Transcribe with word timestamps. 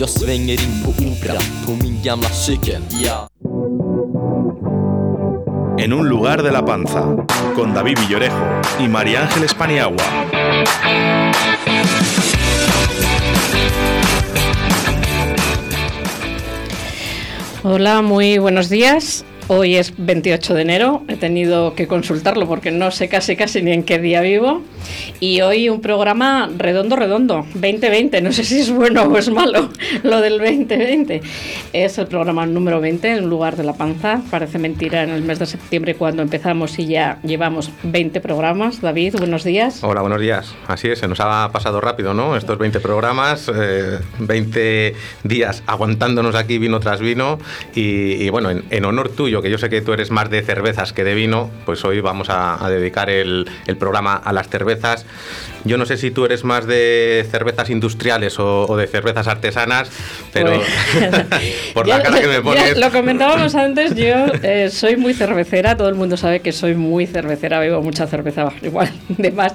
Jag 0.00 0.08
svänger 0.08 0.52
in 0.52 0.82
på 0.84 0.90
Opera 0.90 1.40
på 1.66 1.72
min 1.72 2.02
gamla 2.02 2.28
cykel, 2.28 2.82
ja. 3.02 3.28
En 5.78 5.92
un 5.92 6.08
lugar 6.08 6.42
de 6.42 6.52
la 6.52 6.64
panza, 6.64 7.16
con 7.56 7.74
David 7.74 7.98
Villorejo 7.98 8.60
y 8.80 8.88
María 8.88 9.22
Ángeles 9.22 9.54
Paniagua. 9.54 10.04
Hola, 17.64 18.02
muy 18.02 18.38
buenos 18.38 18.68
días. 18.68 19.24
Hoy 19.50 19.76
es 19.76 19.94
28 19.96 20.52
de 20.52 20.60
enero, 20.60 21.04
he 21.08 21.16
tenido 21.16 21.74
que 21.74 21.86
consultarlo 21.86 22.46
porque 22.46 22.70
no 22.70 22.90
sé 22.90 23.08
casi 23.08 23.34
casi 23.34 23.62
ni 23.62 23.72
en 23.72 23.82
qué 23.82 23.98
día 23.98 24.20
vivo. 24.20 24.60
Y 25.20 25.40
hoy 25.40 25.70
un 25.70 25.80
programa 25.80 26.50
redondo, 26.54 26.96
redondo, 26.96 27.46
2020. 27.54 28.20
No 28.20 28.30
sé 28.30 28.44
si 28.44 28.60
es 28.60 28.70
bueno 28.70 29.04
o 29.04 29.16
es 29.16 29.30
malo 29.30 29.70
lo 30.02 30.20
del 30.20 30.36
2020. 30.36 31.22
Es 31.72 31.96
el 31.96 32.06
programa 32.08 32.44
número 32.44 32.78
20 32.82 33.10
en 33.10 33.30
lugar 33.30 33.56
de 33.56 33.64
la 33.64 33.72
panza. 33.72 34.20
Parece 34.30 34.58
mentira 34.58 35.02
en 35.02 35.10
el 35.10 35.22
mes 35.22 35.38
de 35.38 35.46
septiembre 35.46 35.94
cuando 35.94 36.20
empezamos 36.20 36.78
y 36.78 36.86
ya 36.86 37.18
llevamos 37.22 37.70
20 37.84 38.20
programas. 38.20 38.82
David, 38.82 39.16
buenos 39.16 39.44
días. 39.44 39.82
Hola, 39.82 40.02
buenos 40.02 40.20
días. 40.20 40.54
Así 40.66 40.88
es, 40.88 40.98
se 40.98 41.08
nos 41.08 41.20
ha 41.20 41.50
pasado 41.52 41.80
rápido, 41.80 42.12
¿no? 42.12 42.36
Estos 42.36 42.58
20 42.58 42.80
programas, 42.80 43.50
eh, 43.54 43.98
20 44.18 44.94
días 45.24 45.62
aguantándonos 45.66 46.34
aquí 46.34 46.58
vino 46.58 46.80
tras 46.80 47.00
vino. 47.00 47.38
Y, 47.74 48.12
y 48.22 48.28
bueno, 48.28 48.50
en, 48.50 48.64
en 48.68 48.84
honor 48.84 49.08
tuyo, 49.08 49.37
que 49.42 49.50
yo 49.50 49.58
sé 49.58 49.68
que 49.68 49.80
tú 49.80 49.92
eres 49.92 50.10
más 50.10 50.30
de 50.30 50.42
cervezas 50.42 50.92
que 50.92 51.04
de 51.04 51.14
vino, 51.14 51.50
pues 51.64 51.84
hoy 51.84 52.00
vamos 52.00 52.28
a, 52.30 52.68
dedicar 52.68 53.10
el 53.10 53.46
programa 53.78 54.14
a 54.14 54.32
las 54.32 54.48
cervezas. 54.48 55.06
Yo 55.64 55.76
no 55.76 55.84
sé 55.86 55.96
si 55.96 56.10
tú 56.10 56.24
eres 56.24 56.44
más 56.44 56.66
de 56.66 57.26
cervezas 57.30 57.68
industriales 57.70 58.38
o, 58.38 58.66
o 58.66 58.76
de 58.76 58.86
cervezas 58.86 59.26
artesanas, 59.26 59.90
pero 60.32 60.62
por 61.74 61.86
la 61.86 61.98
Ya- 61.98 62.02
cara 62.02 62.20
que 62.20 62.26
me 62.26 62.34
ya 62.34 62.42
pones... 62.42 62.78
lo 62.78 62.90
comentábamos 62.90 63.54
antes, 63.54 63.94
yo 63.94 64.26
eh, 64.42 64.70
soy 64.70 64.96
muy 64.96 65.14
cervecera, 65.14 65.76
todo 65.76 65.88
el 65.88 65.94
mundo 65.94 66.16
sabe 66.16 66.40
que 66.40 66.52
soy 66.52 66.74
muy 66.74 67.06
cervecera, 67.06 67.58
bebo 67.60 67.82
mucha 67.82 68.06
cerveza, 68.06 68.50
igual 68.62 68.90
de 69.08 69.30
más, 69.32 69.54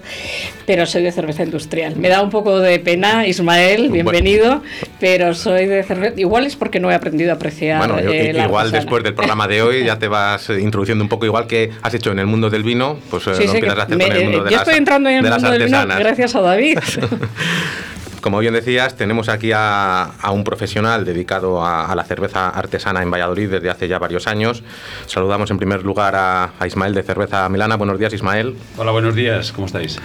pero 0.66 0.86
soy 0.86 1.04
de 1.04 1.12
cerveza 1.12 1.44
industrial. 1.44 1.96
Me 1.96 2.10
da 2.10 2.22
un 2.22 2.30
poco 2.30 2.60
de 2.60 2.80
pena, 2.80 3.26
Ismael, 3.26 3.90
bienvenido, 3.90 4.62
pero 5.00 5.34
soy 5.34 5.66
de 5.66 5.84
cerveza. 5.84 6.14
Igual 6.20 6.46
es 6.46 6.56
porque 6.56 6.80
no 6.80 6.92
he 6.92 6.96
aprendido 6.96 7.32
a 7.32 7.36
apreciar. 7.36 7.78
Bueno, 7.80 8.00
yo- 8.02 8.12
eh, 8.12 8.34
la 8.34 8.46
igual 8.46 8.66
artesana. 8.68 8.80
después 8.84 9.04
del 9.04 9.14
programa 9.14 9.48
de 9.48 9.62
hoy 9.62 9.86
ya 9.86 9.98
te 9.98 10.08
vas 10.08 10.50
eh, 10.50 10.60
introduciendo 10.60 11.04
un 11.04 11.10
poco 11.10 11.26
igual 11.26 11.48
que 11.48 11.72
has 11.82 11.94
hecho 11.94 12.12
en 12.12 12.20
el 12.20 12.28
mundo 12.28 12.50
del 12.50 12.64
vino, 12.64 13.00
pues 13.10 13.26
eh, 13.28 13.36
Sí, 13.36 13.44
lo 13.46 13.54
sí, 13.54 13.60
que 13.62 13.66
empiezas 13.68 13.80
a 13.80 13.84
hacer 13.84 13.98
me- 13.98 14.04
con 14.08 14.16
el 14.18 14.24
mundo 14.24 14.38
eh, 14.40 14.44
de 14.44 14.50
yo 14.52 14.58
las, 14.58 14.62
estoy 14.68 14.78
entrando 14.78 15.10
en 15.10 15.16
el 15.18 15.24
de 15.24 15.30
las 15.30 15.42
mundo 15.42 15.52
del 15.58 15.66
vino 15.66 15.78
gracias 16.00 16.36
a 16.36 16.42
David. 16.42 16.80
Como 18.22 18.40
bien 18.40 18.54
decías, 18.54 18.96
tenemos 18.96 19.28
aquí 19.28 19.52
a, 19.54 20.04
a 20.04 20.32
un 20.32 20.46
profesional 20.46 21.04
dedicado 21.04 21.62
a, 21.62 21.92
a 21.92 21.96
la 21.96 22.06
cerveza 22.06 22.48
artesana 22.48 23.02
en 23.04 23.12
Valladolid 23.12 23.50
desde 23.50 23.70
hace 23.70 23.90
ya 23.90 24.00
varios 24.00 24.28
años. 24.28 24.64
Saludamos 25.08 25.52
en 25.52 25.58
primer 25.58 25.84
lugar 25.84 26.16
a, 26.16 26.54
a 26.58 26.66
Ismael 26.66 26.94
de 26.94 27.04
Cerveza 27.04 27.50
Milana. 27.50 27.76
Buenos 27.76 28.00
días, 28.00 28.14
Ismael. 28.14 28.56
Hola, 28.78 28.92
buenos 28.92 29.14
días, 29.14 29.52
¿cómo 29.52 29.68
estáis? 29.68 30.00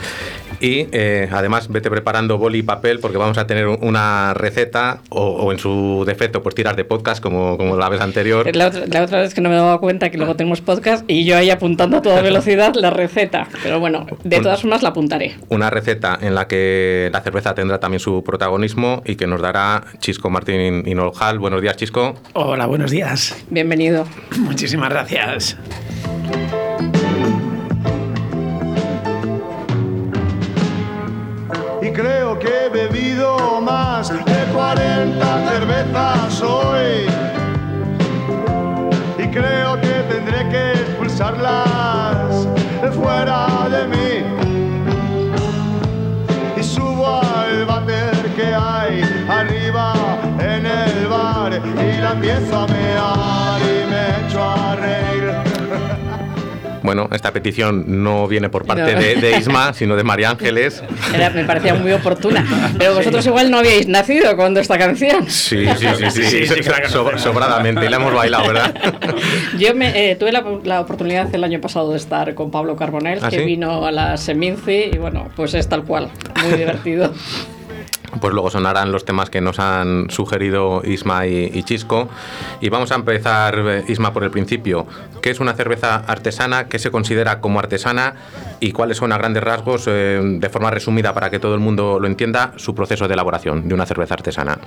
Y 0.61 0.89
eh, 0.93 1.29
además 1.31 1.69
vete 1.69 1.91
preparando 1.91 2.39
boli 2.39 2.59
y 2.59 2.63
papel 2.63 2.99
porque 3.01 3.17
vamos 3.17 3.39
a 3.39 3.47
tener 3.47 3.67
una 3.67 4.35
receta 4.35 5.01
o, 5.11 5.23
o 5.23 5.53
en 5.53 5.59
su 5.59 6.05
defecto 6.07 6.43
pues 6.43 6.55
tiras 6.55 6.77
de 6.77 6.85
podcast 6.85 7.23
como, 7.23 7.57
como 7.57 7.77
la 7.77 7.89
vez 7.89 8.01
anterior. 8.01 8.55
La 8.55 8.69
otra, 8.69 8.87
la 8.87 9.03
otra 9.03 9.21
vez 9.21 9.35
que 9.35 9.41
no 9.41 9.49
me 9.49 9.57
daba 9.57 9.79
cuenta 9.79 10.11
que 10.11 10.19
luego 10.19 10.37
tenemos 10.37 10.61
podcast 10.61 11.05
y 11.09 11.25
yo 11.25 11.37
ahí 11.37 11.51
apuntando 11.51 11.99
a 11.99 12.03
toda 12.03 12.23
velocidad 12.23 12.75
la 12.75 12.91
receta. 12.91 13.49
Pero 13.63 13.81
bueno, 13.81 14.07
de 14.25 14.41
todas 14.41 14.61
formas 14.63 14.83
la 14.83 14.91
apuntaré. 14.91 15.37
Una 15.49 15.71
receta 15.71 16.19
en 16.21 16.35
la 16.35 16.49
que 16.49 17.11
la 17.13 17.21
cerveza 17.21 17.55
tendrá 17.55 17.79
también 17.79 18.01
su 18.01 18.23
protagonismo 18.25 19.03
y 19.05 19.17
que 19.17 19.27
nos 19.27 19.41
dará 19.41 19.85
Chisco 19.99 20.31
Martín 20.31 20.87
Inolhal. 20.87 21.39
Buenos 21.39 21.63
días, 21.63 21.77
Chisco. 21.77 22.15
Hola, 22.35 22.67
buenos 22.67 22.91
días. 22.91 23.37
Bienvenido. 23.51 24.07
Muchísimas 24.39 24.91
gracias. 24.91 25.57
Y 31.81 31.91
creo 31.93 32.39
que 32.39 32.67
he 32.67 32.69
bebido 32.69 33.61
más 33.61 34.09
de 34.09 34.45
40 34.53 35.49
cervezas 35.49 36.43
hoy. 36.43 37.07
Y 39.19 39.29
creo 39.29 39.81
que 39.81 39.95
tendré 40.09 40.49
que 40.49 40.73
expulsarlas 40.73 42.49
fuera 42.95 43.69
de 43.71 43.87
mí. 43.89 44.25
Y 46.57 46.63
subo 46.63 47.21
al 47.21 47.65
váter 47.67 48.17
que 48.37 48.55
hay 48.55 49.03
arriba 49.29 49.95
en 50.41 50.67
el 50.67 51.07
bar 51.09 51.53
y 51.55 52.01
la 52.01 52.13
empiezo 52.13 52.59
a 52.59 52.67
mear 52.67 53.78
Bueno, 56.89 57.07
esta 57.13 57.33
petición 57.33 57.85
no 58.03 58.27
viene 58.27 58.49
por 58.49 58.65
parte 58.65 58.95
No. 58.95 58.99
de, 58.99 59.17
de 59.17 59.37
Isma, 59.39 59.75
sino 59.75 59.95
de 59.95 60.05
María 60.05 60.31
Ángeles. 60.31 60.83
Era- 61.15 61.29
me 61.29 61.45
parecía 61.45 61.75
muy 61.75 61.93
oportuna. 61.93 62.47
Pero 62.79 62.95
vosotros 62.95 63.27
igual 63.27 63.51
no 63.51 63.59
habíais 63.59 63.87
nacido 63.87 64.35
cuando 64.37 64.59
esta 64.61 64.79
canción. 64.79 65.29
Sí, 65.29 65.67
sí, 65.67 65.87
sí, 65.99 66.11
sí, 66.11 66.23
Sí, 66.23 66.47
sí, 66.47 66.63
So- 66.89 67.19
sobradamente, 67.19 67.85
y 67.85 67.91
la 67.91 67.97
hemos 67.97 68.15
bailado, 68.15 68.47
¿verdad? 68.49 68.75
Yo 69.59 69.75
me, 69.75 70.11
eh, 70.13 70.17
tuve 70.17 70.33
la, 70.33 70.43
la 70.65 70.81
oportunidad 70.81 71.29
el 71.35 71.45
año 71.45 71.61
pasado 71.61 71.91
de 71.91 71.99
estar 71.99 72.35
con 72.35 72.51
Pablo 72.51 72.75
Carbonell, 72.75 73.19
¿Ah, 73.23 73.29
que 73.29 73.41
sí? 73.41 73.45
vino 73.45 73.85
a 73.85 73.93
la 73.93 74.17
Seminci, 74.17 74.91
y 74.95 74.97
bueno, 74.97 75.29
pues 75.37 75.53
es 75.53 75.69
tal 75.69 75.85
cual. 75.85 76.09
Muy 76.43 76.57
divertido. 76.57 77.13
Pues 78.21 78.33
luego 78.33 78.51
sonarán 78.51 78.91
los 78.91 79.05
temas 79.05 79.29
que 79.31 79.41
nos 79.41 79.59
han 79.59 80.09
sugerido 80.11 80.83
Isma 80.85 81.27
y, 81.27 81.51
y 81.53 81.63
Chisco. 81.63 82.09
Y 82.61 82.69
vamos 82.71 82.91
a 82.91 82.95
empezar, 82.95 83.59
eh, 83.67 83.85
Isma, 83.89 84.13
por 84.13 84.25
el 84.25 84.31
principio. 84.31 84.87
¿Qué 85.23 85.31
es 85.31 85.41
una 85.41 85.53
cerveza 85.55 85.97
artesana? 85.97 86.69
¿Qué 86.69 86.79
se 86.79 86.91
considera 86.91 87.41
como 87.41 87.59
artesana? 87.59 88.15
¿Y 88.61 88.73
cuáles 88.73 88.97
son 88.97 89.13
a 89.13 89.19
grandes 89.19 89.43
rasgos, 89.43 89.85
eh, 89.87 90.21
de 90.23 90.49
forma 90.49 90.71
resumida 90.71 91.13
para 91.15 91.31
que 91.31 91.39
todo 91.39 91.55
el 91.55 91.61
mundo 91.61 91.99
lo 92.01 92.07
entienda, 92.07 92.53
su 92.57 92.75
proceso 92.75 93.07
de 93.09 93.15
elaboración 93.15 93.69
de 93.69 93.75
una 93.75 93.85
cerveza 93.87 94.15
artesana? 94.15 94.59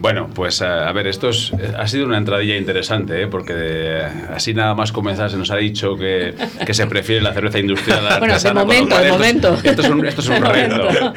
Bueno, 0.00 0.28
pues 0.34 0.62
a, 0.62 0.88
a 0.88 0.92
ver, 0.92 1.06
esto 1.06 1.28
es- 1.28 1.52
eh, 1.58 1.72
ha 1.78 1.86
sido 1.86 2.06
una 2.06 2.16
entradilla 2.18 2.56
interesante, 2.56 3.22
¿eh? 3.22 3.26
porque 3.28 3.52
eh, 3.56 4.08
así 4.34 4.54
nada 4.54 4.74
más 4.74 4.90
comenzar 4.92 5.30
se 5.30 5.36
nos 5.36 5.50
ha 5.50 5.56
dicho 5.56 5.94
que, 5.96 6.34
que 6.66 6.74
se 6.74 6.86
prefiere 6.86 7.20
la 7.22 7.32
cerveza 7.32 7.58
industrial 7.58 8.00
a 8.00 8.02
la 8.02 8.18
Bueno, 8.18 8.26
de 8.26 8.32
artesana, 8.34 8.60
con 8.64 8.68
lo 8.68 8.74
momento, 8.74 8.96
cual 8.96 9.02
de 9.02 9.08
esto 9.08 9.14
es- 9.14 9.20
momento. 9.52 9.68
Esto 9.70 9.82
es 9.82 9.88
un, 9.88 10.06
esto 10.06 10.20
es 10.22 10.28
un 10.28 10.34
De 10.34 10.40
reto. 10.40 10.76
momento. 10.76 11.12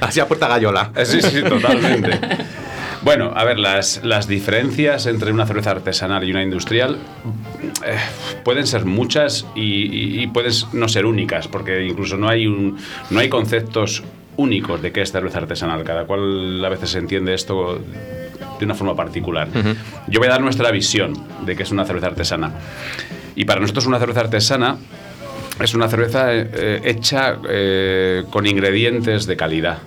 Así 0.06 0.20
a 0.20 0.26
puerta 0.28 0.48
gallola. 0.48 0.67
Eh, 0.96 1.04
Sí, 1.04 1.20
sí, 1.22 1.42
totalmente. 1.42 2.18
Bueno, 3.00 3.32
a 3.36 3.44
ver, 3.44 3.60
las, 3.60 4.00
las 4.02 4.26
diferencias 4.26 5.06
entre 5.06 5.30
una 5.30 5.46
cerveza 5.46 5.70
artesanal 5.70 6.24
y 6.24 6.32
una 6.32 6.42
industrial 6.42 6.98
eh, 7.86 7.96
pueden 8.44 8.66
ser 8.66 8.86
muchas 8.86 9.46
y, 9.54 9.60
y- 9.62 10.22
y 10.22 10.26
pueden 10.26 10.52
no 10.72 10.88
ser 10.88 11.06
únicas, 11.06 11.46
porque 11.46 11.84
incluso 11.86 12.16
no 12.16 12.28
hay, 12.28 12.48
un, 12.48 12.76
no 13.10 13.20
hay 13.20 13.28
conceptos 13.28 14.02
únicos 14.36 14.82
de 14.82 14.90
qué 14.90 15.02
es 15.02 15.12
cerveza 15.12 15.38
artesanal. 15.38 15.84
Cada 15.84 16.06
cual 16.06 16.62
a 16.64 16.68
veces 16.68 16.92
entiende 16.96 17.34
esto 17.34 17.78
de 18.58 18.64
una 18.64 18.74
forma 18.74 18.96
particular. 18.96 19.46
Yo 20.08 20.18
voy 20.18 20.26
a 20.26 20.32
dar 20.32 20.40
nuestra 20.40 20.72
visión 20.72 21.14
de 21.46 21.54
qué 21.54 21.62
es 21.62 21.70
una 21.70 21.84
cerveza 21.84 22.08
artesana. 22.08 22.50
Y 23.36 23.44
para 23.44 23.60
nosotros 23.60 23.86
una 23.86 24.00
cerveza 24.00 24.20
artesana 24.20 24.76
es 25.62 25.72
una 25.72 25.88
cerveza 25.88 26.34
eh, 26.34 26.80
hecha 26.84 27.36
eh, 27.48 28.24
con 28.30 28.44
ingredientes 28.44 29.26
de 29.26 29.36
calidad 29.36 29.78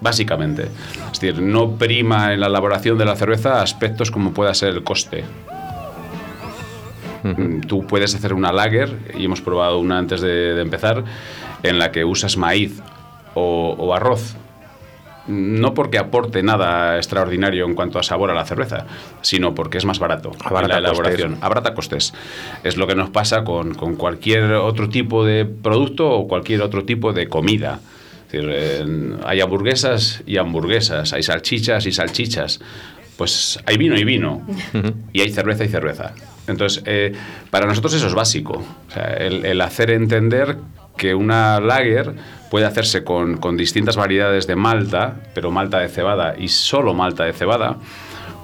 básicamente. 0.00 0.68
Es 1.12 1.20
decir, 1.20 1.40
no 1.42 1.72
prima 1.76 2.32
en 2.32 2.40
la 2.40 2.46
elaboración 2.46 2.98
de 2.98 3.04
la 3.04 3.16
cerveza 3.16 3.62
aspectos 3.62 4.10
como 4.10 4.32
pueda 4.32 4.54
ser 4.54 4.70
el 4.70 4.82
coste. 4.84 5.24
Mm, 7.22 7.60
Tú 7.62 7.86
puedes 7.86 8.14
hacer 8.14 8.32
una 8.32 8.52
lager, 8.52 8.96
y 9.16 9.24
hemos 9.24 9.40
probado 9.40 9.78
una 9.78 9.98
antes 9.98 10.20
de, 10.20 10.54
de 10.54 10.62
empezar, 10.62 11.04
en 11.62 11.78
la 11.78 11.90
que 11.90 12.04
usas 12.04 12.36
maíz 12.36 12.80
o, 13.34 13.74
o 13.78 13.94
arroz. 13.94 14.36
No 15.26 15.74
porque 15.74 15.98
aporte 15.98 16.42
nada 16.42 16.96
extraordinario 16.96 17.66
en 17.66 17.74
cuanto 17.74 17.98
a 17.98 18.02
sabor 18.02 18.30
a 18.30 18.34
la 18.34 18.46
cerveza, 18.46 18.86
sino 19.20 19.54
porque 19.54 19.76
es 19.76 19.84
más 19.84 19.98
barato 19.98 20.32
Abarata 20.42 20.78
en 20.78 20.82
la 20.82 20.88
elaboración. 20.88 21.30
costes. 21.32 21.44
Abarata 21.44 21.74
costes. 21.74 22.14
Es 22.64 22.78
lo 22.78 22.86
que 22.86 22.94
nos 22.94 23.10
pasa 23.10 23.44
con, 23.44 23.74
con 23.74 23.96
cualquier 23.96 24.52
otro 24.54 24.88
tipo 24.88 25.26
de 25.26 25.44
producto 25.44 26.08
o 26.10 26.26
cualquier 26.26 26.62
otro 26.62 26.84
tipo 26.84 27.12
de 27.12 27.28
comida. 27.28 27.80
Es 28.28 28.32
decir, 28.32 28.50
eh, 28.52 29.16
hay 29.24 29.40
hamburguesas 29.40 30.22
y 30.26 30.36
hamburguesas, 30.36 31.14
hay 31.14 31.22
salchichas 31.22 31.86
y 31.86 31.92
salchichas. 31.92 32.60
Pues 33.16 33.58
hay 33.66 33.78
vino 33.78 33.98
y 33.98 34.04
vino, 34.04 34.46
y 35.12 35.22
hay 35.22 35.30
cerveza 35.32 35.64
y 35.64 35.68
cerveza. 35.68 36.12
Entonces, 36.46 36.82
eh, 36.86 37.12
para 37.50 37.66
nosotros 37.66 37.94
eso 37.94 38.06
es 38.06 38.14
básico. 38.14 38.62
O 38.88 38.90
sea, 38.92 39.14
el, 39.14 39.44
el 39.44 39.60
hacer 39.60 39.90
entender 39.90 40.56
que 40.96 41.14
una 41.14 41.58
lager 41.58 42.14
puede 42.50 42.66
hacerse 42.66 43.04
con, 43.04 43.38
con 43.38 43.56
distintas 43.56 43.96
variedades 43.96 44.46
de 44.46 44.56
malta, 44.56 45.16
pero 45.34 45.50
malta 45.50 45.78
de 45.78 45.88
cebada 45.88 46.34
y 46.38 46.48
solo 46.48 46.92
malta 46.92 47.24
de 47.24 47.32
cebada, 47.32 47.78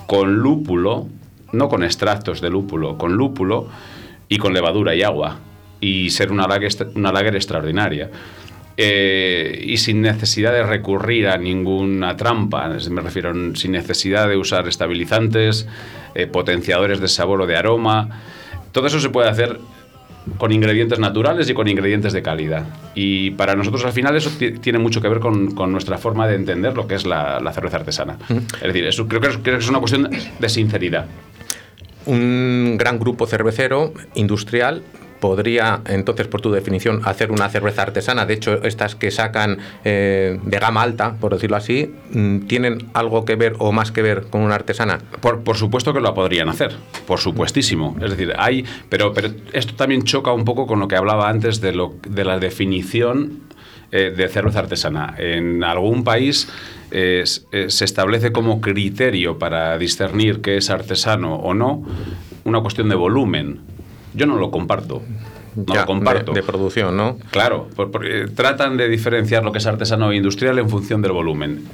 con 0.07 0.37
lúpulo, 0.37 1.07
no 1.53 1.69
con 1.69 1.85
extractos 1.85 2.41
de 2.41 2.51
lúpulo, 2.51 2.97
con 2.97 3.15
lúpulo 3.15 3.69
y 4.29 4.39
con 4.39 4.55
levadura 4.55 4.95
y 4.95 5.03
agua, 5.03 5.39
y 5.81 6.11
ser 6.11 6.33
una 6.33 6.47
lager, 6.49 6.89
una 6.95 7.13
lager 7.13 7.37
extraordinaria. 7.37 8.11
Eh, 8.77 9.63
y 9.67 9.77
sin 9.77 10.03
necesidad 10.03 10.53
de 10.53 10.65
recurrir 10.65 11.29
a 11.29 11.37
ninguna 11.39 12.17
trampa, 12.17 12.69
me 12.91 13.01
refiero 13.03 13.33
sin 13.55 13.71
necesidad 13.73 14.29
de 14.29 14.37
usar 14.37 14.67
estabilizantes, 14.67 15.69
eh, 16.17 16.27
potenciadores 16.27 16.99
de 16.99 17.07
sabor 17.07 17.43
o 17.43 17.47
de 17.47 17.57
aroma. 17.57 18.09
Todo 18.73 18.89
eso 18.89 18.99
se 18.99 19.11
puede 19.11 19.29
hacer 19.29 19.61
con 20.39 20.51
ingredientes 20.51 20.99
naturales 20.99 21.49
y 21.51 21.55
con 21.55 21.69
ingredientes 21.69 22.13
de 22.13 22.23
calidad. 22.23 22.65
Y 22.97 23.31
para 23.33 23.55
nosotros 23.55 23.85
al 23.85 23.93
final 23.93 24.17
eso 24.17 24.31
ti- 24.37 24.53
tiene 24.53 24.79
mucho 24.81 25.01
que 25.01 25.09
ver 25.09 25.21
con, 25.21 25.55
con 25.55 25.71
nuestra 25.71 25.97
forma 25.99 26.27
de 26.27 26.35
entender 26.35 26.75
lo 26.75 26.89
que 26.89 26.95
es 26.97 27.07
la, 27.07 27.39
la 27.41 27.53
cerveza 27.53 27.77
artesana. 27.77 28.17
Es 28.29 28.63
decir, 28.63 28.85
eso 28.87 29.07
creo, 29.07 29.21
que 29.21 29.29
es, 29.29 29.37
creo 29.37 29.59
que 29.59 29.63
es 29.63 29.69
una 29.69 29.79
cuestión 29.79 30.11
de 30.39 30.49
sinceridad. 30.49 31.07
Un 32.07 32.77
gran 32.79 32.99
grupo 32.99 33.27
cervecero 33.27 33.93
industrial 34.15 34.83
podría, 35.25 35.81
entonces, 35.87 36.29
por 36.29 36.43
tu 36.43 36.53
definición, 36.53 37.01
hacer 37.05 37.33
una 37.33 37.49
cerveza 37.49 37.81
artesana. 37.81 38.27
De 38.27 38.35
hecho, 38.35 38.63
estas 38.63 38.95
que 38.95 39.11
sacan 39.11 39.57
eh, 39.83 40.39
de 40.45 40.59
gama 40.59 40.83
alta, 40.83 41.15
por 41.15 41.33
decirlo 41.33 41.57
así, 41.57 41.95
mm, 42.13 42.41
¿tienen 42.41 42.91
algo 42.93 43.25
que 43.25 43.35
ver 43.35 43.55
o 43.59 43.73
más 43.73 43.91
que 43.91 44.03
ver 44.03 44.27
con 44.29 44.43
una 44.43 44.55
artesana? 44.55 44.99
Por, 45.23 45.43
por 45.43 45.57
supuesto 45.57 45.95
que 45.95 46.01
lo 46.03 46.13
podrían 46.13 46.51
hacer, 46.51 46.77
por 47.07 47.21
supuestísimo. 47.21 47.97
Es 48.03 48.11
decir, 48.11 48.35
hay, 48.37 48.67
pero, 48.91 49.15
pero 49.15 49.31
esto 49.55 49.73
también 49.77 50.03
choca 50.03 50.31
un 50.31 50.45
poco 50.45 50.67
con 50.67 50.79
lo 50.79 50.89
que 50.89 50.97
hablaba 50.97 51.31
antes 51.31 51.63
de, 51.63 51.73
lo, 51.73 51.95
de 52.07 52.23
la 52.27 52.39
definición 52.39 53.45
eh, 53.93 54.13
de 54.15 54.29
cerveza 54.29 54.59
artesana. 54.59 55.15
En 55.17 55.65
algún 55.65 56.05
país 56.05 56.51
eh, 56.91 57.25
se 57.25 57.85
establece 57.87 58.31
como 58.31 58.61
criterio 58.61 59.39
para 59.39 59.79
discernir 59.79 60.43
qué 60.43 60.59
es 60.59 60.69
artesano 60.69 61.37
o 61.37 61.55
no 61.55 61.83
una 62.45 62.61
cuestión 62.61 62.91
de 62.91 62.95
volumen. 62.95 63.73
Yo 64.15 64.27
no 64.27 64.37
lo 64.37 64.51
comparto. 64.51 65.03
No 65.57 65.73
Ya, 65.73 65.83
lo 65.83 65.87
comparto. 65.87 66.33
De, 66.33 66.41
de 66.41 66.47
producción, 66.47 66.97
¿no? 66.97 67.17
Claro, 67.31 67.69
por- 67.77 67.93
porque 67.93 68.27
tratan 68.35 68.77
de 68.77 68.89
diferenciar 68.89 69.45
lo 69.45 69.53
que 69.53 69.59
es 69.59 69.67
artesano 69.67 70.11
e 70.11 70.17
industrial 70.17 70.59
en 70.59 70.69
función 70.69 71.01
del 71.01 71.13
volumen. 71.13 71.65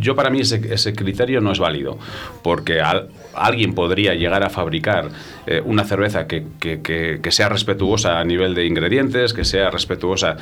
Yo 0.00 0.16
para 0.16 0.30
mí 0.30 0.40
ese, 0.40 0.72
ese 0.72 0.94
criterio 0.94 1.42
no 1.42 1.52
es 1.52 1.58
válido, 1.58 1.98
porque 2.42 2.80
al- 2.80 3.08
alguien 3.34 3.74
podría 3.74 4.14
llegar 4.14 4.42
a 4.42 4.48
fabricar 4.48 5.10
eh, 5.46 5.60
una 5.62 5.84
cerveza 5.84 6.26
que, 6.26 6.46
que- 6.58 6.80
que- 6.80 7.20
que 7.22 7.30
sea 7.30 7.50
respetuosa 7.50 8.20
a 8.20 8.24
nivel 8.24 8.54
de 8.54 8.64
ingredientes, 8.64 9.34
que 9.34 9.44
sea 9.44 9.70
respetuosa 9.70 10.38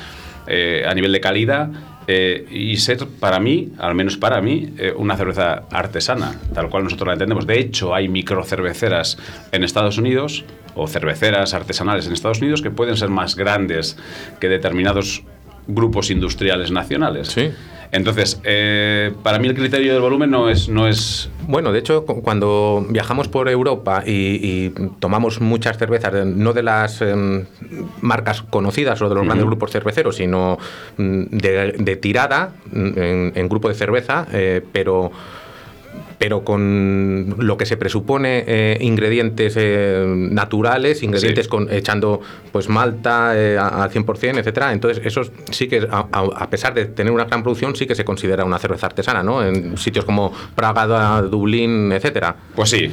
eh, 0.47 0.85
a 0.87 0.93
nivel 0.93 1.11
de 1.11 1.19
calidad, 1.19 1.69
eh, 2.07 2.45
y 2.49 2.77
ser 2.77 3.05
para 3.19 3.41
mí, 3.41 3.73
al 3.77 3.93
menos 3.95 4.15
para 4.15 4.39
mí, 4.39 4.69
una 4.95 5.17
cerveza 5.17 5.63
artesana, 5.71 6.39
tal 6.53 6.69
cual 6.69 6.83
nosotros 6.85 7.07
la 7.07 7.13
entendemos. 7.13 7.45
De 7.45 7.59
hecho, 7.59 7.93
hay 7.93 8.07
microcerveceras 8.07 9.17
en 9.51 9.63
Estados 9.65 9.97
Unidos 9.97 10.45
o 10.75 10.87
cerveceras 10.87 11.53
artesanales 11.53 12.05
en 12.07 12.13
Estados 12.13 12.39
Unidos 12.41 12.61
que 12.61 12.69
pueden 12.71 12.97
ser 12.97 13.09
más 13.09 13.35
grandes 13.35 13.97
que 14.39 14.49
determinados 14.49 15.23
grupos 15.67 16.11
industriales 16.11 16.69
nacionales. 16.71 17.29
Sí. 17.29 17.51
Entonces, 17.91 18.41
eh, 18.43 19.13
para 19.23 19.39
mí 19.39 19.47
el 19.47 19.53
criterio 19.55 19.93
del 19.93 20.01
volumen 20.01 20.29
no 20.29 20.49
es, 20.49 20.67
no 20.67 20.87
es 20.87 21.29
Bueno, 21.47 21.71
de 21.71 21.79
hecho, 21.79 22.03
cu- 22.05 22.21
cuando 22.21 22.85
viajamos 22.89 23.27
por 23.29 23.47
Europa 23.47 24.03
y, 24.05 24.11
y 24.11 24.73
tomamos 24.99 25.39
muchas 25.39 25.77
cervezas, 25.77 26.25
no 26.25 26.51
de 26.51 26.63
las 26.63 27.01
em, 27.01 27.45
marcas 28.01 28.41
conocidas 28.41 29.01
o 29.01 29.07
de 29.07 29.15
los 29.15 29.23
grandes 29.23 29.45
grupos 29.45 29.71
cerveceros, 29.71 30.17
sino 30.17 30.57
mm, 30.97 31.21
de, 31.31 31.75
de 31.77 31.95
tirada 31.95 32.51
mm, 32.71 32.87
en, 32.99 33.31
en 33.35 33.47
grupo 33.49 33.69
de 33.69 33.75
cerveza, 33.75 34.27
eh, 34.33 34.61
pero 34.73 35.11
pero 36.17 36.43
con 36.43 37.35
lo 37.39 37.57
que 37.57 37.65
se 37.65 37.77
presupone 37.77 38.43
eh, 38.47 38.77
ingredientes 38.81 39.55
eh, 39.57 40.05
naturales, 40.07 41.03
ingredientes 41.03 41.45
Sí. 41.45 41.49
con, 41.49 41.71
echando 41.71 42.21
pues 42.51 42.69
malta 42.69 43.33
eh, 43.35 43.57
al 43.57 43.89
100%, 43.91 44.37
etcétera. 44.39 44.71
Entonces, 44.73 45.05
eso 45.05 45.21
sí 45.51 45.67
que, 45.67 45.87
a, 45.91 46.49
pesar 46.49 46.73
de 46.73 46.85
tener 46.85 47.11
una 47.11 47.25
gran 47.25 47.43
producción, 47.43 47.75
sí 47.75 47.85
que 47.85 47.95
se 47.95 48.05
considera 48.05 48.45
una 48.45 48.59
cerveza 48.59 48.87
artesana, 48.87 49.23
¿no? 49.23 49.43
En 49.43 49.77
sitios 49.77 50.05
como 50.05 50.31
Praga, 50.55 51.21
Dublín, 51.23 51.91
etcétera. 51.91 52.35
Pues 52.55 52.69
sí, 52.69 52.89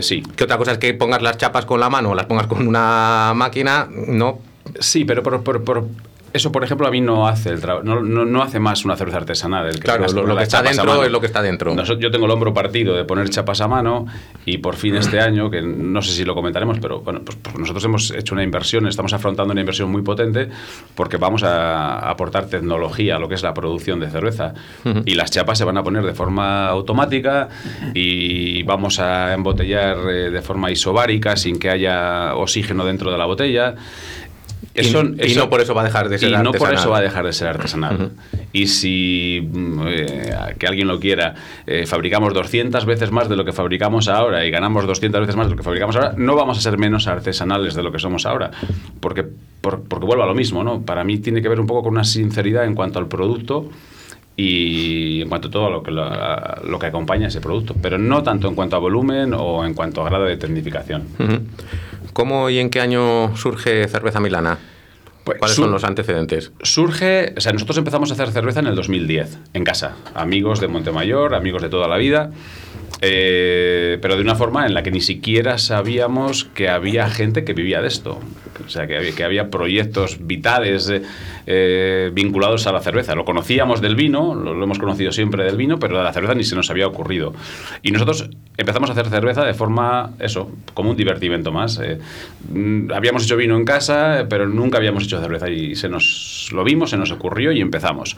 sí. 0.00 0.22
Que 0.36 0.44
otra 0.44 0.56
cosa 0.58 0.72
es 0.72 0.78
que 0.78 0.94
pongas 0.94 1.22
las 1.22 1.36
chapas 1.36 1.64
con 1.66 1.80
la 1.80 1.88
mano 1.90 2.10
o 2.10 2.14
las 2.14 2.26
pongas 2.26 2.46
con 2.46 2.66
una 2.66 3.32
máquina, 3.34 3.88
no. 3.90 4.40
Sí, 4.78 5.04
pero 5.04 5.22
por, 5.22 5.42
por- 5.42 5.64
por- 5.64 5.86
eso, 6.32 6.52
por 6.52 6.64
ejemplo, 6.64 6.86
a 6.86 6.90
mí 6.90 7.00
no 7.00 7.26
hace 7.26 7.50
el 7.50 7.60
trabajo, 7.60 7.84
no, 7.84 8.00
no- 8.00 8.24
no 8.24 8.42
hace 8.42 8.58
más 8.58 8.84
una 8.84 8.96
cerveza 8.96 9.18
artesanal. 9.18 9.66
El 9.66 9.74
que 9.74 9.80
Claro, 9.80 10.06
lo- 10.12 10.36
que 10.36 10.42
está 10.42 10.62
dentro 10.62 11.04
es 11.04 11.10
lo 11.10 11.20
que 11.20 11.26
está 11.26 11.42
dentro. 11.42 11.74
Yo 11.98 12.10
tengo 12.10 12.26
el 12.26 12.30
hombro 12.32 12.54
partido 12.54 12.94
de 12.94 13.04
poner 13.04 13.28
chapas 13.30 13.60
a 13.60 13.68
mano 13.68 14.06
y 14.46 14.58
por 14.58 14.76
fin 14.76 14.94
este 14.96 15.20
año, 15.20 15.50
que 15.50 15.62
no 15.62 16.02
sé 16.02 16.12
si 16.12 16.24
lo 16.24 16.34
comentaremos, 16.34 16.78
pero 16.80 17.00
bueno, 17.00 17.20
pues, 17.24 17.36
pues 17.42 17.58
nosotros 17.58 17.84
hemos 17.84 18.10
hecho 18.12 18.34
una 18.34 18.42
inversión, 18.42 18.86
estamos 18.86 19.12
afrontando 19.12 19.52
una 19.52 19.60
inversión 19.60 19.90
muy 19.90 20.02
potente 20.02 20.48
porque 20.94 21.16
vamos 21.16 21.42
a 21.42 21.98
aportar 22.08 22.46
tecnología 22.46 23.16
a 23.16 23.18
lo 23.18 23.28
que 23.28 23.34
es 23.34 23.42
la 23.42 23.54
producción 23.54 24.00
de 24.00 24.08
cerveza. 24.10 24.54
Y 25.04 25.14
las 25.14 25.30
chapas 25.30 25.58
se 25.58 25.64
van 25.64 25.78
a 25.78 25.82
poner 25.82 26.04
de 26.04 26.14
forma 26.14 26.68
automática 26.68 27.48
y 27.94 28.62
vamos 28.62 28.98
a 29.00 29.32
embotellar 29.34 29.96
eh, 30.08 30.30
de 30.30 30.42
forma 30.42 30.70
isobárica 30.70 31.36
sin 31.36 31.58
que 31.58 31.70
haya 31.70 32.34
oxígeno 32.36 32.84
dentro 32.84 33.10
de 33.10 33.18
la 33.18 33.26
botella. 33.26 33.74
Y- 34.74 34.88
y 35.26 35.34
no 35.34 35.50
por 35.50 35.60
eso 35.60 35.74
va 35.74 35.82
a 35.82 35.84
dejar 35.84 36.08
de 36.08 36.18
ser 36.18 36.28
y 36.30 36.32
no 36.44 36.52
por 36.52 36.68
artesanal. 36.68 36.78
eso 36.78 36.90
va 36.90 36.98
a 36.98 37.00
dejar 37.00 37.24
de 37.26 37.32
ser 37.32 37.48
artesanal. 37.48 38.10
Y 38.52 38.66
si 38.66 39.40
mm, 39.50 39.80
eh, 39.88 40.34
que 40.58 40.66
alguien 40.66 40.86
lo 40.88 40.98
quiera, 41.00 41.34
eh, 41.66 41.86
fabricamos 41.86 42.34
200 42.34 42.84
veces 42.84 43.10
más 43.10 43.28
de 43.28 43.36
lo 43.36 43.44
que 43.44 43.52
fabricamos 43.52 44.08
ahora 44.08 44.44
y 44.46 44.50
ganamos 44.50 44.86
200 44.86 45.20
veces 45.20 45.36
más 45.36 45.46
de 45.46 45.50
lo 45.52 45.56
que 45.56 45.62
fabricamos 45.62 45.96
ahora, 45.96 46.14
no 46.16 46.34
vamos 46.36 46.58
a 46.58 46.60
ser 46.60 46.78
menos 46.78 47.06
artesanales 47.06 47.74
de 47.74 47.82
lo 47.82 47.90
que 47.92 47.98
somos 47.98 48.26
ahora. 48.26 48.50
Porque, 49.00 49.24
por- 49.60 49.82
porque 49.84 50.06
vuelvo 50.06 50.22
a 50.24 50.26
lo 50.26 50.34
mismo, 50.34 50.62
¿no? 50.64 50.82
Para 50.82 51.04
mí 51.04 51.18
tiene 51.18 51.42
que 51.42 51.48
ver 51.48 51.60
un 51.60 51.66
poco 51.66 51.82
con 51.84 51.92
una 51.92 52.04
sinceridad 52.04 52.64
en 52.64 52.74
cuanto 52.74 52.98
al 52.98 53.06
producto 53.08 53.68
y 54.36 55.22
en 55.22 55.28
cuanto 55.28 55.48
a 55.48 55.50
todo 55.50 55.70
lo 55.70 55.82
que, 55.82 55.90
lo 55.90 56.78
que 56.78 56.86
acompaña 56.86 57.28
ese 57.28 57.40
producto, 57.40 57.74
pero 57.80 57.98
no 57.98 58.22
tanto 58.22 58.48
en 58.48 58.54
cuanto 58.54 58.76
a 58.76 58.78
volumen 58.78 59.34
o 59.34 59.64
en 59.64 59.74
cuanto 59.74 60.00
a 60.02 60.06
grado 60.08 60.24
de 60.24 60.36
tecnificación. 60.36 61.04
¿Cómo 62.12 62.50
y 62.50 62.58
en 62.58 62.70
qué 62.70 62.80
año 62.80 63.36
surge 63.36 63.86
Cerveza 63.88 64.20
Milana? 64.20 64.58
Pues 65.30 65.38
¿Cuáles 65.38 65.56
sur- 65.56 65.64
son 65.66 65.72
los 65.72 65.84
antecedentes? 65.84 66.52
Surge, 66.62 67.34
o 67.36 67.40
sea, 67.40 67.52
nosotros 67.52 67.78
empezamos 67.78 68.10
a 68.10 68.14
hacer 68.14 68.30
cerveza 68.30 68.60
en 68.60 68.66
el 68.66 68.74
2010, 68.74 69.38
en 69.54 69.64
casa. 69.64 69.96
Amigos 70.14 70.60
de 70.60 70.68
Montemayor, 70.68 71.34
amigos 71.34 71.62
de 71.62 71.68
toda 71.68 71.88
la 71.88 71.96
vida. 71.96 72.30
eh, 73.02 73.98
pero 74.02 74.16
de 74.16 74.22
una 74.22 74.34
forma 74.34 74.66
en 74.66 74.74
la 74.74 74.82
que 74.82 74.90
ni 74.90 75.00
siquiera 75.00 75.56
sabíamos 75.56 76.44
que 76.44 76.68
había 76.68 77.08
gente 77.08 77.44
que 77.44 77.54
vivía 77.54 77.80
de 77.80 77.88
esto. 77.88 78.18
O 78.66 78.68
sea, 78.68 78.86
que 78.86 78.94
había, 78.98 79.12
que 79.14 79.24
había 79.24 79.48
proyectos 79.48 80.18
vitales 80.20 80.90
eh, 80.90 81.00
eh, 81.46 82.10
vinculados 82.12 82.66
a 82.66 82.72
la 82.72 82.80
cerveza. 82.80 83.14
Lo 83.14 83.24
conocíamos 83.24 83.80
del 83.80 83.96
vino, 83.96 84.34
lo, 84.34 84.52
lo 84.52 84.64
hemos 84.64 84.78
conocido 84.78 85.12
siempre 85.12 85.44
del 85.44 85.56
vino, 85.56 85.78
pero 85.78 85.96
de 85.96 86.04
la 86.04 86.12
cerveza 86.12 86.34
ni 86.34 86.44
se 86.44 86.54
nos 86.56 86.68
había 86.70 86.86
ocurrido. 86.86 87.32
Y 87.82 87.90
nosotros 87.90 88.28
empezamos 88.58 88.90
a 88.90 88.92
hacer 88.92 89.08
cerveza 89.08 89.44
de 89.46 89.54
forma, 89.54 90.10
eso, 90.18 90.50
como 90.74 90.90
un 90.90 90.96
divertimento 90.96 91.52
más. 91.52 91.80
eh. 91.82 91.98
Mm, 92.52 92.92
habíamos 92.92 93.24
hecho 93.24 93.36
vino 93.38 93.56
en 93.56 93.64
casa, 93.64 94.26
pero 94.28 94.46
nunca 94.46 94.76
habíamos 94.76 95.04
hecho 95.04 95.19
cerveza 95.20 95.48
y 95.50 95.74
se 95.76 95.88
nos 95.88 96.48
lo 96.52 96.64
vimos, 96.64 96.90
se 96.90 96.96
nos 96.96 97.12
ocurrió 97.12 97.52
y 97.52 97.60
empezamos. 97.60 98.16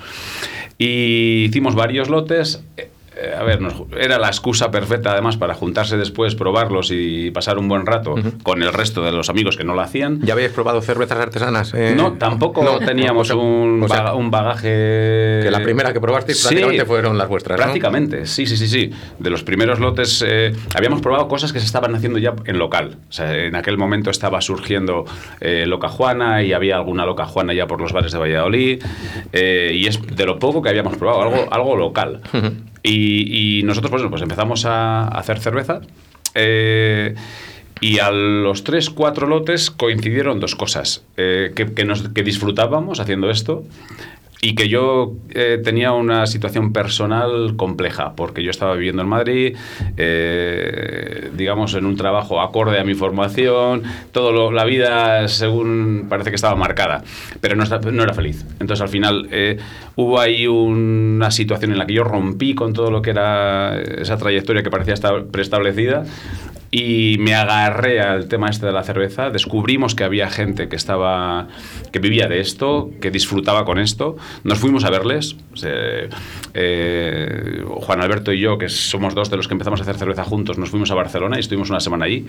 Y 0.78 1.44
hicimos 1.44 1.74
varios 1.74 2.08
lotes. 2.08 2.62
Eh, 3.16 3.34
a 3.38 3.42
ver, 3.42 3.60
nos- 3.60 3.74
era 3.98 4.18
la 4.18 4.28
excusa 4.28 4.70
perfecta 4.70 5.12
además 5.12 5.36
para 5.36 5.54
juntarse 5.54 5.96
después, 5.96 6.34
probarlos 6.34 6.90
y 6.90 7.30
pasar 7.30 7.58
un 7.58 7.68
buen 7.68 7.86
rato 7.86 8.14
con 8.42 8.62
el 8.62 8.72
resto 8.72 9.02
de 9.02 9.12
los 9.12 9.28
amigos 9.30 9.56
que 9.56 9.64
no 9.64 9.74
lo 9.74 9.80
hacían. 9.80 10.20
¿Ya 10.22 10.32
habéis 10.34 10.50
probado 10.50 10.80
cervezas 10.82 11.18
artesanas? 11.18 11.72
eh? 11.74 11.94
No, 11.96 12.14
tampoco 12.14 12.62
No, 12.64 12.78
teníamos 12.78 13.30
o 13.30 13.34
sea, 13.34 13.36
un, 13.36 13.82
o 13.82 13.88
sea, 13.88 13.98
baga- 14.02 14.14
un 14.14 14.30
bagaje. 14.30 15.40
que 15.42 15.48
la 15.50 15.60
primera 15.62 15.92
que 15.92 16.00
probasteis 16.00 16.38
Sí, 16.38 16.44
prácticamente 16.48 16.84
fueron 16.86 17.18
las 17.18 17.28
vuestras, 17.28 17.58
¿no? 17.58 17.64
Prácticamente, 17.64 18.26
sí, 18.26 18.46
sí, 18.46 18.56
sí, 18.56 18.68
sí. 18.68 18.90
De 19.18 19.30
los 19.30 19.42
primeros 19.42 19.78
lotes 19.80 20.24
eh, 20.26 20.52
habíamos 20.74 21.00
probado 21.00 21.28
cosas 21.28 21.52
que 21.52 21.60
se 21.60 21.66
estaban 21.66 21.94
haciendo 21.94 22.18
ya 22.18 22.34
en 22.46 22.58
local. 22.58 22.96
O 23.08 23.12
sea, 23.12 23.36
en 23.36 23.54
aquel 23.56 23.76
momento 23.78 24.10
estaba 24.10 24.40
surgiendo 24.40 25.04
eh, 25.40 25.64
Loca 25.66 25.88
Juana 25.88 26.42
y 26.42 26.52
había 26.52 26.76
alguna 26.76 27.04
Loca 27.06 27.26
Juana 27.26 27.52
ya 27.54 27.66
por 27.66 27.80
los 27.80 27.92
bares 27.92 28.12
de 28.12 28.18
Valladolid. 28.18 28.82
eh, 29.32 29.72
y 29.74 29.86
es 29.86 30.00
de 30.06 30.26
lo 30.26 30.38
poco 30.38 30.62
que 30.62 30.68
habíamos 30.68 30.96
probado, 30.96 31.22
algo, 31.22 31.48
algo 31.52 31.76
local. 31.76 32.20
Y, 32.82 33.58
y 33.58 33.62
nosotros, 33.62 33.90
pues, 33.90 34.02
pues 34.08 34.22
empezamos 34.22 34.64
a 34.66 35.08
hacer 35.08 35.38
cerveza. 35.38 35.80
eh, 36.34 37.14
y 37.80 37.98
a 37.98 38.12
los 38.12 38.62
tres, 38.62 38.90
cuatro 38.90 39.26
lotes 39.26 39.70
coincidieron 39.72 40.38
dos 40.38 40.54
cosas. 40.54 41.02
eh, 41.16 41.52
que, 41.56 41.66
que 41.66 42.22
disfrutábamos 42.22 43.00
haciendo 43.00 43.28
esto 43.28 43.64
y 44.44 44.56
que 44.56 44.68
yo 44.68 45.14
eh, 45.30 45.60
tenía 45.62 45.92
una 45.92 46.26
situación 46.26 46.72
personal 46.72 47.54
compleja, 47.56 48.14
porque 48.16 48.42
yo 48.42 48.50
estaba 48.50 48.74
viviendo 48.74 49.02
en 49.02 49.08
Madrid, 49.08 49.56
eh, 49.96 51.30
digamos, 51.36 51.74
en 51.74 51.86
un 51.86 51.96
trabajo 51.96 52.40
acorde 52.40 52.80
a 52.80 52.84
mi 52.84 52.94
formación, 52.94 53.84
todo 54.10 54.50
la 54.50 54.64
vida 54.64 55.28
según 55.28 56.06
parece 56.08 56.30
que 56.30 56.34
estaba 56.34 56.56
marcada, 56.56 57.04
pero 57.40 57.54
no, 57.54 57.62
no 57.64 58.02
era 58.02 58.14
feliz. 58.14 58.44
Entonces 58.58 58.80
al 58.80 58.88
final 58.88 59.28
eh, 59.30 59.58
hubo 59.94 60.18
ahí 60.18 60.48
una 60.48 61.30
situación 61.30 61.70
en 61.70 61.78
la 61.78 61.86
que 61.86 61.94
yo 61.94 62.02
rompí 62.02 62.56
con 62.56 62.72
todo 62.72 62.90
lo 62.90 63.00
que 63.00 63.10
era 63.10 63.80
esa 63.80 64.16
trayectoria 64.16 64.64
que 64.64 64.70
parecía 64.70 64.94
estar 64.94 65.24
preestablecida 65.26 66.04
y 66.74 67.18
me 67.18 67.34
agarré 67.34 68.00
al 68.00 68.28
tema 68.28 68.48
este 68.48 68.64
de 68.64 68.72
la 68.72 68.82
cerveza. 68.82 69.28
Descubrimos 69.28 69.94
que 69.94 70.04
había 70.04 70.30
gente 70.30 70.70
que 70.70 70.76
estaba 70.76 71.48
que 71.92 71.98
vivía 71.98 72.28
de 72.28 72.40
esto, 72.40 72.90
que 72.98 73.10
disfrutaba 73.10 73.66
con 73.66 73.78
esto. 73.78 74.16
Nos 74.42 74.58
fuimos 74.58 74.84
a 74.84 74.90
verles. 74.90 75.36
Eh, 76.54 77.62
Juan 77.66 78.00
Alberto 78.00 78.32
y 78.32 78.40
yo, 78.40 78.56
que 78.56 78.70
somos 78.70 79.14
dos 79.14 79.28
de 79.30 79.36
los 79.36 79.48
que 79.48 79.52
empezamos 79.52 79.80
a 79.80 79.82
hacer 79.82 79.96
cerveza 79.96 80.24
juntos, 80.24 80.56
nos 80.56 80.70
fuimos 80.70 80.90
a 80.90 80.94
Barcelona 80.94 81.36
y 81.36 81.40
estuvimos 81.40 81.68
una 81.68 81.80
semana 81.80 82.06
allí. 82.06 82.26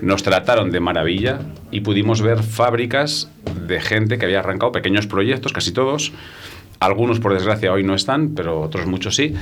Nos 0.00 0.22
trataron 0.22 0.70
de 0.70 0.78
maravilla 0.78 1.40
y 1.72 1.80
pudimos 1.80 2.22
ver 2.22 2.44
fábricas 2.44 3.32
de 3.66 3.80
gente 3.80 4.16
que 4.16 4.26
había 4.26 4.38
arrancado 4.38 4.70
pequeños 4.70 5.08
proyectos, 5.08 5.52
casi 5.52 5.72
todos. 5.72 6.12
Algunos, 6.78 7.18
por 7.18 7.34
desgracia, 7.34 7.72
hoy 7.72 7.82
no 7.82 7.94
están, 7.94 8.34
pero 8.36 8.60
otros 8.60 8.86
muchos 8.86 9.16
sí. 9.16 9.34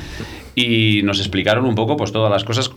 Y 0.55 1.03
nos 1.05 1.21
explicaron 1.21 1.67
un 1.67 1.75
poco 1.75 1.97
pues, 1.99 2.13
todas 2.13 2.31
las 2.31 2.45
cosas 2.45 2.71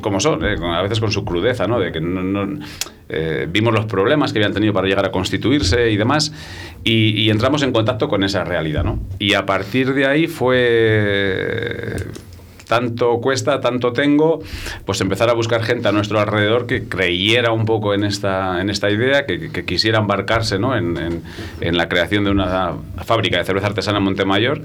como 0.00 0.20
son, 0.20 0.44
eh, 0.44 0.56
a 0.62 0.82
veces 0.82 1.00
con 1.00 1.10
su 1.12 1.24
crudeza, 1.24 1.66
¿no? 1.66 1.78
De 1.80 1.90
que 1.92 2.00
no- 2.00 2.22
no- 2.22 2.64
eh, 3.08 3.46
vimos 3.50 3.74
los 3.74 3.84
problemas 3.86 4.32
que 4.32 4.38
habían 4.38 4.54
tenido 4.54 4.72
para 4.72 4.86
llegar 4.88 5.04
a 5.04 5.10
constituirse 5.10 5.90
y 5.90 5.96
demás, 5.96 6.32
y, 6.84 7.28
entramos 7.30 7.62
en 7.62 7.72
contacto 7.72 8.08
con 8.08 8.24
esa 8.24 8.44
realidad, 8.44 8.84
¿no? 8.84 8.98
Y 9.18 9.34
a 9.34 9.44
partir 9.44 9.92
de 9.94 10.06
ahí 10.06 10.26
fue 10.28 11.96
tanto 12.68 13.20
cuesta, 13.20 13.60
tanto 13.60 13.92
tengo, 13.92 14.40
pues 14.86 15.00
empezar 15.02 15.28
a 15.28 15.34
buscar 15.34 15.62
gente 15.62 15.88
a 15.88 15.92
nuestro 15.92 16.18
alrededor 16.20 16.66
que 16.66 16.84
creyera 16.88 17.52
un 17.52 17.66
poco 17.66 17.92
en 17.92 18.02
esta, 18.04 18.60
en 18.62 18.70
esta 18.70 18.90
idea, 18.90 19.26
que, 19.26 19.50
quisiera 19.66 19.98
embarcarse 19.98 20.58
¿no? 20.58 20.74
en, 20.76 20.96
en- 20.96 21.22
en 21.60 21.76
la 21.76 21.88
creación 21.88 22.24
de 22.24 22.30
una 22.30 22.72
fábrica 23.04 23.36
de 23.38 23.44
cerveza 23.44 23.66
artesana 23.66 23.98
en 23.98 24.04
Montemayor. 24.04 24.62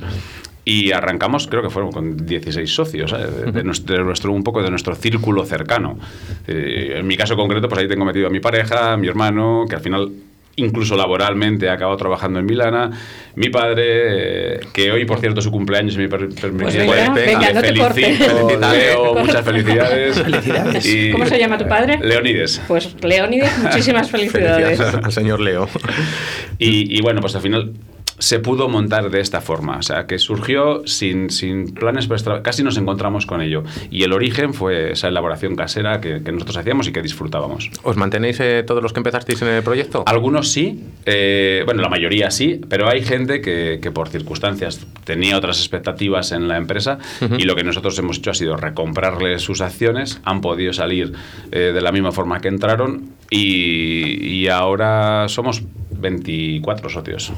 Y 0.70 0.92
arrancamos, 0.92 1.48
creo 1.48 1.62
que 1.62 1.70
fueron 1.70 1.92
con 1.94 2.26
16 2.26 2.70
socios, 2.70 3.14
¿eh? 3.14 3.18
de, 3.46 3.52
de 3.54 3.64
nuestro, 3.64 3.96
de 3.98 4.04
nuestro- 4.04 4.34
un 4.34 4.44
poco 4.44 4.62
de 4.62 4.70
nuestro 4.70 4.96
círculo 4.96 5.46
cercano. 5.46 5.98
Eh, 6.46 6.96
en 6.98 7.08
mi 7.08 7.16
caso 7.16 7.38
concreto, 7.38 7.70
pues 7.70 7.80
ahí 7.82 7.88
tengo 7.88 8.04
metido 8.04 8.28
a 8.28 8.30
mi 8.30 8.42
pareja, 8.42 8.92
a 8.94 8.98
mi 8.98 9.08
hermano, 9.08 9.64
que 9.70 9.76
al 9.76 9.82
final 9.82 10.12
incluso 10.58 10.98
laboralmente 10.98 11.70
ha 11.70 11.74
acabado 11.74 11.96
trabajando 11.98 12.40
en 12.40 12.46
Milana, 12.48 12.90
mi 13.36 13.48
padre, 13.50 14.56
eh, 14.56 14.60
que 14.74 14.92
hoy, 14.92 15.06
por 15.06 15.20
cierto, 15.20 15.40
su 15.40 15.52
cumpleaños, 15.52 15.94
si 15.94 16.00
me 16.00 16.10
per- 16.10 16.30
permitís, 16.30 16.76
Pues 16.76 16.76
venga, 16.76 17.14
venga, 17.14 17.54
no 17.54 17.62
te 17.62 17.68
felicito. 17.68 18.60
Leo, 18.72 19.14
muchas 19.16 19.46
felicidades. 19.46 20.20
Felicidades. 20.22 20.86
Y- 20.86 21.12
¿Cómo 21.12 21.26
se 21.28 21.38
llama 21.40 21.58
tu 21.60 21.68
padre? 21.68 22.00
Leonides. 22.02 22.60
Pues 22.68 22.94
Leónides, 23.04 23.58
muchísimas 23.60 24.10
felicidades. 24.12 24.78
Felicidades 24.80 25.06
al 25.06 25.12
señor 25.14 25.40
Leo. 25.40 25.70
Y, 26.60 26.98
y 26.98 27.02
bueno, 27.02 27.22
pues 27.22 27.36
al 27.36 27.42
final 27.44 27.72
se 28.20 28.40
pudo 28.40 28.68
montar 28.68 29.10
de 29.12 29.20
esta 29.20 29.42
forma, 29.42 29.78
o 29.78 29.82
sea, 29.84 30.08
que 30.08 30.18
surgió 30.18 30.82
sin, 30.88 31.30
sin 31.30 31.74
planes, 31.74 32.08
preestra- 32.10 32.42
casi 32.42 32.64
nos 32.64 32.76
encontramos 32.78 33.26
con 33.28 33.42
ello. 33.42 33.64
Y 33.92 34.04
el 34.04 34.14
origen 34.14 34.54
fue 34.56 34.94
esa 34.94 35.08
elaboración 35.10 35.56
casera 35.56 36.02
que, 36.02 36.24
que 36.24 36.32
nosotros 36.32 36.58
hacíamos 36.58 36.88
y 36.88 36.92
que 36.92 37.02
disfrutábamos. 37.04 37.70
¿Os 37.84 37.96
mantenéis 37.96 38.40
eh, 38.40 38.64
todos 38.66 38.82
los 38.82 38.92
que 38.94 39.00
empezasteis 39.02 39.42
en 39.44 39.50
el 39.50 39.62
proyecto? 39.64 40.04
Algunos 40.08 40.50
sí, 40.52 40.84
eh, 41.06 41.62
bueno, 41.66 41.82
la 41.84 41.90
mayoría 41.90 42.32
sí, 42.32 42.60
pero 42.68 42.90
hay 42.90 43.04
gente 43.04 43.40
que, 43.42 43.80
que 43.82 43.92
por 43.92 44.10
circunstancias 44.10 44.86
tenía 45.04 45.38
otras 45.38 45.60
expectativas 45.60 46.32
en 46.32 46.48
la 46.48 46.58
empresa 46.58 46.98
y 47.38 47.44
lo 47.44 47.56
que 47.56 47.64
nosotros 47.64 47.98
hemos 48.00 48.18
hecho 48.18 48.32
ha 48.32 48.34
sido 48.34 48.58
recomprarles 48.58 49.42
sus 49.44 49.62
acciones, 49.62 50.20
han 50.24 50.42
podido 50.42 50.74
salir 50.74 51.14
eh, 51.52 51.72
de 51.74 51.82
la 51.82 51.92
misma 51.92 52.12
forma 52.12 52.40
que 52.40 52.48
entraron 52.48 53.10
y, 53.30 54.26
y 54.28 54.48
ahora 54.48 55.28
somos 55.30 55.62
24 55.92 56.90
socios. 56.90 57.32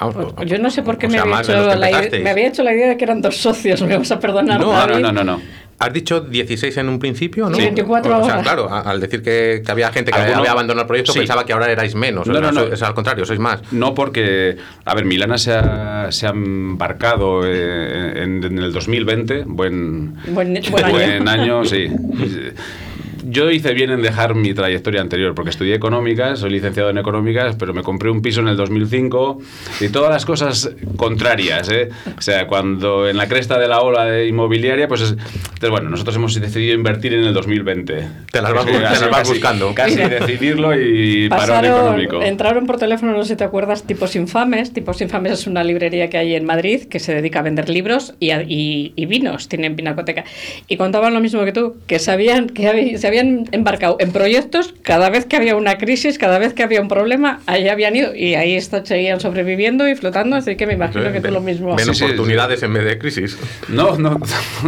Vamos, 0.00 0.32
Pues 0.34 0.48
Yo 0.50 0.58
no 0.58 0.70
sé 0.70 0.82
por 0.82 0.96
qué 0.98 1.06
me, 1.08 1.14
sea, 1.14 1.22
había 1.22 1.40
hecho 1.40 1.74
la 1.74 1.90
idea, 1.90 2.20
me 2.22 2.30
había 2.30 2.46
hecho 2.48 2.62
la 2.62 2.72
idea 2.72 2.88
de 2.88 2.96
que 2.96 3.04
eran 3.04 3.20
dos 3.20 3.36
socios, 3.36 3.82
me 3.82 3.96
vas 3.96 4.10
a 4.10 4.20
perdonar. 4.20 4.60
No, 4.60 4.72
No, 4.72 4.86
no, 4.86 4.98
no, 5.00 5.12
no, 5.12 5.24
no. 5.24 5.40
Has 5.80 5.92
dicho 5.92 6.20
16 6.22 6.76
en 6.78 6.88
un 6.88 6.98
principio, 6.98 7.48
¿no? 7.48 7.54
Sí, 7.56 7.62
24 7.62 8.18
o 8.18 8.24
sea, 8.24 8.32
ahora. 8.32 8.42
claro, 8.42 8.68
al 8.68 8.98
decir 9.00 9.22
que, 9.22 9.62
que 9.64 9.70
había 9.70 9.92
gente 9.92 10.10
que 10.10 10.18
Alguno- 10.18 10.38
había 10.40 10.50
abandonado 10.50 10.82
el 10.82 10.86
proyecto, 10.88 11.12
Sí. 11.12 11.20
pensaba 11.20 11.46
que 11.46 11.52
ahora 11.52 11.70
erais 11.70 11.94
menos. 11.94 12.26
No, 12.26 12.32
o 12.32 12.36
sea, 12.36 12.50
no, 12.50 12.50
no. 12.52 12.66
sois- 12.66 12.72
es 12.72 12.82
al 12.82 12.94
contrario, 12.94 13.24
sois 13.24 13.38
más. 13.38 13.60
No 13.72 13.94
porque, 13.94 14.56
a 14.84 14.94
ver, 14.96 15.04
Milana 15.04 15.38
se 15.38 15.52
ha, 15.52 16.08
se 16.10 16.26
ha 16.26 16.30
embarcado 16.30 17.42
eh, 17.46 18.24
en, 18.24 18.42
en 18.42 18.58
el 18.58 18.72
2020, 18.72 19.44
buen, 19.46 20.14
Buen- 20.26 20.34
buen 20.34 20.56
año. 20.56 20.90
buen 20.90 21.28
año, 21.28 21.64
sí. 21.64 21.86
Yo 23.24 23.50
hice 23.50 23.72
bien 23.74 23.90
en 23.90 24.02
dejar 24.02 24.34
mi 24.34 24.54
trayectoria 24.54 25.00
anterior, 25.00 25.34
porque 25.34 25.50
estudié 25.50 25.74
económicas, 25.74 26.38
soy 26.38 26.50
licenciado 26.50 26.90
en 26.90 26.98
económicas, 26.98 27.56
pero 27.56 27.74
me 27.74 27.82
compré 27.82 28.10
un 28.10 28.22
piso 28.22 28.40
en 28.40 28.48
el 28.48 28.56
2005 28.56 29.38
y 29.80 29.88
todas 29.88 30.10
las 30.10 30.24
cosas 30.24 30.70
contrarias, 30.96 31.68
¿eh? 31.70 31.88
O 32.16 32.20
sea, 32.20 32.46
cuando 32.46 33.08
en 33.08 33.16
la 33.16 33.28
cresta 33.28 33.58
de 33.58 33.68
la 33.68 33.80
ola 33.80 34.04
de 34.04 34.26
inmobiliaria, 34.28 34.88
pues 34.88 35.00
es- 35.02 35.10
entonces, 35.12 35.70
bueno, 35.70 35.90
nosotros 35.90 36.16
hemos 36.16 36.34
decidido 36.40 36.74
invertir 36.74 37.14
en 37.14 37.24
el 37.24 37.34
2020. 37.34 38.06
Te 38.30 38.42
las 38.42 38.52
vas 38.52 38.64
te 38.66 38.72
casi- 38.72 38.82
las 38.82 39.00
vas 39.10 39.18
casi- 39.20 39.32
buscando. 39.32 39.74
Casi 39.74 39.96
Mira. 39.96 40.08
decidirlo 40.08 40.78
y 40.80 41.28
parón 41.28 41.46
Pasaron, 41.48 41.70
económico. 41.80 42.22
entraron 42.22 42.66
por 42.66 42.78
teléfono, 42.78 43.12
no 43.12 43.22
sé 43.24 43.30
si 43.30 43.36
te 43.36 43.44
acuerdas, 43.44 43.82
Tipos 43.84 44.14
Infames. 44.16 44.72
Tipos 44.72 45.00
Infames 45.00 45.32
es 45.32 45.46
una 45.46 45.64
librería 45.64 46.08
que 46.08 46.18
hay 46.18 46.34
en 46.34 46.44
Madrid 46.44 46.84
que 46.84 46.98
se 47.00 47.14
dedica 47.14 47.40
a 47.40 47.42
vender 47.42 47.68
libros 47.68 48.14
y, 48.20 48.30
a- 48.30 48.42
y- 48.42 48.92
y 48.94 49.06
vinos, 49.06 49.48
tienen 49.48 49.74
pinacoteca. 49.76 50.24
Y 50.68 50.76
contaban 50.76 51.12
lo 51.14 51.20
mismo 51.20 51.44
que 51.44 51.52
tú, 51.52 51.76
que 51.86 51.98
sabían 51.98 52.48
que 52.48 52.68
habí- 52.68 52.96
se 52.98 53.07
habían 53.08 53.44
embarcado 53.52 53.96
en 54.00 54.12
proyectos 54.12 54.74
cada 54.82 55.10
vez 55.10 55.26
que 55.26 55.36
había 55.36 55.56
una 55.56 55.76
crisis, 55.78 56.18
cada 56.18 56.38
vez 56.38 56.54
que 56.54 56.62
había 56.62 56.80
un 56.80 56.88
problema, 56.88 57.40
ahí 57.46 57.68
habían 57.68 57.96
ido 57.96 58.14
y 58.14 58.34
ahí 58.34 58.54
está, 58.54 58.84
seguían 58.84 59.20
sobreviviendo 59.20 59.88
y 59.88 59.94
flotando, 59.96 60.36
así 60.36 60.56
que 60.56 60.66
me 60.66 60.74
imagino 60.74 61.12
que 61.12 61.20
tú 61.20 61.30
lo 61.30 61.40
mismo. 61.40 61.74
Ven 61.74 61.86
Sí, 61.86 61.94
sí, 61.94 62.04
oportunidades 62.04 62.62
en 62.62 62.72
vez 62.74 62.84
de 62.84 62.98
crisis. 62.98 63.38
No, 63.68 63.96
no, 63.98 64.18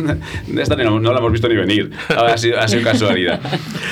esta 0.60 0.76
ni 0.76 0.84
no, 0.84 0.98
no 1.00 1.12
la 1.12 1.18
hemos 1.18 1.32
visto 1.32 1.48
ni 1.48 1.54
venir. 1.56 1.90
Ha 2.08 2.36
sido, 2.36 2.58
ha 2.58 2.66
sido 2.68 2.82
casualidad. 2.82 3.40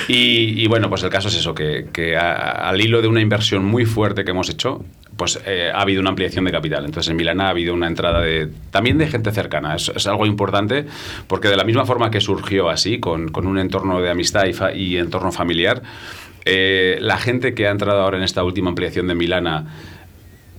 Y, 0.07 0.61
y 0.61 0.67
bueno, 0.67 0.89
pues 0.89 1.03
el 1.03 1.09
caso 1.09 1.27
es 1.29 1.35
eso, 1.35 1.53
que, 1.53 1.87
que 1.93 2.15
a- 2.17 2.33
al 2.69 2.81
hilo 2.81 3.01
de 3.01 3.07
una 3.07 3.21
inversión 3.21 3.63
muy 3.65 3.85
fuerte 3.85 4.23
que 4.23 4.31
hemos 4.31 4.49
hecho, 4.49 4.83
pues 5.19 5.39
eh, 5.45 5.69
ha 5.71 5.81
habido 5.81 6.01
una 6.01 6.09
ampliación 6.09 6.45
de 6.45 6.51
capital. 6.51 6.85
Entonces 6.85 7.11
en 7.11 7.17
Milana 7.17 7.47
ha 7.47 7.49
habido 7.49 7.73
una 7.75 7.85
entrada 7.85 8.21
de 8.21 8.49
también 8.71 8.97
de 8.97 9.05
gente 9.05 9.31
cercana. 9.31 9.75
Es, 9.75 9.91
es 9.93 10.07
algo 10.07 10.25
importante 10.25 10.85
porque 11.27 11.49
de 11.49 11.57
la 11.57 11.65
misma 11.65 11.85
forma 11.85 12.09
que 12.09 12.21
surgió 12.21 12.69
así, 12.69 12.99
con, 12.99 13.29
con 13.29 13.45
un 13.45 13.59
entorno 13.59 14.01
de 14.01 14.09
amistad 14.09 14.45
y 14.73 14.97
entorno 14.97 15.31
familiar, 15.33 15.83
eh, 16.45 16.97
la 17.01 17.17
gente 17.17 17.53
que 17.53 17.67
ha 17.67 17.71
entrado 17.71 18.01
ahora 18.01 18.17
en 18.17 18.23
esta 18.23 18.43
última 18.43 18.69
ampliación 18.69 19.07
de 19.07 19.15
Milana 19.15 19.65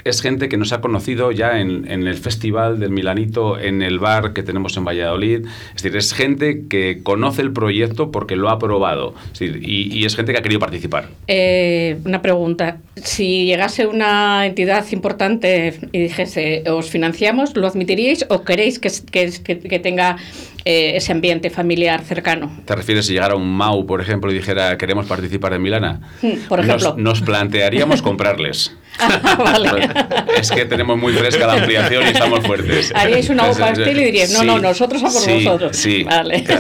es 0.05 0.23
gente 0.23 0.49
que 0.49 0.57
nos 0.57 0.73
ha 0.73 0.81
conocido 0.81 1.33
ya 1.33 1.61
en, 1.61 1.91
en 1.91 2.07
el 2.07 2.15
festival 2.17 2.79
del 2.81 2.91
Milanito, 2.91 3.59
en 3.59 3.83
el 3.83 3.99
bar 3.99 4.33
que 4.33 4.43
tenemos 4.43 4.77
en 4.77 4.85
Valladolid. 4.85 5.47
Es 5.77 5.83
decir, 5.83 5.97
es 5.97 6.13
gente 6.15 6.67
que 6.69 7.01
conoce 7.03 7.43
el 7.43 7.53
proyecto 7.53 8.11
porque 8.11 8.37
lo 8.37 8.49
ha 8.51 8.59
probado. 8.59 9.15
Es 9.33 9.39
decir, 9.39 9.61
y, 9.63 9.93
y 9.97 10.05
es 10.05 10.17
gente 10.17 10.33
que 10.33 10.39
ha 10.39 10.43
querido 10.43 10.61
participar. 10.61 11.09
Eh, 11.29 11.99
una 12.05 12.23
pregunta. 12.23 12.79
Si 12.97 13.47
llegase 13.47 13.87
una 13.87 14.47
entidad 14.47 14.85
importante 14.93 15.79
y 15.93 15.99
dijese, 16.01 16.65
os 16.71 16.91
financiamos, 16.91 17.57
¿lo 17.57 17.67
admitiríais 17.67 18.27
o 18.29 18.43
queréis 18.45 18.79
que, 18.79 18.91
que, 19.11 19.31
que- 19.45 19.59
que 19.61 19.79
tenga 19.79 20.17
eh, 20.65 20.93
ese 20.97 21.13
ambiente 21.13 21.49
familiar 21.51 22.03
cercano? 22.03 22.51
¿Te 22.65 22.75
refieres 22.77 23.07
si 23.07 23.13
llegara 23.15 23.35
un 23.37 23.49
Mau, 23.57 23.87
por 23.87 24.01
ejemplo, 24.01 24.31
y 24.31 24.35
dijera 24.35 24.77
queremos 24.79 25.07
participar 25.07 25.55
en 25.55 25.63
Milana? 25.63 26.01
Hmm, 26.23 26.33
por 26.49 26.59
Nos- 26.65 26.83
ejemplo. 26.83 26.95
Nos, 27.03 27.21
plantearíamos 27.23 28.03
comprarles. 28.03 28.77
vale. 29.39 29.89
Es 30.37 30.51
que 30.51 30.65
tenemos 30.65 30.99
muy 30.99 31.13
fresca 31.13 31.47
la 31.47 31.55
ampliación 31.55 32.05
y 32.05 32.09
estamos 32.11 32.47
fuertes. 32.47 32.93
Haríais 32.95 33.29
una 33.31 33.51
estilo 33.51 34.01
y 34.01 34.05
diríais, 34.05 34.33
no, 34.33 34.41
sí, 34.41 34.47
no, 34.47 34.59
nosotros 34.59 35.03
a 35.03 35.07
por 35.07 35.23
sí, 35.23 35.33
vosotros. 35.45 35.77
Sí, 35.77 36.05
Vale. 36.05 36.45
que, 36.45 36.57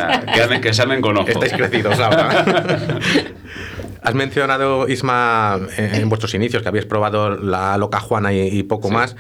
que 0.49 0.61
que 0.61 0.75
se 0.75 0.82
anden 0.82 1.00
con. 1.00 1.18
Estáis 1.28 1.52
crecidos, 1.52 1.99
Laura. 1.99 2.44
Has 4.02 4.14
mencionado, 4.14 4.88
Isma, 4.88 5.59
eh, 5.76 5.90
en 5.95 6.09
vuestros 6.09 6.35
inicios 6.35 6.62
que 6.62 6.69
habéis 6.69 6.87
probado 6.87 7.37
la 7.37 7.76
loca 7.78 8.00
Juana 8.00 8.33
y, 8.33 8.40
y 8.59 8.62
poco 8.62 8.90
más. 8.90 9.14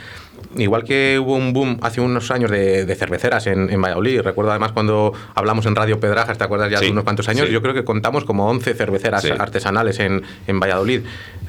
Igual 0.56 0.84
que 0.84 1.18
hubo 1.22 1.36
un 1.36 1.52
boom 1.52 1.78
hace 1.82 2.00
unos 2.00 2.30
años 2.30 2.50
de, 2.50 2.84
de 2.86 2.94
cerveceras 2.96 3.46
en, 3.46 3.70
en 3.70 3.80
Valladolid. 3.80 4.22
Recuerdo 4.22 4.50
además 4.50 4.72
cuando 4.72 5.12
hablamos 5.34 5.66
en 5.66 5.76
Radio 5.76 6.00
Pedrajas, 6.00 6.38
¿te 6.38 6.44
acuerdas 6.44 6.70
ya 6.70 6.78
Sí, 6.78 6.86
de 6.86 6.92
unos 6.92 7.04
cuantos 7.04 7.28
años? 7.28 7.46
sí. 7.46 7.52
Yo 7.52 7.60
creo 7.62 7.74
que 7.74 7.84
contamos 7.84 8.24
como 8.24 8.48
11 8.48 8.74
cerveceras 8.74 9.22
Sí. 9.22 9.30
artesanales 9.38 10.00
en, 10.00 10.22
en 10.46 10.58
Valladolid. 10.58 11.02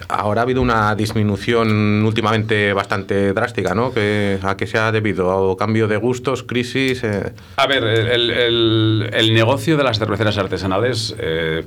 Ahora 0.10 0.42
ha 0.42 0.44
habido 0.44 0.62
una 0.62 0.94
disminución 0.96 2.04
últimamente 2.06 2.74
bastante 2.74 3.34
drástica, 3.34 3.74
¿no? 3.74 3.94
Que, 3.94 4.38
¿A 4.44 4.58
qué 4.58 4.68
se 4.68 4.78
ha 4.78 4.92
debido? 4.92 5.52
¿A 5.52 5.58
cambio 5.58 5.88
de 5.88 5.96
gustos, 5.98 6.44
crisis? 6.44 7.04
eh? 7.04 7.32
A 7.56 7.68
ver, 7.68 7.84
el, 7.86 8.30
el- 8.30 9.10
el 9.14 9.34
negocio 9.34 9.78
de 9.78 9.84
las 9.84 9.98
cerveceras 10.00 10.38
artesanales 10.38 11.16
eh, 11.18 11.64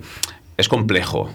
es 0.56 0.68
complejo. 0.68 1.30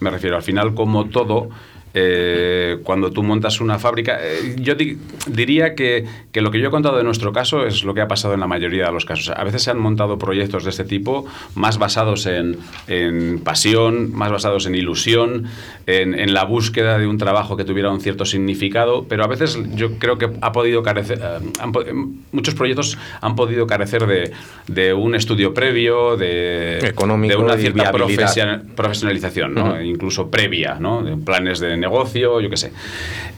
Me 0.00 0.10
refiero, 0.10 0.36
al 0.36 0.42
final, 0.42 0.74
como 0.74 1.06
todo, 1.06 1.48
eh, 1.94 2.78
cuando 2.82 3.10
tú 3.10 3.22
montas 3.22 3.60
una 3.60 3.78
fábrica, 3.78 4.18
eh, 4.20 4.56
yo 4.58 4.74
di- 4.74 4.98
diría 5.26 5.74
que, 5.74 6.04
que 6.32 6.40
lo 6.42 6.50
que 6.50 6.60
yo 6.60 6.68
he 6.68 6.70
contado 6.70 6.96
de 6.98 7.04
nuestro 7.04 7.32
caso 7.32 7.64
es 7.66 7.84
lo 7.84 7.94
que 7.94 8.00
ha 8.00 8.08
pasado 8.08 8.34
en 8.34 8.40
la 8.40 8.46
mayoría 8.48 8.86
de 8.86 8.92
los 8.92 9.04
casos. 9.04 9.30
A 9.30 9.44
veces 9.44 9.62
se 9.62 9.70
han 9.70 9.78
montado 9.78 10.18
proyectos 10.18 10.64
de 10.64 10.70
este 10.70 10.84
tipo 10.84 11.24
más 11.54 11.78
basados 11.78 12.26
en, 12.26 12.56
en 12.88 13.38
pasión, 13.40 14.12
más 14.12 14.30
basados 14.32 14.66
en 14.66 14.74
ilusión, 14.74 15.44
en, 15.86 16.18
en 16.18 16.34
la 16.34 16.44
búsqueda 16.44 16.98
de 16.98 17.06
un 17.06 17.16
trabajo 17.18 17.56
que 17.56 17.64
tuviera 17.64 17.90
un 17.90 18.00
cierto 18.00 18.24
significado, 18.24 19.06
pero 19.08 19.22
a 19.24 19.28
veces 19.28 19.58
yo 19.74 19.98
creo 19.98 20.18
que 20.18 20.30
ha 20.40 20.52
podido 20.52 20.82
carecer, 20.82 21.20
eh, 21.22 21.38
han 21.60 21.72
muchos 22.32 22.54
proyectos 22.54 22.98
han 23.20 23.36
podido 23.36 23.66
carecer 23.66 24.06
de, 24.06 24.32
de 24.66 24.92
un 24.94 25.14
estudio 25.14 25.54
previo, 25.54 26.16
de, 26.16 26.78
Económico 26.78 27.36
de 27.36 27.42
una 27.42 27.56
cierta 27.56 27.92
profesionalización, 28.74 29.84
incluso 29.84 30.30
previa, 30.30 30.76
¿no? 30.80 31.02
de 31.02 31.16
planes 31.16 31.60
de 31.60 31.76
negocio, 31.84 32.40
yo 32.40 32.48
qué 32.50 32.56
sé. 32.56 32.72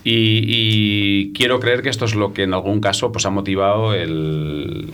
Y, 0.04 0.44
y 0.46 1.32
quiero 1.32 1.58
creer 1.60 1.82
que 1.82 1.88
esto 1.90 2.04
es 2.04 2.14
lo 2.14 2.32
que 2.32 2.42
en 2.44 2.54
algún 2.54 2.80
caso 2.80 3.10
pues, 3.12 3.26
ha 3.26 3.30
motivado 3.30 3.92
el, 3.94 4.92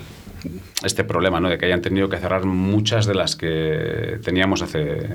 este 0.85 1.05
problema, 1.05 1.39
¿no? 1.39 1.49
de 1.49 1.59
que 1.59 1.67
hayan 1.67 1.83
tenido 1.83 2.09
que 2.09 2.17
cerrar 2.19 2.45
muchas 2.45 3.07
de 3.07 3.15
las 3.15 3.37
que 3.37 4.19
teníamos 4.25 4.63
hace... 4.63 5.09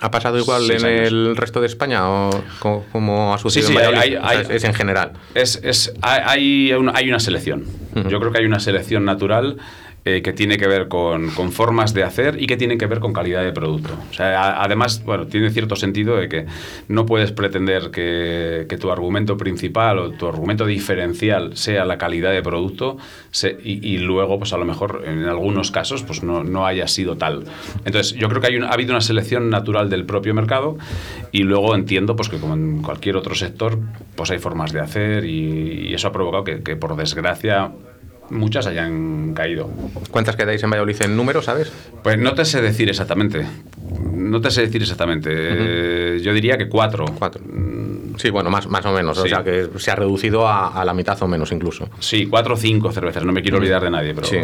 ¿Ha 0.00 0.10
pasado 0.10 0.38
igual 0.38 0.68
en 0.70 0.84
años. 0.84 1.08
el 1.08 1.36
resto 1.36 1.60
de 1.60 1.66
España 1.66 2.08
o 2.10 2.30
co- 2.58 2.84
como 2.90 3.32
ha 3.34 3.38
sucedido 3.38 3.68
Sí, 3.68 3.74
sí, 3.74 3.78
en 3.78 3.84
Valladolid? 3.92 4.00
hay- 4.02 4.16
O 4.16 4.20
sea, 4.44 4.50
hay- 4.50 4.56
es, 4.56 4.64
en 4.64 4.74
general. 4.74 5.12
Es, 5.34 5.60
es- 5.62 5.92
hay, 6.02 6.20
hay 6.26 6.72
una, 6.72 6.92
hay 6.96 7.08
una 7.08 7.20
selección. 7.20 7.64
Ujú. 7.94 8.08
Yo 8.08 8.18
creo 8.18 8.32
que 8.32 8.38
hay 8.38 8.44
una 8.46 8.58
selección 8.60 9.04
natural 9.04 9.58
eh, 10.06 10.20
que 10.22 10.32
tiene 10.34 10.58
que 10.58 10.66
ver 10.66 10.88
con, 10.88 11.30
con 11.30 11.50
formas 11.50 11.94
de 11.94 12.02
hacer 12.02 12.36
y 12.42 12.46
que 12.46 12.56
tiene 12.56 12.76
que 12.76 12.86
ver 12.86 13.00
con 13.00 13.12
calidad 13.12 13.42
de 13.42 13.52
producto. 13.52 13.90
O 14.10 14.12
sea, 14.12 14.42
a- 14.42 14.62
además, 14.64 15.02
bueno, 15.04 15.26
tiene 15.26 15.50
cierto 15.50 15.76
sentido 15.76 16.16
de 16.16 16.28
que 16.28 16.46
no 16.88 17.06
puedes 17.06 17.32
pretender 17.32 17.90
que, 17.90 18.66
que 18.68 18.76
tu 18.76 18.90
argumento 18.90 19.36
principal 19.38 19.98
o 19.98 20.10
tu 20.10 20.26
argumento 20.28 20.66
diferencial 20.66 21.56
sea 21.56 21.84
la 21.86 21.96
calidad 21.98 22.32
de 22.32 22.42
producto 22.42 22.98
se- 23.30 23.56
y, 23.64 23.86
y 23.86 23.98
luego, 23.98 24.38
pues 24.38 24.52
a 24.52 24.58
lo 24.58 24.64
mejor 24.66 25.04
en 25.06 25.24
algunos 25.24 25.70
casos, 25.70 26.02
pues 26.02 26.22
no, 26.22 26.44
no 26.44 26.66
haya 26.66 26.86
sido 26.86 27.16
tal. 27.16 27.44
Entonces, 27.84 28.12
yo 28.14 28.28
creo 28.28 28.40
que 28.42 28.48
hay 28.48 28.56
un- 28.56 28.64
ha 28.64 28.70
habido 28.72 28.90
una 28.90 29.00
selección 29.00 29.48
natural 29.48 29.88
del 29.88 30.04
propio 30.04 30.34
mercado 30.34 30.76
y 31.32 31.44
luego 31.44 31.74
entiendo 31.74 32.14
pues 32.14 32.28
que 32.28 32.38
como 32.38 32.54
en 32.54 32.82
cualquier 32.82 33.16
otro 33.16 33.34
sector, 33.34 33.78
pues 34.16 34.30
hay 34.30 34.38
formas 34.38 34.72
de 34.72 34.80
hacer 34.80 35.24
y, 35.24 35.88
y 35.88 35.94
eso 35.94 36.08
ha 36.08 36.12
provocado 36.12 36.44
que, 36.44 36.62
que, 36.62 36.76
por 36.76 36.94
desgracia 36.96 37.72
muchas 38.30 38.66
hayan 38.66 39.34
caído. 39.34 39.70
¿Cuántas 40.10 40.36
quedáis 40.36 40.62
en 40.62 40.70
Valladolid 40.70 41.02
en 41.02 41.16
número, 41.16 41.42
sabes? 41.42 41.72
Pues 42.02 42.18
no 42.18 42.34
te 42.34 42.44
sé 42.44 42.60
decir 42.62 42.88
exactamente. 42.88 43.46
No 44.12 44.40
te 44.40 44.50
sé 44.50 44.62
decir 44.62 44.82
exactamente. 44.82 45.30
Eh, 45.32 46.20
yo 46.22 46.32
diría 46.32 46.56
que 46.56 46.68
cuatro. 46.68 47.04
Cuatro. 47.18 47.42
Sí, 48.16 48.30
bueno, 48.30 48.48
más, 48.50 48.68
más 48.68 48.84
o 48.86 48.92
menos. 48.92 49.18
O 49.18 49.26
sea 49.26 49.42
que 49.42 49.68
se 49.76 49.90
ha 49.90 49.96
reducido 49.96 50.46
a, 50.46 50.68
a 50.68 50.84
la 50.84 50.94
mitad 50.94 51.20
o 51.22 51.28
menos 51.28 51.52
incluso. 51.52 51.88
Sí, 51.98 52.26
cuatro 52.26 52.54
o 52.54 52.56
cinco 52.56 52.92
cervezas. 52.92 53.24
No 53.24 53.32
me 53.32 53.42
quiero 53.42 53.58
olvidar 53.58 53.82
de 53.82 53.90
nadie, 53.90 54.14
pero... 54.14 54.26
Sí. 54.26 54.38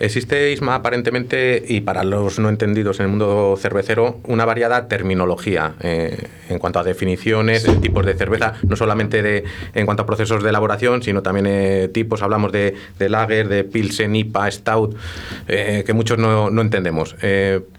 Existe, 0.00 0.52
Isma, 0.52 0.76
aparentemente, 0.76 1.62
y 1.66 1.80
para 1.80 2.04
los 2.04 2.38
no 2.38 2.48
entendidos 2.48 3.00
en 3.00 3.04
el 3.04 3.10
mundo 3.10 3.56
cervecero, 3.58 4.20
una 4.24 4.44
variada 4.44 4.86
terminología 4.86 5.74
eh, 5.80 6.28
en 6.48 6.58
cuanto 6.58 6.78
a 6.78 6.84
definiciones, 6.84 7.66
tipos 7.80 8.06
de 8.06 8.14
cerveza, 8.14 8.54
no 8.62 8.76
solamente 8.76 9.22
de, 9.22 9.44
en 9.74 9.86
cuanto 9.86 10.04
a 10.04 10.06
procesos 10.06 10.42
de 10.42 10.50
elaboración, 10.50 11.02
sino 11.02 11.22
también 11.22 11.46
eh, 11.48 11.88
tipos, 11.92 12.22
hablamos 12.22 12.52
de, 12.52 12.74
de 12.98 13.08
lager, 13.08 13.48
de 13.48 13.64
pilsen, 13.64 14.14
IPA, 14.14 14.50
stout, 14.52 14.96
eh, 15.48 15.82
que 15.84 15.92
muchos 15.92 16.18
no, 16.18 16.50
no 16.50 16.62
entendemos. 16.62 17.16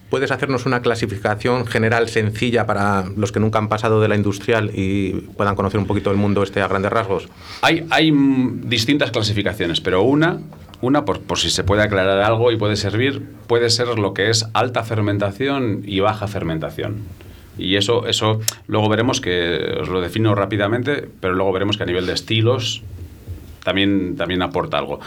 ¿Puedes 0.10 0.32
hacernos 0.32 0.66
una 0.66 0.82
clasificación 0.82 1.68
general 1.68 2.10
sencilla 2.10 2.66
para 2.66 3.06
los 3.16 3.32
que 3.32 3.40
nunca 3.40 3.60
han 3.60 3.70
pasado 3.70 4.02
de 4.02 4.08
la 4.08 4.16
industrial 4.16 4.72
y 4.74 5.12
puedan 5.38 5.56
conocer 5.56 5.80
un 5.80 5.86
poquito 5.86 6.10
el 6.10 6.18
mundo 6.18 6.42
este 6.42 6.62
a 6.62 6.68
grandes 6.68 6.92
rasgos? 6.92 7.30
Hay, 7.62 7.86
hay 7.92 8.12
mm, 8.12 8.68
distintas 8.68 9.12
clasificaciones, 9.12 9.82
pero 9.82 10.02
una, 10.02 10.40
una 10.82 11.06
por, 11.06 11.22
por 11.22 11.38
si 11.40 11.50
se 11.50 11.64
puede 11.64 11.84
aclarar 11.84 12.22
algo 12.22 12.52
y 12.52 12.58
puede 12.58 12.76
servir, 12.76 13.24
puede 13.48 13.70
ser 13.70 13.88
lo 14.00 14.14
que 14.14 14.30
es 14.30 14.46
alta 14.54 14.84
fermentación 14.84 15.82
y 15.86 16.00
baja 16.00 16.28
fermentación. 16.28 16.98
Y 17.58 17.76
eso, 17.76 18.08
eso 18.08 18.40
luego 18.68 18.88
veremos 18.88 19.20
que 19.20 19.78
os 19.82 19.90
lo 19.90 20.00
defino 20.00 20.34
rápidamente, 20.34 21.10
pero 21.20 21.34
luego 21.34 21.52
veremos 21.52 21.78
que 21.78 21.84
a 21.84 21.86
nivel 21.86 22.06
de 22.06 22.14
estilos 22.14 22.82
también, 23.64 24.16
también 24.16 24.42
aporta 24.42 24.78
algo. 24.78 25.02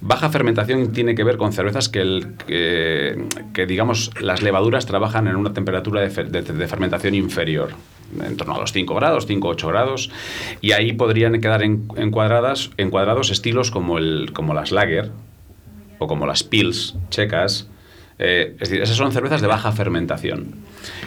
Baja 0.00 0.30
fermentación 0.30 0.92
tiene 0.92 1.14
que 1.14 1.24
ver 1.24 1.36
con 1.36 1.52
cervezas 1.52 1.90
que, 1.90 2.26
que, 2.46 3.66
digamos, 3.66 4.10
las 4.20 4.42
levaduras 4.42 4.86
trabajan 4.86 5.28
en 5.28 5.36
una 5.36 5.52
temperatura 5.52 6.00
de 6.00 6.10
fermentación 6.10 7.14
inferior, 7.14 7.70
en 8.24 8.36
torno 8.36 8.54
a 8.54 8.58
los 8.58 8.72
5 8.72 8.94
grados, 8.94 9.28
5-8 9.28 9.68
grados, 9.68 10.10
y 10.60 10.72
ahí 10.72 10.92
podrían 10.92 11.40
quedar 11.40 11.62
en- 11.62 11.88
encuadradas, 11.96 12.70
encuadrados 12.76 13.30
estilos 13.30 13.70
como, 13.70 13.98
el, 13.98 14.30
como 14.32 14.54
las 14.54 14.72
lager 14.72 15.10
o 15.98 16.06
como 16.06 16.26
las 16.26 16.42
pils 16.42 16.96
checas. 17.10 17.68
Eh, 18.22 18.52
es 18.60 18.68
decir, 18.68 18.82
esas 18.82 18.96
son 18.96 19.12
cervezas 19.12 19.40
de 19.40 19.46
baja 19.46 19.72
fermentación. 19.72 20.56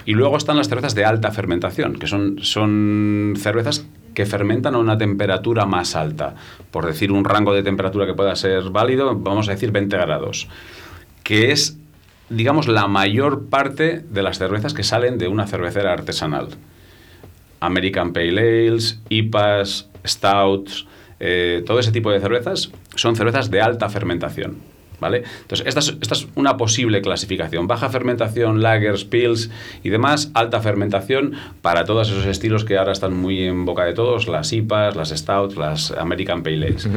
Y 0.06 0.14
luego 0.14 0.36
están 0.38 0.58
las 0.58 0.68
cervezas 0.68 0.96
de 0.96 1.06
alta 1.06 1.32
fermentación, 1.32 1.94
que 2.00 2.08
son, 2.08 2.38
son 2.42 3.36
cervezas 3.38 3.86
que 4.16 4.26
fermentan 4.26 4.74
a 4.74 4.80
una 4.80 4.98
temperatura 4.98 5.66
más 5.68 5.96
alta. 5.96 6.36
Por 6.72 6.86
decir 6.88 7.12
un 7.12 7.24
rango 7.26 7.54
de 7.54 7.62
temperatura 7.64 8.06
que 8.08 8.14
pueda 8.16 8.36
ser 8.36 8.70
válido, 8.72 9.16
vamos 9.16 9.48
a 9.48 9.52
decir 9.52 9.72
20 9.72 9.96
grados. 9.96 10.48
Que 11.24 11.52
es, 11.52 11.78
digamos, 12.30 12.68
la 12.68 12.88
mayor 12.88 13.46
parte 13.48 14.04
de 14.10 14.24
las 14.24 14.40
cervezas 14.40 14.74
que 14.74 14.84
salen 14.84 15.18
de 15.20 15.28
una 15.28 15.46
cervecera 15.48 15.94
artesanal. 15.94 16.50
American 17.66 18.14
Pale 18.14 18.68
Ales, 18.68 19.02
IPAs, 19.10 19.90
Stouts, 20.06 20.86
eh, 21.20 21.64
todo 21.66 21.80
ese 21.80 21.92
tipo 21.92 22.12
de 22.12 22.20
cervezas 22.20 22.72
son 22.96 23.16
cervezas 23.16 23.50
de 23.50 23.62
alta 23.62 23.90
fermentación. 23.90 24.73
¿Vale? 25.04 25.24
Entonces, 25.42 25.68
esta 25.68 25.82
es, 25.82 25.98
esta 26.02 26.16
es 26.16 26.28
una 26.36 26.56
posible 26.56 27.02
clasificación. 27.02 27.68
Baja 27.68 27.90
fermentación, 27.90 28.62
lagers, 28.62 29.04
pills 29.04 29.50
y 29.84 29.90
demás. 29.90 30.32
Alta 30.34 30.62
fermentación 30.62 31.34
para 31.62 31.84
todos 31.84 32.10
esos 32.10 32.26
estilos 32.26 32.64
que 32.64 32.78
ahora 32.78 32.94
están 32.94 33.14
muy 33.14 33.44
en 33.44 33.66
boca 33.66 33.84
de 33.84 33.92
todos, 33.92 34.30
las 34.30 34.54
IPAs, 34.54 34.96
las 34.96 35.10
Stouts, 35.10 35.58
las 35.58 35.92
American 35.92 36.42
Pale 36.42 36.68
Ales. 36.68 36.88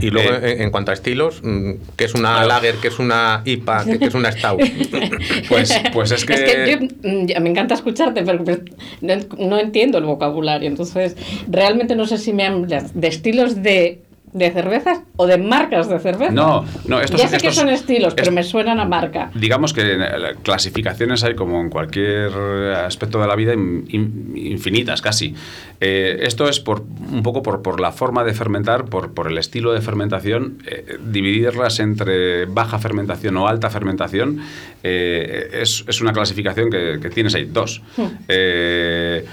Y 0.00 0.10
luego, 0.10 0.30
Eh, 0.42 0.62
en, 0.64 0.70
cuanto 0.72 0.90
a 0.90 0.94
estilos, 0.94 1.40
mm, 1.44 1.72
¿qué 1.96 2.06
es 2.06 2.14
una 2.14 2.44
lager, 2.44 2.74
qué 2.82 2.88
es 2.88 2.98
una 2.98 3.42
IPA, 3.44 3.84
qué, 3.84 3.98
qué 4.00 4.06
es 4.06 4.14
una 4.14 4.32
stout? 4.32 4.60
Pues, 5.48 5.72
pues 5.92 6.10
es 6.10 6.24
que... 6.24 6.34
Es 6.34 6.42
que 6.42 6.70
yo, 6.72 6.78
mm, 7.08 7.42
me 7.42 7.50
encanta 7.50 7.74
escucharte, 7.74 8.22
pero 8.24 8.42
pero 8.44 8.62
no, 9.00 9.14
no 9.38 9.58
entiendo 9.58 9.98
el 9.98 10.04
vocabulario. 10.04 10.68
Entonces, 10.68 11.16
realmente 11.48 11.94
no 11.94 12.06
sé 12.06 12.18
si 12.18 12.32
me 12.32 12.46
hablas 12.46 12.98
de 12.98 13.06
estilos 13.06 13.62
de, 13.62 14.00
de 14.34 14.50
cervezas 14.50 14.98
o 15.16 15.26
de 15.26 15.38
marcas 15.38 15.88
de 15.88 15.98
cerveza. 16.00 16.32
No, 16.32 16.64
no, 16.88 17.00
estos 17.00 17.20
ya 17.20 17.28
sé 17.28 17.38
que 17.38 17.52
son 17.52 17.68
estilos, 17.68 18.14
pero 18.14 18.32
me 18.32 18.42
suenan 18.42 18.80
a 18.80 18.84
marca. 18.84 19.30
Digamos 19.34 19.72
que 19.72 19.82
eh, 19.94 19.98
clasificaciones 20.42 21.22
hay 21.22 21.34
como 21.36 21.60
en 21.60 21.70
cualquier 21.70 22.30
aspecto 22.74 23.20
de 23.20 23.28
la 23.28 23.36
vida 23.36 23.54
in- 23.54 23.86
in- 23.88 24.32
infinitas 24.36 25.00
casi. 25.00 25.34
Eh, 25.80 26.18
esto 26.22 26.48
es 26.48 26.58
por 26.58 26.80
un 26.82 27.22
poco 27.22 27.42
por, 27.42 27.62
por 27.62 27.80
la 27.80 27.92
forma 27.92 28.24
de 28.24 28.34
fermentar, 28.34 28.86
por, 28.86 29.14
por 29.14 29.28
el 29.30 29.38
estilo 29.38 29.72
de 29.72 29.80
fermentación, 29.80 30.58
eh, 30.66 30.98
dividirlas 31.00 31.78
entre 31.78 32.46
baja 32.46 32.80
fermentación 32.80 33.36
o 33.36 33.46
alta 33.46 33.70
fermentación 33.70 34.40
eh, 34.82 35.48
es, 35.62 35.84
es 35.86 36.00
una 36.00 36.12
clasificación 36.12 36.70
que, 36.70 36.98
que 37.00 37.08
tienes 37.10 37.36
ahí, 37.36 37.44
dos. 37.44 37.82
Eh, 38.28 39.24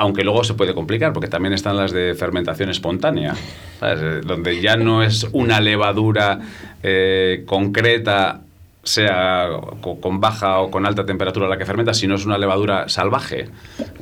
aunque 0.00 0.24
luego 0.24 0.42
se 0.44 0.54
puede 0.54 0.74
complicar, 0.74 1.12
porque 1.12 1.28
también 1.28 1.52
están 1.52 1.76
las 1.76 1.92
de 1.92 2.14
fermentación 2.14 2.70
espontánea, 2.70 3.34
¿sabes? 3.78 4.00
Eh, 4.02 4.20
donde 4.26 4.60
ya 4.60 4.76
no 4.76 5.02
es 5.02 5.24
una 5.32 5.60
levadura 5.60 6.40
eh, 6.82 7.42
concreta, 7.46 8.40
sea 8.82 9.46
co- 9.82 10.00
con 10.00 10.20
baja 10.20 10.60
o 10.60 10.70
con 10.70 10.86
alta 10.86 11.04
temperatura 11.04 11.46
la 11.46 11.58
que 11.58 11.66
fermenta, 11.66 11.92
sino 11.92 12.14
es 12.14 12.24
una 12.24 12.38
levadura 12.38 12.88
salvaje. 12.88 13.48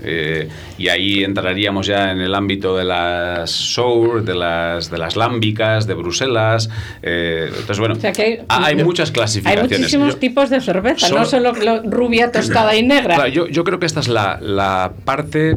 Eh, 0.04 0.48
y 0.78 0.86
ahí 0.86 1.24
entraríamos 1.24 1.88
ya 1.88 2.12
en 2.12 2.20
el 2.20 2.32
ámbito 2.32 2.76
de 2.76 2.84
las 2.84 3.50
sour, 3.50 4.22
de 4.22 4.36
las, 4.36 4.88
de 4.88 4.98
las 4.98 5.16
lámbicas, 5.16 5.88
de 5.88 5.94
Bruselas. 5.94 6.70
eh, 7.02 7.46
entonces, 7.48 7.80
bueno, 7.80 7.96
O 7.96 8.00
sea 8.00 8.12
que 8.12 8.22
hay- 8.22 8.38
ha- 8.48 8.66
hay 8.66 8.76
muchas 8.76 9.08
Hay 9.08 9.14
clasificaciones. 9.14 9.78
muchísimos 9.80 10.12
Yo- 10.14 10.18
tipos 10.20 10.48
de 10.48 10.60
cerveza, 10.60 11.08
no 11.10 11.24
solo 11.24 11.52
lo- 11.54 11.82
rubia, 11.82 12.30
tostada 12.30 12.76
y 12.76 12.84
negra. 12.84 13.16
Claro, 13.16 13.30
yo, 13.30 13.48
yo 13.48 13.64
creo 13.64 13.80
que 13.80 13.86
esta 13.86 13.98
es 13.98 14.06
la, 14.06 14.38
la 14.40 14.92
parte 15.04 15.56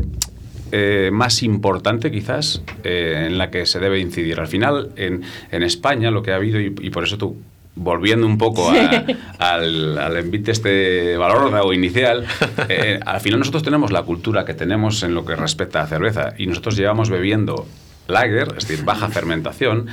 eh, 0.71 1.09
más 1.11 1.43
importante 1.43 2.11
quizás 2.11 2.61
eh, 2.83 3.25
en 3.27 3.37
la 3.37 3.49
que 3.51 3.65
se 3.65 3.79
debe 3.79 3.99
incidir. 3.99 4.39
Al 4.39 4.47
final, 4.47 4.89
en, 4.95 5.21
en 5.51 5.63
España 5.63 6.11
lo 6.11 6.23
que 6.23 6.31
ha 6.31 6.35
habido, 6.35 6.59
y, 6.59 6.73
y 6.81 6.89
por 6.89 7.03
eso 7.03 7.17
tú, 7.17 7.37
volviendo 7.75 8.25
un 8.27 8.37
poco 8.37 8.69
a- 8.69 9.05
al, 9.39 9.97
al 9.97 10.17
envite 10.17 10.51
este 10.51 11.15
valor 11.17 11.73
inicial, 11.73 12.25
eh, 12.69 12.99
al 13.05 13.21
final 13.21 13.39
nosotros 13.39 13.63
tenemos 13.63 13.91
la 13.91 14.03
cultura 14.03 14.45
que 14.45 14.53
tenemos 14.53 15.03
en 15.03 15.13
lo 15.15 15.25
que 15.25 15.35
respecta 15.35 15.81
a 15.81 15.87
cerveza 15.87 16.33
y 16.37 16.47
nosotros 16.47 16.75
llevamos 16.75 17.09
bebiendo 17.09 17.65
lager, 18.07 18.53
es 18.57 18.67
decir, 18.67 18.83
baja 18.85 19.07
fermentación, 19.09 19.87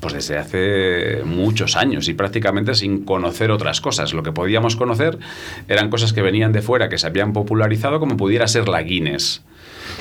pues 0.00 0.12
desde 0.12 0.36
hace 0.36 1.22
muchos 1.24 1.76
años 1.76 2.08
y 2.08 2.14
prácticamente 2.14 2.74
sin 2.74 3.04
conocer 3.04 3.50
otras 3.50 3.80
cosas. 3.80 4.12
Lo 4.12 4.22
que 4.22 4.30
podíamos 4.30 4.76
conocer 4.76 5.18
eran 5.66 5.88
cosas 5.90 6.12
que 6.12 6.20
venían 6.22 6.52
de 6.52 6.60
fuera, 6.62 6.88
que 6.90 6.98
se 6.98 7.06
habían 7.06 7.32
popularizado, 7.32 7.98
como 7.98 8.16
pudiera 8.18 8.46
ser 8.48 8.68
la 8.68 8.82
Guinness. 8.82 9.42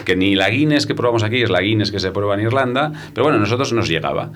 Que 0.05 0.15
ni 0.15 0.35
la 0.35 0.49
Guinness 0.49 0.85
que 0.85 0.95
probamos 0.95 1.23
aquí 1.23 1.41
es 1.41 1.49
la 1.49 1.61
Guinness 1.61 1.91
que 1.91 1.99
se 1.99 2.11
prueba 2.11 2.35
en 2.35 2.41
Irlanda, 2.41 2.91
pero 3.13 3.25
bueno, 3.25 3.37
a 3.37 3.41
nosotros 3.41 3.73
nos 3.73 3.87
llegaba. 3.87 4.31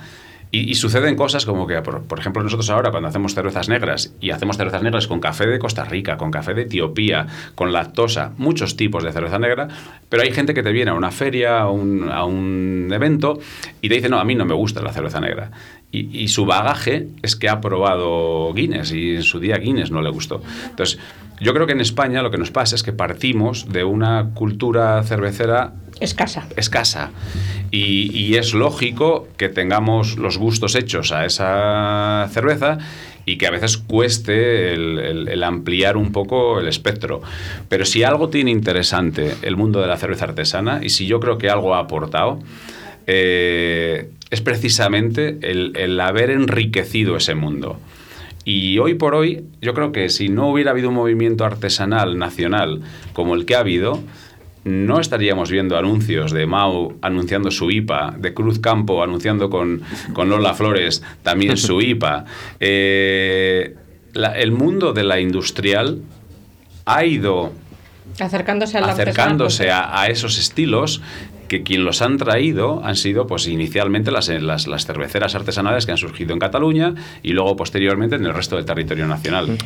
Y, 0.52 0.72
y 0.72 0.76
suceden 0.76 1.16
cosas 1.16 1.46
como 1.46 1.68
que, 1.68 1.80
por, 1.84 2.02
por 2.04 2.20
ejemplo, 2.20 2.42
nosotros 2.42 2.72
ahora 2.72 2.90
cuando 2.90 3.08
hacemos 3.08 3.36
cervezas 3.36 3.70
negras 3.70 4.16
y 4.20 4.32
hacemos 4.32 4.58
cervezas 4.58 4.82
negras 4.82 5.06
con 5.06 5.20
café 5.20 5.46
de 5.46 5.60
Costa 5.60 5.86
Rica, 5.86 6.18
con 6.18 6.32
café 6.32 6.56
de 6.56 6.64
Etiopía, 6.64 7.28
con 7.54 7.72
lactosa, 7.72 8.32
muchos 8.38 8.76
tipos 8.76 9.04
de 9.04 9.12
cerveza 9.12 9.38
negra, 9.38 9.68
pero 10.10 10.24
hay 10.24 10.32
gente 10.32 10.56
que 10.56 10.64
te 10.64 10.72
viene 10.72 10.90
a 10.90 10.96
una 10.96 11.12
feria, 11.12 11.60
a 11.60 11.70
un, 11.70 12.10
a 12.10 12.26
un 12.26 12.90
evento 12.92 13.40
y 13.80 13.90
te 13.90 13.96
dice, 13.96 14.10
no, 14.10 14.20
a 14.20 14.26
mí 14.26 14.34
no 14.34 14.46
me 14.46 14.56
gusta 14.56 14.82
la 14.82 14.92
cerveza 14.92 15.20
negra. 15.20 15.52
Y, 15.92 16.20
y 16.20 16.28
su 16.30 16.48
bagaje 16.48 17.08
es 17.22 17.36
que 17.36 17.48
ha 17.48 17.62
probado 17.62 18.52
Guinness 18.54 18.92
y 18.92 19.18
en 19.18 19.24
su 19.24 19.40
día 19.40 19.58
Guinness 19.58 19.92
no 19.92 20.02
le 20.02 20.10
gustó. 20.10 20.42
Entonces, 20.68 21.00
yo 21.40 21.54
creo 21.54 21.66
que 21.68 21.74
en 21.74 21.82
España 21.82 22.22
lo 22.22 22.32
que 22.32 22.38
nos 22.38 22.52
pasa 22.52 22.76
es 22.76 22.84
que 22.84 22.94
partimos 22.94 23.68
de 23.72 23.84
una 23.84 24.32
cultura 24.34 25.02
cervecera 25.04 25.74
Escasa. 26.00 26.48
escasa. 26.56 27.12
Y, 27.72 28.10
y 28.18 28.36
es 28.36 28.54
lógico 28.54 29.28
que 29.38 29.50
tengamos 29.50 30.18
los 30.18 30.38
gustos 30.38 30.76
hechos 30.76 31.12
a 31.12 31.26
esa 31.26 32.28
cerveza 32.32 32.78
y 33.26 33.38
que 33.38 33.46
a 33.48 33.52
veces 33.52 33.78
cueste 33.78 34.74
el, 34.74 34.98
el- 35.00 35.28
el 35.28 35.44
ampliar 35.44 35.98
un 35.98 36.12
poco 36.12 36.60
el 36.60 36.68
espectro. 36.68 37.22
Pero 37.68 37.86
si 37.86 38.04
algo 38.04 38.30
tiene 38.30 38.50
interesante 38.50 39.36
el 39.44 39.56
mundo 39.58 39.82
de 39.82 39.88
la 39.88 39.98
cerveza 39.98 40.26
artesana, 40.26 40.80
y 40.82 40.90
si 40.90 41.06
yo 41.06 41.20
creo 41.20 41.38
que 41.38 41.50
algo 41.50 41.76
ha 41.76 41.80
aportado, 41.80 42.40
eh, 43.08 44.10
es 44.30 44.42
precisamente 44.42 45.38
el, 45.42 45.74
el 45.76 46.00
haber 46.00 46.30
enriquecido 46.30 47.18
ese 47.18 47.36
mundo. 47.36 47.80
Y 48.46 48.80
hoy 48.80 48.94
por 48.96 49.16
hoy, 49.16 49.44
yo 49.62 49.74
creo 49.74 49.92
que 49.92 50.10
si 50.10 50.30
no 50.30 50.50
hubiera 50.50 50.72
habido 50.72 50.90
un 50.90 50.96
movimiento 50.96 51.46
artesanal 51.46 52.18
nacional 52.18 52.82
como 53.14 53.36
el 53.36 53.46
que 53.46 53.56
ha 53.56 53.60
habido, 53.60 54.00
no 54.64 55.00
estaríamos 55.00 55.50
viendo 55.52 55.78
anuncios 55.78 56.32
de 56.32 56.46
Mau 56.46 56.98
anunciando 57.02 57.50
su 57.52 57.70
IPA, 57.72 58.16
de 58.18 58.34
Cruz 58.34 58.60
Campo 58.60 59.02
anunciando 59.04 59.50
con, 59.50 59.82
con 60.14 60.30
Lola 60.30 60.54
Flores 60.54 61.04
también 61.24 61.58
su 61.58 61.82
IPA. 61.82 62.26
Eh, 62.60 63.76
la- 64.14 64.38
el 64.38 64.52
mundo 64.52 64.94
de 64.94 65.04
la 65.04 65.20
industrial 65.20 66.02
ha 66.86 67.06
ido 67.06 67.54
Acercándose 68.92 69.70
a 69.72 70.08
esos 70.08 70.38
estilos 70.40 71.02
que 71.50 71.64
quien 71.64 71.84
los 71.84 72.02
han 72.02 72.16
traído 72.18 72.82
han 72.86 72.96
sido 72.96 73.28
pues 73.28 73.46
inicialmente 73.48 74.10
las, 74.12 74.30
las, 74.30 74.68
las 74.68 74.86
cerveceras 74.86 75.36
artesanales 75.36 75.86
que 75.86 75.92
han 75.92 75.98
surgido 75.98 76.32
en 76.32 76.40
Cataluña 76.40 76.94
y 77.22 77.34
luego 77.34 77.58
posteriormente 77.58 78.16
en 78.16 78.26
el 78.26 78.34
resto 78.34 78.56
del 78.56 78.64
territorio 78.64 79.06
nacional. 79.08 79.58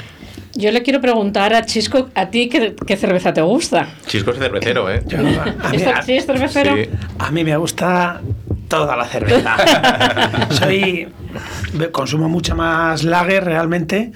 Yo 0.56 0.72
le 0.72 0.82
quiero 0.84 1.02
preguntar 1.02 1.54
a 1.54 1.66
Chisco, 1.66 2.10
¿a 2.16 2.30
ti 2.30 2.48
qué, 2.50 2.76
qué 2.88 2.96
cerveza 2.98 3.34
te 3.34 3.42
gusta? 3.42 3.88
Chisco 4.08 4.32
es 4.32 4.38
cervecero, 4.40 4.90
¿eh? 4.92 5.04
Yo- 5.08 5.20
a, 5.20 5.22
mí, 5.70 5.78
¿Esta- 5.78 6.02
¿Sí 6.02 6.14
es 6.14 6.26
cervecero? 6.26 6.76
Sí. 6.76 6.90
a 7.20 7.30
mí 7.32 7.44
me 7.44 7.56
gusta 7.58 8.22
toda 8.68 8.96
la 8.96 9.06
cerveza. 9.06 9.56
Soy 10.50 11.08
consumo 11.92 12.30
mucha 12.30 12.56
más 12.56 13.04
lager 13.04 13.44
realmente, 13.46 14.12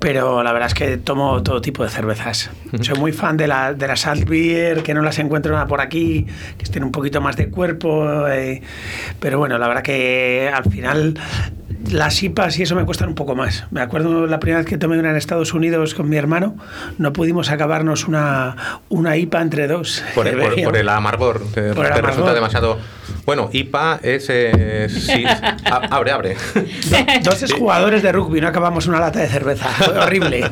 pero 0.00 0.42
la 0.42 0.52
verdad 0.52 0.68
es 0.68 0.74
que 0.74 0.96
tomo 0.96 1.42
todo 1.42 1.60
tipo 1.60 1.84
de 1.84 1.90
cervezas. 1.90 2.50
Soy 2.80 2.98
muy 2.98 3.12
fan 3.12 3.36
de 3.36 3.46
la 3.46 3.74
de 3.74 3.86
la 3.86 3.96
Salt 3.96 4.28
Beer, 4.28 4.82
que 4.82 4.94
no 4.94 5.02
las 5.02 5.18
encuentro 5.18 5.52
nada 5.52 5.66
por 5.66 5.80
aquí, 5.80 6.26
que 6.56 6.64
estén 6.64 6.82
un 6.82 6.90
poquito 6.90 7.20
más 7.20 7.36
de 7.36 7.50
cuerpo, 7.50 8.26
eh, 8.26 8.62
pero 9.20 9.38
bueno, 9.38 9.58
la 9.58 9.68
verdad 9.68 9.82
que 9.82 10.50
al 10.52 10.64
final 10.64 11.18
las 11.90 12.22
IPAs 12.22 12.58
y 12.58 12.62
eso 12.64 12.74
me 12.76 12.84
cuestan 12.84 13.08
un 13.08 13.14
poco 13.14 13.34
más. 13.34 13.64
Me 13.70 13.80
acuerdo 13.80 14.26
la 14.26 14.38
primera 14.40 14.58
vez 14.60 14.66
que 14.68 14.76
tomé 14.78 14.98
una 14.98 15.10
en 15.10 15.16
Estados 15.16 15.54
Unidos 15.54 15.94
con 15.94 16.08
mi 16.08 16.16
hermano, 16.16 16.56
no 16.98 17.12
pudimos 17.12 17.50
acabarnos 17.50 18.06
una, 18.06 18.80
una 18.88 19.16
IPA 19.16 19.42
entre 19.42 19.66
dos. 19.66 20.02
Por, 20.14 20.26
el- 20.28 20.38
por- 20.38 20.62
por 20.64 20.76
el 20.76 20.88
amargor. 20.88 21.40
Te, 21.54 21.72
Por 21.72 21.86
el 21.86 21.92
te 21.92 21.98
amargor. 21.98 22.06
resulta 22.10 22.34
demasiado. 22.34 22.78
Bueno, 23.26 23.48
IPA 23.52 24.00
es. 24.02 24.26
eh, 24.30 24.88
sí, 24.88 25.24
a- 25.24 25.78
abre, 25.90 26.10
abre. 26.12 26.36
Dos 27.24 27.52
jugadores 27.52 28.02
de 28.02 28.12
rugby, 28.12 28.40
no 28.40 28.48
acabamos 28.48 28.86
una 28.86 28.98
lata 29.00 29.20
de 29.20 29.28
cerveza. 29.28 29.66
Fue 29.68 29.98
horrible. 29.98 30.44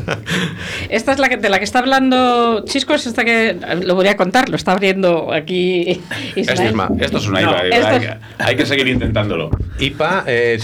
Esta 0.88 1.12
es 1.12 1.18
la 1.18 1.28
que, 1.28 1.36
de 1.36 1.48
la 1.48 1.58
que 1.58 1.64
está 1.64 1.78
hablando 1.80 2.64
Chisco, 2.66 2.94
es 2.94 3.06
esta 3.06 3.24
que 3.24 3.58
lo 3.82 3.94
voy 3.94 4.08
a 4.08 4.16
contar, 4.16 4.48
lo 4.48 4.56
está 4.56 4.72
abriendo 4.72 5.32
aquí 5.32 6.00
Es 6.36 6.48
Ismael. 6.50 6.68
Isma, 6.70 6.88
esto 7.00 7.18
es 7.18 7.26
una 7.28 7.40
No, 7.40 7.50
IPA, 7.50 7.66
esto 7.68 7.86
hay, 7.88 7.96
es- 7.96 8.02
que, 8.02 8.16
hay 8.38 8.56
que 8.56 8.66
seguir 8.66 8.88
intentándolo. 8.88 9.50
IPA, 9.78 10.24
eh, 10.26 10.52
el 10.54 10.60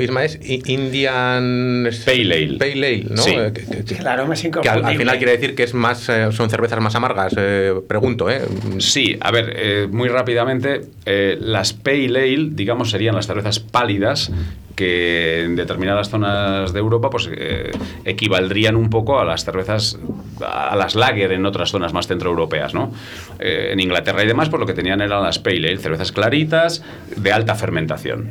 Isma, 0.00 0.24
es 0.24 0.38
Indian. 0.42 1.88
Pale 2.04 2.34
Ale. 2.34 2.58
Pale 2.58 2.72
Ale, 2.72 3.04
¿no? 3.10 3.22
Sí. 3.22 3.34
Eh, 3.36 3.52
que- 3.54 3.64
que- 3.64 3.84
que- 3.84 3.96
Claro, 3.96 4.26
me 4.26 4.34
es 4.34 4.42
que 4.42 4.68
al, 4.68 4.84
al 4.84 4.96
final 4.96 5.16
quiere 5.18 5.32
decir 5.32 5.54
que 5.54 5.62
es 5.64 5.74
más, 5.74 6.08
eh, 6.08 6.32
son 6.32 6.48
cervezas 6.50 6.80
más 6.80 6.94
amargas, 6.94 7.34
eh, 7.36 7.72
pregunto, 7.88 8.28
¿eh? 8.30 8.42
Sí, 8.78 9.16
a 9.20 9.30
ver, 9.30 9.52
eh, 9.56 9.88
muy 9.90 10.08
rápidamente, 10.08 10.82
eh, 11.06 11.36
las 11.40 11.72
Pale 11.72 12.06
Ale, 12.06 12.48
digamos, 12.52 12.90
serían 12.90 13.14
las 13.14 13.26
cervezas 13.26 13.60
pálidas 13.60 14.30
que 14.76 15.42
en 15.44 15.54
determinadas 15.54 16.08
zonas 16.08 16.72
de 16.72 16.78
Europa 16.78 17.10
pues 17.10 17.28
eh, 17.30 17.70
equivaldrían 18.06 18.74
un 18.74 18.88
poco 18.88 19.20
a 19.20 19.24
las 19.26 19.44
cervezas 19.44 19.98
a 20.40 20.74
las 20.76 20.94
lager 20.94 21.30
en 21.32 21.44
otras 21.44 21.70
zonas 21.70 21.92
más 21.92 22.06
centroeuropeas, 22.06 22.72
¿no? 22.72 22.90
Eh, 23.38 23.68
en 23.72 23.80
Inglaterra 23.80 24.24
y 24.24 24.26
demás, 24.26 24.48
pues 24.48 24.58
lo 24.60 24.66
que 24.66 24.72
tenían 24.72 25.02
eran 25.02 25.22
las 25.22 25.38
Pale 25.38 25.58
Ale, 25.68 25.76
cervezas 25.76 26.10
claritas 26.10 26.82
de 27.16 27.32
alta 27.32 27.54
fermentación. 27.54 28.30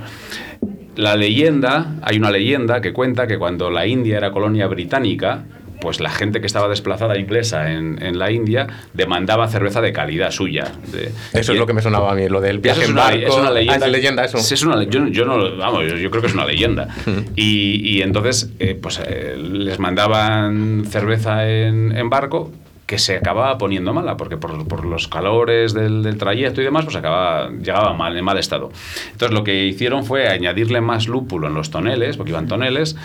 La 0.95 1.15
leyenda, 1.15 1.95
hay 2.01 2.17
una 2.17 2.31
leyenda 2.31 2.81
que 2.81 2.91
cuenta 2.93 3.25
que 3.27 3.37
cuando 3.37 3.69
la 3.69 3.87
India 3.87 4.17
era 4.17 4.31
colonia 4.31 4.67
británica, 4.67 5.43
pues 5.79 5.99
la 5.99 6.09
gente 6.11 6.41
que 6.41 6.45
estaba 6.47 6.67
desplazada 6.67 7.17
inglesa 7.17 7.71
en, 7.71 7.99
en 8.03 8.19
la 8.19 8.29
India 8.29 8.67
demandaba 8.93 9.47
cerveza 9.47 9.81
de 9.81 9.93
calidad 9.93 10.29
suya. 10.29 10.71
de- 10.91 11.11
Eso 11.33 11.53
es 11.53 11.57
lo 11.59 11.65
que 11.65 11.73
me 11.73 11.81
sonaba 11.81 12.11
a 12.11 12.15
mí, 12.15 12.27
lo 12.29 12.39
del 12.41 12.59
viaje 12.59 12.85
en 12.85 12.93
barco. 12.93 13.17
es 13.17 13.33
una 13.33 13.47
Ah, 13.47 13.51
leyenda. 13.51 13.85
es 13.87 13.91
leyenda 13.91 14.25
eso. 14.25 14.37
Es 14.37 14.63
una 14.63 14.83
yo, 14.83 15.07
yo 15.07 15.25
no, 15.25 15.57
vamos, 15.57 15.83
yo, 15.89 15.95
yo 15.97 16.11
creo 16.11 16.21
que 16.21 16.27
es 16.27 16.33
una 16.35 16.45
leyenda. 16.45 16.87
y, 17.35 17.97
y 17.97 18.01
entonces, 18.03 18.51
eh, 18.59 18.77
pues 18.79 19.01
eh, 19.03 19.35
les 19.41 19.79
mandaban 19.79 20.83
cerveza 20.87 21.49
en, 21.49 21.95
en 21.97 22.09
barco 22.11 22.51
que 22.91 22.97
se 22.97 23.15
acababa 23.15 23.57
poniendo 23.57 23.93
mala, 23.93 24.17
porque 24.17 24.35
por, 24.35 24.85
los 24.85 25.07
calores 25.07 25.73
del, 25.73 26.17
trayecto 26.17 26.59
y 26.59 26.65
demás, 26.65 26.83
pues 26.83 26.97
acababa, 26.97 27.49
llegaba 27.49 27.93
mal, 27.93 28.17
en 28.17 28.25
mal 28.25 28.37
estado. 28.37 28.69
Entonces 29.13 29.33
lo 29.33 29.45
que 29.45 29.63
hicieron 29.63 30.03
fue 30.03 30.27
añadirle 30.27 30.81
más 30.81 31.07
lúpulo 31.07 31.47
en 31.47 31.53
los 31.53 31.71
toneles, 31.71 32.17
porque 32.17 32.31
iban 32.31 32.47
toneles, 32.47 32.97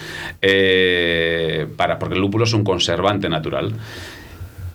eh, 0.42 1.68
para, 1.76 2.00
porque 2.00 2.16
el 2.16 2.20
lúpulo 2.20 2.46
es 2.46 2.52
un 2.52 2.64
conservante 2.64 3.28
natural. 3.28 3.74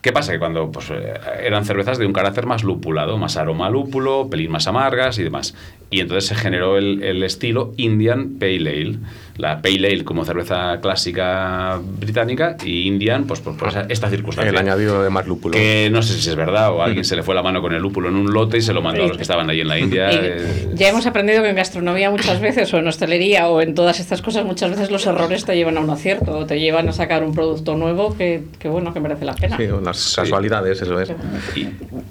¿Qué 0.02 0.14
pasa? 0.14 0.32
Que 0.32 0.40
cuando 0.40 0.72
pues, 0.72 0.90
eh, 0.92 1.14
eran 1.44 1.66
cervezas 1.66 1.98
de 1.98 2.06
un 2.06 2.14
carácter 2.14 2.46
más 2.46 2.64
lupulado, 2.64 3.18
más 3.18 3.36
aroma 3.36 3.70
lúpulo, 3.70 4.30
pelín 4.30 4.50
más 4.50 4.66
amargas 4.68 5.20
y 5.20 5.24
demás. 5.24 5.56
Y 5.90 6.00
entonces 6.00 6.26
se 6.26 6.36
generó 6.36 6.78
el, 6.78 7.04
el 7.04 7.22
estilo 7.22 7.74
Indian 7.76 8.38
Pale 8.40 8.70
Ale. 8.70 8.98
La 9.38 9.62
Pale 9.62 9.88
Ale 9.88 10.04
como 10.04 10.26
cerveza 10.26 10.80
clásica 10.82 11.80
británica 12.00 12.58
y 12.64 12.88
Indian, 12.88 13.26
pues 13.26 13.40
por, 13.40 13.58
por 13.58 13.70
esa- 13.70 13.86
esta 13.90 14.10
circunstancia. 14.10 14.50
El 14.50 14.58
añadido 14.58 15.02
de 15.04 15.10
más 15.10 15.26
lúpulo. 15.28 15.54
Que 15.54 15.90
no 15.92 16.02
sé 16.02 16.14
si 16.20 16.30
es 16.30 16.36
verdad 16.36 16.72
o 16.72 16.82
a 16.82 16.86
alguien 16.86 17.04
se 17.06 17.16
le 17.16 17.24
fue 17.24 17.36
la 17.36 17.44
mano 17.44 17.62
con 17.62 17.74
el 17.74 17.82
lúpulo 17.82 18.10
en 18.10 18.16
un 18.16 18.32
lote 18.34 18.58
y 18.58 18.62
se 18.62 18.74
lo 18.74 18.82
mandó 18.82 19.04
a 19.04 19.08
los 19.08 19.18
que 19.18 19.24
estaban 19.24 19.50
ahí 19.50 19.62
en 19.62 19.68
la 19.68 19.80
India. 19.80 20.10
Eh, 20.12 20.70
ya 20.74 20.90
hemos 20.90 21.06
aprendido 21.06 21.42
que 21.44 21.50
en 21.50 21.56
gastronomía 21.56 22.10
muchas 22.12 22.40
veces, 22.40 22.74
o 22.74 22.78
en 22.78 22.88
hostelería, 22.88 23.48
o 23.48 23.62
en 23.62 23.74
todas 23.76 24.00
estas 24.00 24.22
cosas, 24.22 24.46
muchas 24.46 24.70
veces 24.72 24.92
los 24.92 25.06
errores 25.06 25.46
te 25.46 25.56
llevan 25.56 25.78
a 25.78 25.82
un 25.82 25.90
acierto, 25.90 26.38
o 26.40 26.46
te 26.46 26.60
llevan 26.60 26.90
a 26.90 26.92
sacar 26.94 27.24
un 27.24 27.34
producto 27.34 27.76
nuevo 27.76 28.16
que, 28.18 28.44
que 28.60 28.68
bueno, 28.70 28.94
que 28.94 29.00
merece 29.00 29.26
la 29.26 29.34
pena. 29.34 29.58
Sí, 29.58 29.64
unas 29.66 30.14
casualidades, 30.16 30.82
eso 30.82 31.00
es. 31.00 31.12
y- 31.56 31.68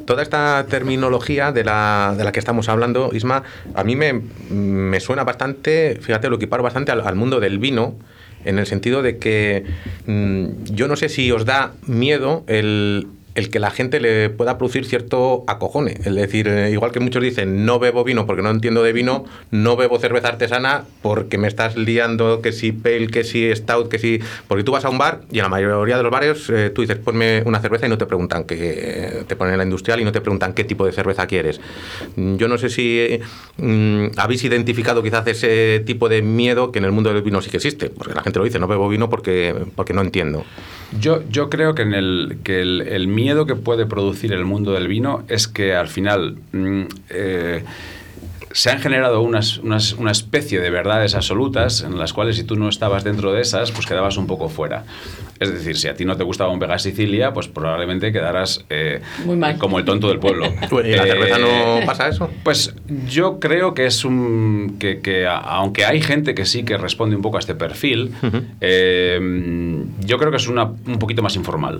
Toda 0.06 0.22
esta 0.22 0.66
terminología 0.68 1.52
de 1.52 1.62
la, 1.62 2.14
de 2.16 2.24
la 2.24 2.32
que 2.32 2.40
estamos 2.40 2.68
hablando, 2.68 3.10
Isma, 3.12 3.42
a 3.74 3.84
mí 3.84 3.94
me, 3.94 4.20
me 4.50 4.98
suena 4.98 5.22
bastante, 5.22 5.98
fíjate, 6.00 6.28
lo 6.28 6.36
equiparo 6.36 6.62
bastante 6.64 6.90
al, 6.90 7.00
al 7.10 7.16
mundo 7.16 7.40
del 7.40 7.58
vino, 7.58 7.96
en 8.44 8.58
el 8.58 8.66
sentido 8.66 9.02
de 9.02 9.18
que 9.18 9.64
mm, 10.06 10.64
yo 10.64 10.88
no 10.88 10.96
sé 10.96 11.08
si 11.10 11.30
os 11.30 11.44
da 11.44 11.74
miedo 11.86 12.44
el, 12.46 13.06
el 13.34 13.50
que 13.50 13.58
la 13.58 13.70
gente 13.70 14.00
le 14.00 14.30
pueda 14.30 14.58
producir 14.58 14.84
cierto 14.84 15.44
acojone. 15.46 15.92
Es 16.04 16.14
decir, 16.14 16.48
eh, 16.48 16.70
igual 16.70 16.92
que 16.92 17.00
muchos 17.00 17.22
dicen, 17.22 17.64
no 17.64 17.78
bebo 17.78 18.04
vino 18.04 18.26
porque 18.26 18.42
no 18.42 18.50
entiendo 18.50 18.82
de 18.82 18.92
vino, 18.92 19.24
no 19.50 19.76
bebo 19.76 19.98
cerveza 19.98 20.28
artesana 20.28 20.84
porque 21.02 21.38
me 21.38 21.48
estás 21.48 21.76
liando 21.76 22.42
que 22.42 22.52
si 22.52 22.72
pale, 22.72 23.08
que 23.08 23.24
si 23.24 23.54
stout, 23.54 23.88
que 23.88 23.98
si... 23.98 24.20
Porque 24.48 24.64
tú 24.64 24.72
vas 24.72 24.84
a 24.84 24.90
un 24.90 24.98
bar 24.98 25.20
y 25.30 25.38
en 25.38 25.44
la 25.44 25.48
mayoría 25.48 25.96
de 25.96 26.02
los 26.02 26.12
bares 26.12 26.50
eh, 26.50 26.70
tú 26.74 26.82
dices, 26.82 26.98
ponme 26.98 27.42
una 27.44 27.60
cerveza 27.60 27.86
y 27.86 27.88
no 27.88 27.98
te 27.98 28.06
preguntan 28.06 28.44
que 28.44 29.24
te 29.26 29.36
ponen 29.36 29.58
la 29.58 29.64
industrial 29.64 30.00
y 30.00 30.04
no 30.04 30.12
te 30.12 30.20
preguntan 30.20 30.52
qué 30.52 30.64
tipo 30.64 30.84
de 30.86 30.92
cerveza 30.92 31.26
quieres. 31.26 31.60
Mm, 32.16 32.36
Yo 32.36 32.48
no 32.48 32.58
sé 32.58 32.68
si 32.68 33.20
mm, 33.58 34.06
habéis 34.16 34.44
identificado 34.44 35.02
quizás 35.02 35.26
ese 35.26 35.82
tipo 35.86 36.08
de 36.08 36.22
miedo 36.22 36.72
que 36.72 36.78
en 36.78 36.84
el 36.84 36.92
mundo 36.92 37.12
del 37.12 37.22
vino 37.22 37.40
sí 37.40 37.50
que 37.50 37.58
existe, 37.58 37.90
porque 37.90 38.14
la 38.14 38.22
gente 38.22 38.38
lo 38.38 38.44
dice, 38.44 38.58
no 38.58 38.66
bebo 38.66 38.88
vino 38.88 39.08
porque, 39.08 39.54
porque 39.76 39.92
no 39.92 40.00
entiendo. 40.02 40.44
Yo, 40.98 41.22
yo 41.28 41.48
creo 41.50 41.74
que, 41.74 41.82
en 41.82 41.94
el, 41.94 42.38
que 42.42 42.60
el 42.60 43.06
miedo 43.20 43.46
que 43.46 43.54
puede 43.54 43.86
producir 43.86 44.32
el 44.32 44.44
mundo 44.44 44.72
del 44.72 44.88
vino 44.88 45.22
es 45.28 45.46
que 45.48 45.74
al 45.74 45.88
final 45.88 46.36
mm, 46.52 46.82
eh, 47.10 47.64
se 48.52 48.70
han 48.70 48.80
generado 48.80 49.20
unas, 49.22 49.58
unas- 49.58 49.92
una 49.92 50.10
especie 50.10 50.58
de 50.60 50.70
verdades 50.70 51.14
absolutas 51.14 51.82
en 51.82 51.96
las 51.98 52.12
cuales 52.12 52.36
si 52.36 52.42
tú 52.44 52.56
no 52.56 52.68
estabas 52.68 53.04
dentro 53.04 53.32
de 53.32 53.40
esas, 53.42 53.70
pues 53.70 53.86
quedabas 53.86 54.16
un 54.16 54.26
poco 54.26 54.48
fuera. 54.48 54.84
Es 55.38 55.50
decir, 55.52 55.76
si 55.78 55.88
a 55.88 55.94
ti 55.94 56.04
no 56.04 56.16
te 56.18 56.24
gustaba 56.24 56.52
un 56.52 56.58
Vega 56.58 56.78
Sicilia, 56.78 57.32
pues 57.32 57.46
probablemente 57.48 58.12
quedarás 58.12 58.64
eh, 58.68 59.00
Muy 59.24 59.36
mal. 59.36 59.56
como 59.56 59.78
el 59.78 59.84
tonto 59.86 60.08
del 60.08 60.18
pueblo. 60.18 60.46
¿Y 60.84 60.94
la 60.96 61.04
Eh, 61.04 61.10
cerveza 61.12 61.38
no 61.38 61.86
pasa 61.86 62.08
eso? 62.08 62.28
Pues 62.42 62.74
yo 63.08 63.38
creo 63.40 63.72
que 63.72 63.86
es 63.86 64.04
un. 64.04 64.76
que, 64.80 64.98
que 65.00 65.26
a- 65.26 65.38
aunque 65.38 65.84
hay 65.86 66.02
gente 66.02 66.34
que 66.34 66.44
sí 66.44 66.64
que 66.64 66.76
responde 66.76 67.16
un 67.16 67.22
poco 67.22 67.36
a 67.38 67.40
este 67.40 67.54
perfil, 67.54 68.12
eh, 68.60 69.84
yo 70.00 70.18
creo 70.18 70.30
que 70.30 70.36
es 70.38 70.48
una, 70.48 70.64
un 70.64 70.98
poquito 70.98 71.22
más 71.22 71.36
informal. 71.36 71.78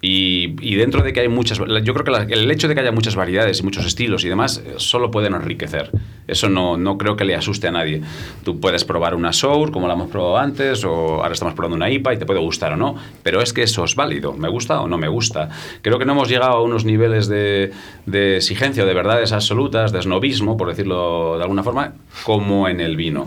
Y, 0.00 0.54
y 0.60 0.76
dentro 0.76 1.02
de 1.02 1.12
que 1.12 1.20
hay 1.20 1.28
muchas. 1.28 1.58
Yo 1.58 1.92
creo 1.94 2.04
que 2.04 2.10
la- 2.12 2.22
el 2.22 2.48
hecho 2.50 2.68
de 2.68 2.74
que 2.74 2.80
haya 2.80 2.92
muchas 2.92 3.16
variedades 3.16 3.58
y 3.60 3.62
muchos 3.64 3.84
estilos 3.84 4.24
y 4.24 4.28
demás 4.28 4.62
eh, 4.64 4.74
solo 4.76 5.10
pueden 5.10 5.34
enriquecer. 5.34 5.90
Eso 6.28 6.48
no, 6.48 6.76
no 6.76 6.98
creo 6.98 7.16
que 7.16 7.24
le 7.24 7.34
asuste 7.34 7.66
a 7.68 7.72
nadie. 7.72 8.02
Tú 8.44 8.60
puedes 8.60 8.84
probar 8.84 9.14
una 9.16 9.32
Sour, 9.32 9.72
como 9.72 9.88
la 9.88 9.94
hemos 9.94 10.08
probado 10.10 10.36
antes, 10.38 10.84
o 10.84 11.22
ahora 11.22 11.32
estamos 11.32 11.54
probando 11.54 11.74
una 11.76 11.90
IPA 11.90 12.14
y 12.14 12.16
te 12.18 12.26
puede 12.26 12.38
gustar 12.38 12.74
o 12.74 12.76
no, 12.76 12.94
pero 13.24 13.40
es 13.40 13.52
que 13.52 13.62
eso 13.62 13.82
es 13.84 13.96
válido. 13.96 14.34
¿Me 14.34 14.48
gusta 14.48 14.80
o 14.80 14.86
no 14.88 14.98
me 14.98 15.08
gusta? 15.08 15.48
Creo 15.82 15.98
que 15.98 16.04
no 16.04 16.12
hemos 16.12 16.28
llegado 16.28 16.52
a 16.52 16.62
unos 16.62 16.84
niveles 16.84 17.26
de, 17.26 17.72
de 18.06 18.36
exigencia 18.36 18.84
o 18.84 18.86
de 18.86 18.94
verdades 18.94 19.32
absolutas, 19.32 19.90
de 19.90 20.02
snobismo, 20.02 20.56
por 20.56 20.68
decirlo 20.68 21.36
de 21.38 21.42
alguna 21.42 21.62
forma, 21.64 21.94
como 22.24 22.68
en 22.68 22.80
el 22.80 22.96
vino. 22.96 23.26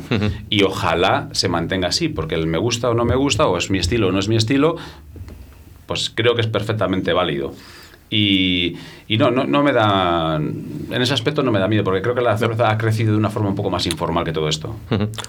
Y 0.49 0.63
ojalá 0.63 1.27
se 1.33 1.49
mantenga 1.49 1.89
así, 1.89 2.07
porque 2.07 2.35
el 2.35 2.47
me 2.47 2.59
gusta 2.59 2.89
o 2.89 2.93
no 2.93 3.03
me 3.03 3.15
gusta, 3.15 3.47
o 3.47 3.57
es 3.57 3.69
mi 3.71 3.79
estilo 3.79 4.07
o 4.09 4.11
no 4.11 4.19
es 4.19 4.27
mi 4.29 4.35
estilo, 4.37 4.77
pues 5.91 6.09
creo 6.15 6.35
que 6.35 6.41
es 6.41 6.47
perfectamente 6.47 7.11
válido. 7.11 7.53
Y, 8.09 8.77
no, 9.09 9.29
no, 9.29 9.63
me 9.63 9.73
da. 9.73 10.35
En 10.35 11.01
ese 11.01 11.13
aspecto 11.13 11.43
no 11.43 11.51
me 11.51 11.59
da 11.59 11.67
miedo, 11.67 11.83
porque 11.83 12.01
creo 12.01 12.15
que 12.15 12.21
la 12.21 12.37
cerveza 12.37 12.69
ha 12.69 12.77
crecido 12.77 13.11
de 13.11 13.17
una 13.17 13.29
forma 13.29 13.49
un 13.49 13.55
poco 13.55 13.69
más 13.69 13.85
informal 13.85 14.23
que 14.23 14.31
todo 14.31 14.47
esto. 14.47 14.75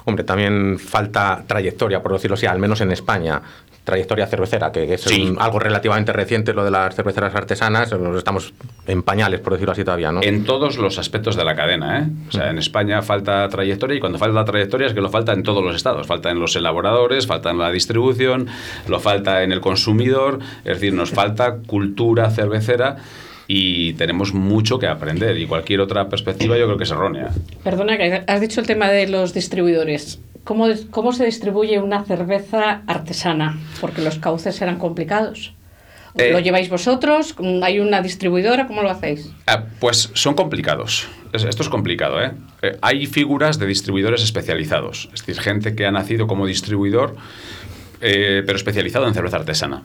Hombre, 0.05 0.25
también 0.25 0.79
falta 0.79 1.44
trayectoria, 1.46 2.03
por 2.03 2.12
decirlo 2.12 2.35
así, 2.35 2.46
al 2.46 2.59
menos 2.59 2.81
en 2.81 2.92
España. 2.92 3.42
Trayectoria 3.85 4.29
cervecera, 4.29 4.71
que, 4.71 4.95
es 4.95 5.01
Sí. 5.01 5.23
un- 5.31 5.40
algo 5.42 5.59
relativamente 5.59 6.12
reciente, 6.12 6.53
lo 6.53 6.64
de 6.64 6.71
las 6.71 6.95
cerveceras 6.95 7.35
artesanas. 7.35 7.90
nos 7.92 8.16
Estamos 8.16 8.55
en 8.87 9.03
pañales, 9.03 9.40
por 9.40 9.55
decirlo 9.55 9.73
así, 9.73 9.83
todavía, 9.83 10.12
¿no? 10.12 10.23
En 10.23 10.45
todos 10.45 10.79
los 10.79 10.99
aspectos 10.99 11.35
de 11.35 11.45
la 11.45 11.57
cadena, 11.57 11.99
¿eh? 12.01 12.07
O 12.29 12.33
sea, 12.33 12.51
en 12.51 12.59
España 12.59 13.03
falta 13.03 13.49
trayectoria 13.49 13.97
y 13.97 14.01
cuando 14.01 14.18
falta 14.18 14.45
trayectoria 14.45 14.87
es 14.87 14.95
que 14.95 15.01
lo 15.01 15.11
falta 15.11 15.33
en 15.33 15.42
todos 15.42 15.64
los 15.64 15.75
estados. 15.75 16.07
Falta 16.07 16.31
en 16.31 16.38
los 16.38 16.55
elaboradores, 16.55 17.27
falta 17.27 17.51
en 17.51 17.59
la 17.59 17.73
distribución, 17.73 18.47
lo 18.87 19.01
falta 19.01 19.42
en 19.42 19.51
el 19.51 19.61
consumidor. 19.61 20.38
Es 20.64 20.75
decir, 20.75 20.92
nos 20.95 21.11
falta 21.11 21.57
cultura 21.66 22.31
cervecera 22.31 22.99
y 23.49 23.95
tenemos 23.95 24.33
mucho 24.33 24.79
que 24.79 24.87
aprender. 24.87 25.37
Y 25.38 25.47
cualquier 25.47 25.81
otra 25.81 26.09
perspectiva 26.09 26.57
yo 26.57 26.66
creo 26.66 26.79
que 26.79 26.85
es 26.85 26.90
errónea. 26.92 27.31
Perdona, 27.64 27.97
que 27.97 28.23
has 28.27 28.40
dicho 28.40 28.61
el 28.61 28.66
tema 28.68 28.88
de 28.90 29.09
los 29.09 29.35
distribuidores. 29.35 30.21
¿Cómo, 30.44 30.66
cómo 30.90 31.12
se 31.12 31.24
distribuye 31.24 31.78
una 31.78 32.05
cerveza 32.05 32.83
artesana? 32.87 33.59
Porque 33.81 34.02
los 34.02 34.18
cauces 34.18 34.61
eran 34.61 34.78
complicados. 34.78 35.55
Eh. 36.14 36.31
¿Lo 36.33 36.40
lleváis 36.40 36.68
vosotros? 36.68 37.35
¿Hay 37.62 37.81
una 37.81 38.02
distribuidora? 38.02 38.66
¿Cómo 38.66 38.83
lo 38.83 38.90
hacéis? 38.90 39.31
Ah, 39.46 39.64
pues 39.81 40.11
son 40.14 40.35
complicados. 40.35 41.09
Es- 41.33 41.44
Esto 41.44 41.62
es 41.62 41.68
complicado, 41.68 42.20
¿eh? 42.22 42.33
Eh, 42.61 42.76
Hay 42.83 43.07
figuras 43.07 43.59
de 43.59 43.66
distribuidores 43.66 44.22
especializados. 44.22 45.09
Es 45.14 45.24
decir, 45.24 45.40
gente 45.40 45.74
que 45.74 45.87
ha 45.87 45.90
nacido 45.90 46.26
como 46.26 46.46
distribuidor, 46.46 47.16
eh, 48.00 48.42
pero 48.44 48.57
especializado 48.57 49.07
en 49.09 49.14
cerveza 49.14 49.37
artesana. 49.37 49.85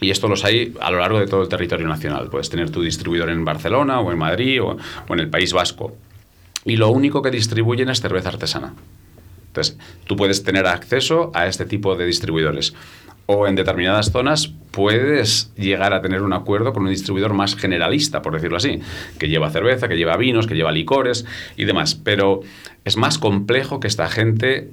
Y 0.00 0.10
esto 0.10 0.26
los 0.28 0.44
hay 0.44 0.74
a 0.80 0.90
lo 0.90 0.98
largo 1.00 1.20
de 1.20 1.26
todo 1.26 1.42
el 1.42 1.48
territorio 1.48 1.86
nacional. 1.86 2.28
Puedes 2.30 2.48
tener 2.48 2.70
tu 2.70 2.82
distribuidor 2.82 3.28
en 3.30 3.44
Barcelona 3.44 4.00
o 4.00 4.10
en 4.10 4.18
Madrid 4.18 4.62
o, 4.62 4.76
o 5.08 5.12
en 5.14 5.20
el 5.20 5.28
País 5.28 5.52
Vasco. 5.52 5.92
Y 6.64 6.76
lo 6.76 6.88
único 6.90 7.20
que 7.20 7.30
distribuyen 7.30 7.88
es 7.90 8.00
cerveza 8.00 8.30
artesana. 8.30 8.74
Entonces, 9.52 9.76
tú 10.06 10.16
puedes 10.16 10.42
tener 10.42 10.66
acceso 10.66 11.30
a 11.34 11.46
este 11.46 11.66
tipo 11.66 11.94
de 11.94 12.06
distribuidores. 12.06 12.72
O 13.26 13.46
en 13.46 13.54
determinadas 13.54 14.10
zonas 14.10 14.50
puedes 14.70 15.52
llegar 15.56 15.92
a 15.92 16.00
tener 16.00 16.22
un 16.22 16.32
acuerdo 16.32 16.72
con 16.72 16.84
un 16.84 16.88
distribuidor 16.88 17.34
más 17.34 17.54
generalista, 17.54 18.22
por 18.22 18.32
decirlo 18.32 18.56
así, 18.56 18.80
que 19.18 19.28
lleva 19.28 19.50
cerveza, 19.50 19.88
que 19.88 19.98
lleva 19.98 20.16
vinos, 20.16 20.46
que 20.46 20.54
lleva 20.54 20.72
licores 20.72 21.26
y 21.56 21.66
demás. 21.66 21.94
Pero 21.94 22.40
es 22.86 22.96
más 22.96 23.18
complejo 23.18 23.78
que 23.78 23.88
esta 23.88 24.08
gente 24.08 24.70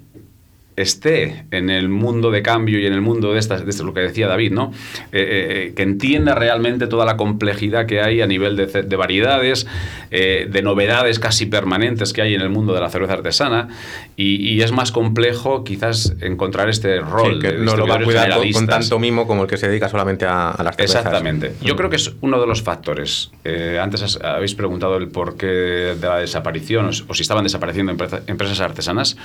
esté 0.81 1.45
en 1.51 1.69
el 1.69 1.89
mundo 1.89 2.31
de 2.31 2.41
cambio 2.41 2.79
y 2.79 2.85
en 2.85 2.93
el 2.93 3.01
mundo 3.01 3.33
de 3.33 3.39
estas, 3.39 3.63
de 3.65 3.69
esto, 3.71 3.83
lo 3.83 3.93
que 3.93 4.01
decía 4.01 4.27
David, 4.27 4.51
¿no? 4.51 4.71
Eh, 5.11 5.67
eh, 5.69 5.73
que 5.75 5.83
entienda 5.83 6.35
realmente 6.35 6.87
toda 6.87 7.05
la 7.05 7.17
complejidad 7.17 7.85
que 7.85 8.01
hay 8.01 8.21
a 8.21 8.27
nivel 8.27 8.55
de, 8.55 8.95
variedades, 8.95 9.67
eh, 10.11 10.47
de 10.49 10.61
novedades 10.61 11.19
casi 11.19 11.45
permanentes 11.45 12.13
que 12.13 12.21
hay 12.21 12.33
en 12.35 12.41
el 12.41 12.49
mundo 12.49 12.73
de 12.73 12.81
la 12.81 12.89
cerveza 12.89 13.13
artesana, 13.13 13.69
y, 14.15 14.35
y 14.53 14.61
es 14.61 14.71
más 14.71 14.91
complejo 14.91 15.63
quizás 15.63 16.15
encontrar 16.21 16.69
este 16.69 16.99
rol 16.99 17.35
Sí, 17.35 17.39
que 17.39 17.51
de 17.53 17.57
no 17.59 17.75
lo 17.75 17.87
va 17.87 17.95
a 17.95 18.03
cuidar 18.03 18.29
con, 18.53 18.67
tanto 18.67 18.99
mimo 18.99 19.27
como 19.27 19.43
el 19.43 19.49
que 19.49 19.57
se 19.57 19.67
dedica 19.67 19.89
solamente 19.89 20.25
a, 20.25 20.51
a 20.51 20.63
las 20.63 20.75
cervezas. 20.75 20.97
Exactamente. 21.05 21.53
Yo 21.61 21.73
Mm. 21.73 21.77
creo 21.77 21.89
que 21.89 21.95
es 21.97 22.11
uno 22.21 22.39
de 22.39 22.47
los 22.47 22.61
factores. 22.61 23.31
Eh, 23.43 23.79
antes 23.81 24.01
has- 24.03 24.19
habéis 24.23 24.55
preguntado 24.55 24.97
el 24.97 25.07
porqué 25.09 25.45
de 25.47 25.97
la 26.07 26.17
desaparición 26.17 26.87
o, 27.07 27.13
si 27.13 27.21
estaban 27.21 27.43
desapareciendo 27.43 27.91
empresa- 27.91 28.21
empresas 28.27 28.59
artesanas. 28.59 29.17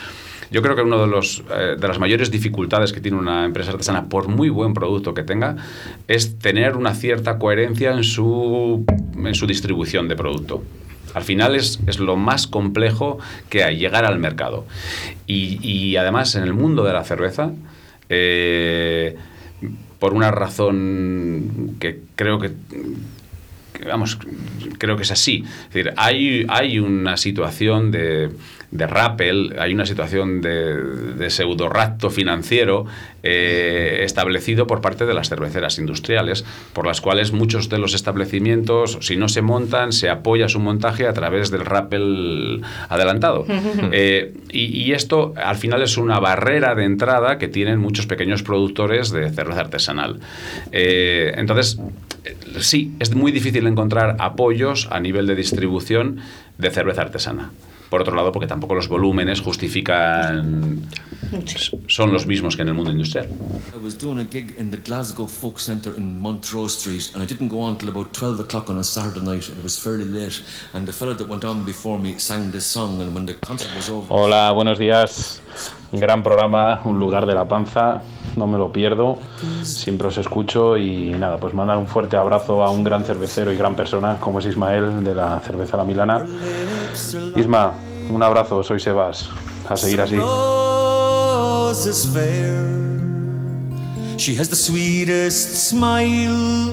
Yo 0.54 0.62
creo 0.62 0.76
que 0.76 0.82
uno 0.82 1.04
de 1.04 1.18
eh, 1.18 1.76
de 1.76 1.88
las 1.88 1.98
mayores 1.98 2.30
dificultades 2.30 2.92
que 2.92 3.00
tiene 3.00 3.18
una 3.18 3.44
empresa 3.44 3.72
artesana, 3.72 4.08
por 4.08 4.28
muy 4.28 4.50
buen 4.50 4.72
producto 4.72 5.12
que 5.12 5.24
tenga, 5.24 5.56
es 6.06 6.38
tener 6.38 6.76
una 6.76 6.94
cierta 6.94 7.40
coherencia 7.40 7.90
en 7.90 8.04
su 8.04 8.84
en 9.16 9.34
su 9.34 9.48
distribución 9.48 10.06
de 10.06 10.14
producto. 10.14 10.62
Al 11.12 11.24
final 11.24 11.56
es, 11.56 11.80
es 11.88 11.98
lo 11.98 12.14
más 12.14 12.46
complejo 12.46 13.18
que 13.48 13.64
hay, 13.64 13.78
llegar 13.78 14.04
al 14.04 14.20
mercado. 14.20 14.64
Y, 15.26 15.58
y 15.60 15.96
además 15.96 16.36
en 16.36 16.44
el 16.44 16.54
mundo 16.54 16.84
de 16.84 16.92
la 16.92 17.02
cerveza, 17.02 17.50
eh, 18.08 19.16
por 19.98 20.14
una 20.14 20.30
razón 20.30 21.76
que 21.80 21.98
creo 22.14 22.38
que, 22.38 22.52
vamos, 23.88 24.18
creo 24.78 24.96
que 24.96 25.02
es 25.02 25.10
así. 25.10 25.44
Es 25.68 25.74
decir, 25.74 25.92
hay, 25.96 26.46
hay 26.48 26.78
una 26.78 27.16
situación 27.16 27.90
de, 27.90 28.30
de 28.74 28.88
rappel, 28.88 29.54
hay 29.58 29.72
una 29.72 29.86
situación 29.86 30.40
de, 30.40 30.74
de 31.14 31.30
pseudo 31.30 31.68
rapto 31.68 32.10
financiero 32.10 32.86
eh, 33.22 34.00
establecido 34.02 34.66
por 34.66 34.80
parte 34.80 35.06
de 35.06 35.14
las 35.14 35.28
cerveceras 35.28 35.78
industriales, 35.78 36.44
por 36.72 36.84
las 36.84 37.00
cuales 37.00 37.30
muchos 37.30 37.68
de 37.68 37.78
los 37.78 37.94
establecimientos, 37.94 38.98
si 39.00 39.16
no 39.16 39.28
se 39.28 39.42
montan, 39.42 39.92
se 39.92 40.10
apoya 40.10 40.48
su 40.48 40.58
montaje 40.58 41.06
a 41.06 41.12
través 41.12 41.52
del 41.52 41.64
rappel 41.64 42.62
adelantado. 42.88 43.46
Eh, 43.96 44.32
y, 44.50 44.82
y 44.82 44.92
esto 44.92 45.34
al 45.36 45.56
final 45.56 45.82
es 45.82 45.96
una 45.96 46.18
barrera 46.18 46.74
de 46.74 46.84
entrada 46.84 47.38
que 47.38 47.48
tienen 47.48 47.78
muchos 47.78 48.06
pequeños 48.06 48.42
productores 48.42 49.10
de 49.10 49.30
cerveza 49.30 49.60
artesanal. 49.60 50.20
Eh, 50.72 51.32
entonces, 51.36 51.78
sí, 52.58 52.94
es 52.98 53.14
muy 53.14 53.30
difícil 53.30 53.66
encontrar 53.66 54.16
apoyos 54.18 54.88
a 54.90 54.98
nivel 54.98 55.26
de 55.26 55.36
distribución 55.36 56.20
de 56.58 56.70
cerveza 56.70 57.02
artesana. 57.02 57.50
Por 57.94 58.02
otro 58.02 58.16
lado, 58.16 58.32
porque 58.32 58.48
tampoco 58.48 58.74
los 58.74 58.88
volúmenes 58.88 59.40
justifican, 59.40 60.82
son 61.86 62.12
los 62.12 62.26
mismos 62.26 62.56
que 62.56 62.62
en 62.62 62.68
el 62.70 62.74
mundo 62.74 62.90
industrial. 62.90 63.28
I 63.72 63.78
was 63.80 63.96
doing 63.96 64.18
a 64.18 64.24
gig 64.24 64.52
in 64.58 64.72
the 64.72 64.78
Glasgow 64.78 65.28
Folk 65.28 65.60
Centre 65.60 65.94
in 65.96 66.18
Montrose 66.18 66.76
Street, 66.76 67.12
and 67.14 67.22
I 67.22 67.26
didn't 67.26 67.50
go 67.50 67.60
on 67.60 67.78
till 67.78 67.90
about 67.90 68.12
12 68.12 68.40
o'clock 68.40 68.68
on 68.68 68.78
a 68.78 68.82
Saturday 68.82 69.20
night, 69.20 69.48
and 69.48 69.58
it 69.58 69.62
was 69.62 69.78
fairly 69.78 70.06
late. 70.06 70.42
And 70.72 70.88
the 70.88 70.92
fella 70.92 71.14
that 71.14 71.28
went 71.28 71.44
on 71.44 71.64
before 71.64 72.00
me 72.00 72.18
sang 72.18 72.50
this 72.50 72.66
song, 72.66 73.00
and 73.00 73.14
when 73.14 73.26
the 73.26 73.34
concert 73.34 73.70
was 73.76 73.88
over, 73.88 74.08
Hola, 74.08 74.50
buenos 74.50 74.76
días. 74.80 75.40
Gran 75.96 76.24
programa, 76.24 76.80
Un 76.84 76.98
lugar 76.98 77.24
de 77.24 77.34
la 77.34 77.46
panza. 77.46 78.02
No 78.36 78.48
me 78.48 78.58
lo 78.58 78.72
pierdo. 78.72 79.18
Siempre 79.62 80.08
os 80.08 80.18
escucho 80.18 80.76
y 80.76 81.10
nada, 81.10 81.36
pues 81.36 81.54
mandar 81.54 81.78
un 81.78 81.86
fuerte 81.86 82.16
abrazo 82.16 82.64
a 82.64 82.70
un 82.70 82.82
gran 82.82 83.04
cervecero 83.04 83.52
y 83.52 83.56
gran 83.56 83.76
persona 83.76 84.16
como 84.18 84.40
es 84.40 84.46
Ismael 84.46 85.04
de 85.04 85.14
la 85.14 85.38
cerveza 85.40 85.76
La 85.76 85.84
Milana. 85.84 86.26
Isma, 87.36 87.72
un 88.10 88.22
abrazo, 88.22 88.64
soy 88.64 88.80
Sebas. 88.80 89.28
A 89.68 89.76
seguir 89.76 90.00
así. 90.00 90.16
She 94.16 94.36
has 94.36 94.48
the 94.48 94.56
sweetest 94.56 95.68
smile 95.68 96.72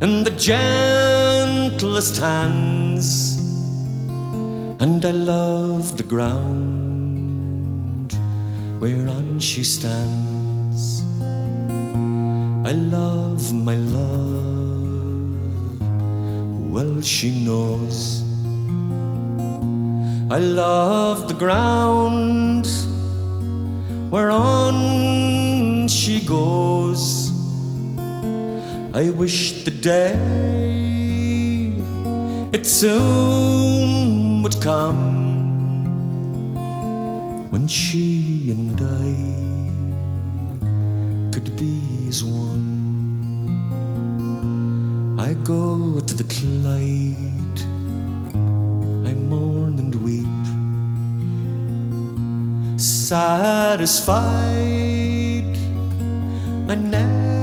and 0.00 0.24
the 0.24 0.32
gentlest 0.36 2.20
hands. 2.20 3.38
And 4.80 5.04
I 5.04 5.10
love 5.10 5.96
the 5.96 6.04
ground 6.04 6.87
whereon 8.78 9.40
she 9.40 9.64
stands. 9.64 11.02
I 12.64 12.72
love 12.72 13.52
my 13.52 13.74
love, 13.74 15.80
well, 16.70 17.00
she 17.00 17.44
knows. 17.44 18.22
I 20.30 20.38
love 20.38 21.26
the 21.26 21.34
ground 21.34 22.68
whereon 24.12 25.88
she 25.88 26.24
goes. 26.24 27.32
I 28.94 29.10
wish 29.10 29.64
the 29.64 29.70
day 29.70 30.14
it 32.52 32.66
soon 32.66 34.42
would 34.42 34.60
come 34.60 35.27
when 37.50 37.66
she 37.66 38.50
and 38.50 38.80
I 38.80 39.14
could 41.32 41.56
be 41.56 41.80
as 42.08 42.22
one. 42.22 42.76
I 45.18 45.34
go 45.44 46.00
to 46.00 46.14
the 46.14 46.24
Clyde, 46.24 47.60
I 49.08 49.14
mourn 49.14 49.78
and 49.78 49.94
weep, 49.96 50.26
satisfied 52.78 54.48
I 56.70 56.74
never. 56.74 57.37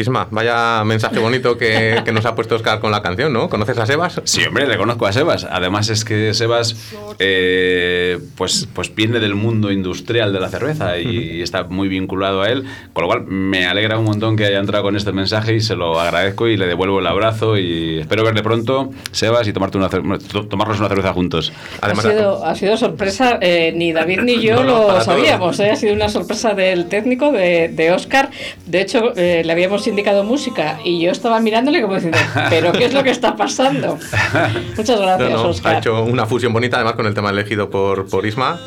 Isma, 0.00 0.28
vaya 0.30 0.82
mensaje 0.84 1.18
bonito 1.18 1.56
que, 1.56 2.02
que 2.04 2.12
nos 2.12 2.24
ha 2.26 2.34
puesto 2.34 2.56
Oscar 2.56 2.80
con 2.80 2.90
la 2.90 3.02
canción, 3.02 3.32
¿no? 3.32 3.48
¿Conoces 3.48 3.78
a 3.78 3.86
Sebas? 3.86 4.20
Sí, 4.24 4.44
hombre, 4.44 4.66
le 4.66 4.76
conozco 4.76 5.06
a 5.06 5.12
Sebas. 5.12 5.46
Además 5.50 5.88
es 5.90 6.04
que 6.04 6.34
Sebas 6.34 6.76
eh, 7.18 8.18
pues, 8.36 8.68
pues 8.72 8.94
viene 8.94 9.20
del 9.20 9.34
mundo 9.34 9.70
industrial 9.70 10.32
de 10.32 10.40
la 10.40 10.48
cerveza 10.48 10.98
y 10.98 11.42
está 11.42 11.64
muy 11.64 11.88
vinculado 11.88 12.42
a 12.42 12.48
él, 12.48 12.64
con 12.92 13.02
lo 13.02 13.08
cual 13.08 13.26
me 13.26 13.66
alegra 13.66 13.98
un 13.98 14.04
montón 14.04 14.36
que 14.36 14.46
haya 14.46 14.58
entrado 14.58 14.84
con 14.84 14.96
este 14.96 15.12
mensaje 15.12 15.54
y 15.54 15.60
se 15.60 15.76
lo 15.76 16.00
agradezco 16.00 16.48
y 16.48 16.56
le 16.56 16.66
devuelvo 16.66 17.00
el 17.00 17.06
abrazo 17.06 17.58
y 17.58 18.00
espero 18.00 18.24
verle 18.24 18.42
pronto, 18.42 18.90
Sebas, 19.12 19.46
y 19.48 19.52
tomarte 19.52 19.78
una 19.78 19.88
tomarnos 19.88 20.78
una 20.78 20.88
cerveza 20.88 21.12
juntos. 21.12 21.52
ha, 21.80 21.94
sido, 21.94 22.44
ha 22.44 22.54
sido 22.54 22.76
sorpresa, 22.76 23.38
eh, 23.40 23.72
ni 23.74 23.92
David 23.92 24.20
ni 24.20 24.40
yo 24.40 24.56
No, 24.56 24.64
no, 24.64 24.92
lo 24.92 25.00
sabíamos, 25.00 25.60
eh, 25.60 25.70
ha 25.70 25.76
sido 25.76 25.94
una 25.94 26.08
sorpresa 26.08 26.54
del 26.54 26.86
técnico, 26.86 27.32
de, 27.32 27.68
de 27.68 27.92
Oscar. 27.92 28.30
De 28.66 28.80
hecho, 28.80 29.14
eh, 29.16 29.42
le 29.44 29.52
habíamos 29.52 29.86
indicado 29.90 30.24
música 30.24 30.78
y 30.84 31.00
yo 31.00 31.10
estaba 31.10 31.40
mirándole 31.40 31.82
como 31.82 31.94
diciendo, 31.94 32.18
¿pero 32.48 32.72
qué 32.72 32.86
es 32.86 32.94
lo 32.94 33.02
que 33.02 33.10
está 33.10 33.36
pasando? 33.36 33.98
Muchas 34.76 35.00
gracias, 35.00 35.30
No, 35.30 35.42
no, 35.42 35.48
Oscar. 35.50 35.74
ha 35.74 35.78
hecho 35.78 36.02
una 36.04 36.26
fusión 36.26 36.52
bonita, 36.52 36.76
además 36.76 36.94
con 36.94 37.06
el 37.06 37.14
tema 37.14 37.30
elegido 37.30 37.68
por, 37.70 38.08
por 38.08 38.24
Isma. 38.26 38.58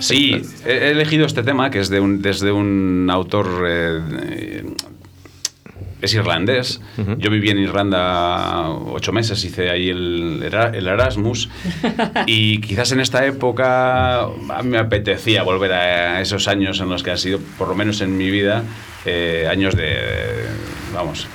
Sí, 0.00 0.40
he 0.64 0.70
he 0.70 0.90
elegido 0.92 1.26
este 1.26 1.42
tema 1.42 1.70
que 1.70 1.80
es 1.80 1.88
de 1.88 1.98
un, 1.98 2.22
desde 2.22 2.52
un 2.52 3.08
autor. 3.10 3.64
eh, 3.66 4.00
eh, 4.22 4.64
es 6.00 6.14
irlandés. 6.14 6.80
Yo 7.18 7.30
viví 7.30 7.50
en 7.50 7.58
Irlanda 7.58 8.68
ocho 8.70 9.12
meses, 9.12 9.44
hice 9.44 9.70
ahí 9.70 9.88
el, 9.88 10.40
el 10.72 10.86
Erasmus. 10.86 11.48
y 12.26 12.60
quizás 12.60 12.92
en 12.92 13.00
esta 13.00 13.26
época 13.26 14.20
a 14.22 14.62
mí 14.62 14.68
me 14.70 14.78
apetecía 14.78 15.42
volver 15.42 15.72
a 15.72 16.20
esos 16.20 16.46
años 16.46 16.80
en 16.80 16.88
los 16.88 17.02
que 17.02 17.10
han 17.10 17.18
sido, 17.18 17.40
por 17.58 17.66
lo 17.68 17.74
menos 17.74 18.00
en 18.00 18.16
mi 18.16 18.30
vida, 18.30 18.62
eh, 19.08 19.48
años 19.48 19.74
de. 19.74 20.46
Vamos. 20.94 21.26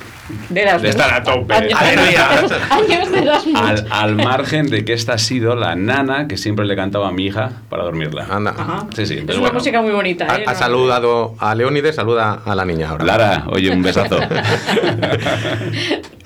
De. 0.48 0.64
De 0.80 0.88
estar 0.88 1.12
a 1.12 1.22
tope. 1.22 1.52
Años, 1.52 1.78
años 2.70 3.12
de. 3.12 3.30
Al, 3.54 3.86
al 3.90 4.16
margen 4.16 4.70
de 4.70 4.84
que 4.84 4.94
esta 4.94 5.14
ha 5.14 5.18
sido 5.18 5.54
la 5.54 5.76
nana 5.76 6.26
que 6.28 6.36
siempre 6.36 6.64
le 6.64 6.74
cantaba 6.76 7.08
a 7.08 7.12
mi 7.12 7.26
hija 7.26 7.50
para 7.68 7.84
dormirla. 7.84 8.26
Anda. 8.30 8.86
Sí, 8.94 9.04
sí. 9.06 9.14
Es 9.16 9.22
una 9.24 9.40
bueno. 9.40 9.54
música 9.54 9.82
muy 9.82 9.92
bonita. 9.92 10.26
Ha, 10.30 10.36
¿eh? 10.38 10.44
ha 10.46 10.54
saludado 10.54 11.34
a 11.38 11.54
Leónides, 11.54 11.96
saluda 11.96 12.40
a 12.44 12.54
la 12.54 12.64
niña 12.64 12.90
ahora. 12.90 13.04
Lara, 13.04 13.44
oye, 13.48 13.70
un 13.70 13.82
besazo. 13.82 14.18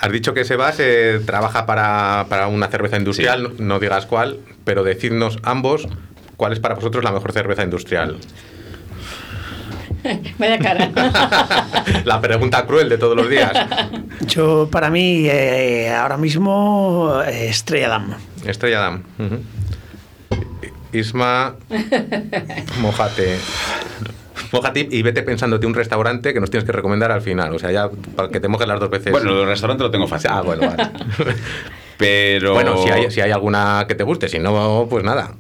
Has 0.00 0.12
dicho 0.12 0.32
que 0.32 0.44
Sebas 0.44 0.76
eh, 0.78 1.20
trabaja 1.26 1.66
para, 1.66 2.26
para 2.28 2.46
una 2.46 2.68
cerveza 2.68 2.96
industrial, 2.96 3.42
no, 3.42 3.50
no 3.58 3.80
digas 3.80 4.06
cuál, 4.06 4.38
pero 4.64 4.84
decidnos 4.84 5.38
ambos 5.42 5.88
cuál 6.38 6.52
es 6.52 6.61
para 6.61 6.76
vosotros 6.76 7.04
la 7.04 7.11
mejor 7.11 7.32
cerveza 7.32 7.64
industrial. 7.64 8.16
Vaya 10.38 10.58
cara. 10.58 10.90
La 12.04 12.20
pregunta 12.20 12.64
cruel 12.66 12.88
de 12.88 12.98
todos 12.98 13.16
los 13.16 13.28
días. 13.28 13.52
Yo, 14.26 14.68
para 14.70 14.90
mí, 14.90 15.26
eh, 15.26 15.90
ahora 15.90 16.16
mismo, 16.16 17.20
eh, 17.26 17.48
Estrella 17.48 17.88
Damm. 17.88 18.14
Estrella 18.44 18.80
Damm. 18.80 19.02
Isma, 20.92 21.54
mojate. 22.80 23.38
Mojate 24.52 24.88
y 24.90 25.02
vete 25.02 25.22
pensándote 25.22 25.66
un 25.66 25.74
restaurante 25.74 26.32
que 26.32 26.40
nos 26.40 26.50
tienes 26.50 26.64
que 26.64 26.72
recomendar 26.72 27.12
al 27.12 27.20
final. 27.20 27.54
O 27.54 27.58
sea, 27.58 27.70
ya 27.70 27.90
para 28.16 28.28
que 28.30 28.40
te 28.40 28.48
mojes 28.48 28.66
las 28.66 28.80
dos 28.80 28.88
veces. 28.88 29.12
Bueno, 29.12 29.42
el 29.42 29.46
restaurante 29.46 29.82
lo 29.82 29.90
tengo 29.90 30.06
fácil. 30.06 30.30
Ah, 30.32 30.40
bueno, 30.40 30.62
vale. 30.66 30.90
Pero. 31.98 32.54
Bueno, 32.54 32.82
si 32.82 32.88
hay, 32.88 33.11
si 33.11 33.20
hay 33.20 33.32
alguna 33.32 33.84
que 33.87 33.94
te 33.94 34.04
guste, 34.04 34.28
si 34.28 34.38
no, 34.38 34.87
pues 34.88 35.04
nada. 35.04 35.34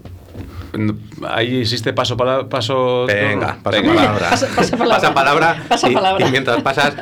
Ahí 1.28 1.60
existe 1.62 1.92
paso 1.92 2.16
para 2.16 2.48
paso. 2.48 3.06
Venga, 3.06 3.58
pasa 3.62 3.80
Venga. 3.80 3.94
palabra. 3.94 4.30
Pasa- 4.30 4.48
pasa 4.54 4.76
palabra. 4.76 5.00
Pasa 5.00 5.14
palabra. 5.14 5.62
Pasa 5.68 5.90
y, 5.90 5.94
palabra. 5.94 6.26
y 6.26 6.30
mientras 6.30 6.62
pasas, 6.62 6.94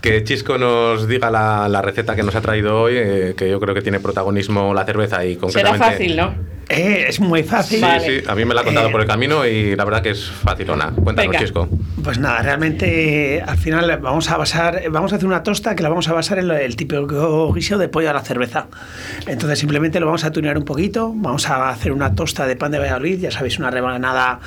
que 0.00 0.24
Chisco 0.24 0.58
nos 0.58 1.06
diga 1.08 1.30
la, 1.30 1.68
la 1.68 1.82
receta 1.82 2.16
que 2.16 2.22
nos 2.22 2.34
ha 2.34 2.40
traído 2.40 2.80
hoy, 2.82 2.94
eh, 2.96 3.34
que 3.36 3.48
yo 3.50 3.60
creo 3.60 3.74
que 3.74 3.82
tiene 3.82 4.00
protagonismo 4.00 4.74
la 4.74 4.84
cerveza 4.84 5.24
y 5.24 5.34
Será 5.34 5.40
concretamente. 5.40 5.84
fácil, 5.86 6.16
¿no? 6.16 6.34
Eh, 6.68 7.06
es 7.08 7.20
muy 7.20 7.44
fácil. 7.44 7.78
Sí, 7.78 7.86
sí, 8.20 8.22
a 8.26 8.34
mí 8.34 8.44
me 8.44 8.52
la 8.52 8.62
ha 8.62 8.64
contado 8.64 8.88
Eh, 8.88 8.92
por 8.92 9.00
el 9.00 9.06
camino 9.06 9.46
y 9.46 9.76
la 9.76 9.84
verdad 9.84 10.02
que 10.02 10.10
es 10.10 10.24
facilona. 10.28 10.90
Cuéntanos, 10.90 11.30
Venga. 11.30 11.38
Chisco. 11.38 11.68
Pues 12.02 12.18
nada, 12.18 12.42
realmente 12.42 13.40
al 13.46 13.56
final 13.56 13.98
vamos 14.00 14.30
a 14.30 14.36
basar, 14.36 14.82
vamos 14.90 15.12
a 15.12 15.16
hacer 15.16 15.26
una 15.26 15.42
tosta 15.44 15.74
que 15.76 15.82
la 15.84 15.88
vamos 15.88 16.08
a 16.08 16.12
basar 16.12 16.38
en 16.40 16.50
el 16.50 16.74
típico 16.76 17.52
guiso 17.52 17.78
de 17.78 17.88
pollo 17.88 18.10
a 18.10 18.12
la 18.12 18.20
cerveza. 18.20 18.66
Entonces 19.28 19.58
simplemente 19.60 20.00
lo 20.00 20.06
vamos 20.06 20.24
a 20.24 20.32
tunear 20.32 20.58
un 20.58 20.64
poquito, 20.64 21.12
vamos 21.14 21.48
a 21.48 21.68
hacer 21.70 21.92
una 21.92 22.14
tosta 22.14 22.46
de 22.46 22.56
pan 22.56 22.72
de 22.72 22.78
Valladolid, 22.80 23.20
ya 23.20 23.30
sabéis, 23.30 23.58
una 23.60 23.70
rebanada 23.70 24.40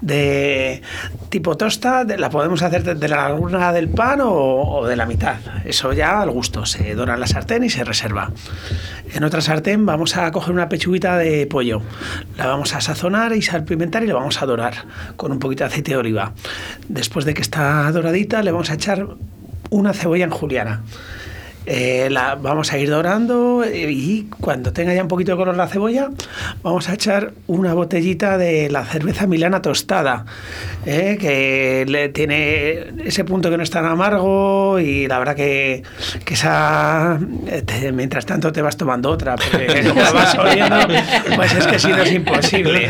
de 0.00 0.82
tipo 1.30 1.56
tosta, 1.56 2.04
de- 2.04 2.18
la 2.18 2.28
podemos 2.30 2.62
hacer 2.62 2.82
de, 2.82 2.94
de 2.94 3.08
la 3.08 3.16
largura 3.28 3.72
del 3.72 3.88
pan 3.88 4.20
o, 4.20 4.30
o 4.30 4.86
de 4.86 4.96
la 4.96 5.06
mitad. 5.06 5.36
Eso 5.64 5.92
ya 5.92 6.20
al 6.20 6.30
gusto, 6.30 6.66
se 6.66 6.94
dora 6.94 7.14
en 7.14 7.20
la 7.20 7.26
sartén 7.26 7.64
y 7.64 7.70
se 7.70 7.82
reserva. 7.84 8.30
En 9.14 9.24
otra 9.24 9.40
sartén 9.40 9.84
vamos 9.86 10.16
a 10.16 10.30
coger 10.32 10.52
una 10.54 10.68
pechuguita 10.68 11.16
de 11.18 11.46
pollo, 11.46 11.61
la 11.62 12.46
vamos 12.46 12.74
a 12.74 12.80
sazonar 12.80 13.34
y 13.34 13.42
salpimentar 13.42 14.02
y 14.02 14.06
la 14.06 14.14
vamos 14.14 14.42
a 14.42 14.46
dorar 14.46 14.74
con 15.16 15.32
un 15.32 15.38
poquito 15.38 15.64
de 15.64 15.68
aceite 15.68 15.92
de 15.92 15.96
oliva. 15.98 16.32
Después 16.88 17.24
de 17.24 17.34
que 17.34 17.42
está 17.42 17.90
doradita, 17.92 18.42
le 18.42 18.50
vamos 18.52 18.70
a 18.70 18.74
echar 18.74 19.06
una 19.70 19.92
cebolla 19.92 20.24
en 20.24 20.30
juliana. 20.30 20.82
Eh, 21.64 22.08
la 22.10 22.34
vamos 22.34 22.72
a 22.72 22.78
ir 22.78 22.90
dorando 22.90 23.64
y 23.64 24.28
cuando 24.40 24.72
tenga 24.72 24.92
ya 24.94 25.02
un 25.02 25.08
poquito 25.08 25.30
de 25.32 25.36
color 25.38 25.56
la 25.56 25.68
cebolla, 25.68 26.08
vamos 26.62 26.88
a 26.88 26.94
echar 26.94 27.34
una 27.46 27.72
botellita 27.72 28.36
de 28.36 28.68
la 28.68 28.84
cerveza 28.84 29.28
milana 29.28 29.62
tostada, 29.62 30.24
eh, 30.86 31.16
que 31.20 31.84
le 31.88 32.08
tiene 32.08 32.86
ese 33.04 33.22
punto 33.24 33.48
que 33.48 33.56
no 33.56 33.62
es 33.62 33.70
tan 33.70 33.84
amargo 33.84 34.80
y 34.80 35.06
la 35.06 35.20
verdad 35.20 35.36
que, 35.36 35.84
que 36.24 36.34
esa, 36.34 37.20
eh, 37.46 37.62
te- 37.62 37.92
mientras 37.92 38.26
tanto 38.26 38.50
te 38.50 38.60
vas 38.60 38.76
tomando 38.76 39.10
otra, 39.10 39.36
porque 39.36 39.84
como 39.88 40.00
la 40.02 40.10
vas 40.12 40.36
oliendo, 40.36 40.76
pues 41.36 41.52
es 41.54 41.66
que 41.68 41.78
si 41.78 41.88
no 41.88 41.98
es 42.02 42.12
imposible. 42.12 42.88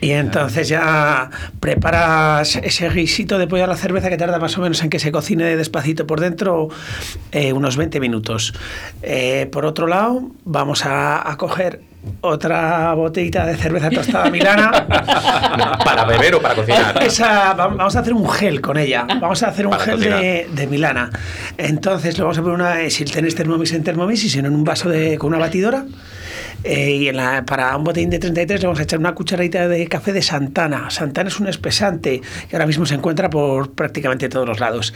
Y 0.00 0.12
entonces 0.12 0.68
ya 0.68 1.28
preparas 1.58 2.56
ese 2.56 2.88
guisito 2.88 3.36
de 3.38 3.46
pollo 3.46 3.64
a 3.64 3.66
la 3.66 3.76
cerveza 3.76 4.08
que 4.08 4.16
tarda 4.16 4.38
más 4.38 4.56
o 4.56 4.60
menos 4.62 4.82
en 4.82 4.90
que 4.90 4.98
se 4.98 5.10
cocine 5.12 5.56
despacito 5.56 6.06
por 6.06 6.20
dentro 6.20 6.68
eh, 7.32 7.52
unos 7.52 7.76
20 7.76 8.00
minutos. 8.00 8.54
Eh, 9.02 9.48
por 9.52 9.66
otro 9.66 9.86
lado, 9.86 10.30
vamos 10.44 10.84
a, 10.86 11.30
a 11.30 11.36
coger 11.36 11.80
otra 12.22 12.94
botellita 12.94 13.46
de 13.46 13.56
cerveza 13.56 13.90
tostada 13.90 14.30
milana. 14.30 14.86
¿Para 15.84 16.04
beber 16.04 16.34
o 16.34 16.42
para 16.42 16.54
cocinar? 16.54 17.02
Esa, 17.02 17.54
vamos 17.54 17.94
a 17.96 18.00
hacer 18.00 18.12
un 18.12 18.28
gel 18.28 18.60
con 18.60 18.78
ella. 18.78 19.06
Vamos 19.20 19.42
a 19.42 19.48
hacer 19.48 19.66
un 19.66 19.72
Para 19.72 19.84
gel 19.84 20.00
de, 20.00 20.48
de 20.52 20.66
Milana. 20.66 21.10
Entonces 21.56 22.16
lo 22.18 22.24
vamos 22.24 22.38
a 22.38 22.42
poner 22.42 22.54
una, 22.56 22.90
si 22.90 23.04
tenéis 23.04 23.34
Thermomix 23.34 23.72
en 23.72 23.84
Thermomix 23.84 24.24
y 24.24 24.30
si 24.30 24.40
no 24.42 24.48
en 24.48 24.54
un 24.54 24.64
vaso 24.64 24.88
de, 24.88 25.18
con 25.18 25.28
una 25.28 25.38
batidora. 25.38 25.84
Eh, 26.62 26.90
y 26.90 27.08
en 27.08 27.16
la- 27.16 27.44
para 27.44 27.76
un 27.76 27.84
botín 27.84 28.10
de 28.10 28.18
33 28.18 28.60
le 28.60 28.66
vamos 28.66 28.80
a 28.80 28.82
echar 28.82 28.98
una 28.98 29.14
cucharadita 29.14 29.66
de 29.68 29.86
café 29.88 30.12
de 30.12 30.22
Santana. 30.22 30.90
Santana 30.90 31.28
es 31.28 31.40
un 31.40 31.46
espesante 31.48 32.20
que 32.48 32.56
ahora 32.56 32.66
mismo 32.66 32.84
se 32.86 32.94
encuentra 32.94 33.30
por 33.30 33.72
prácticamente 33.72 34.28
todos 34.28 34.46
los 34.46 34.60
lados. 34.60 34.92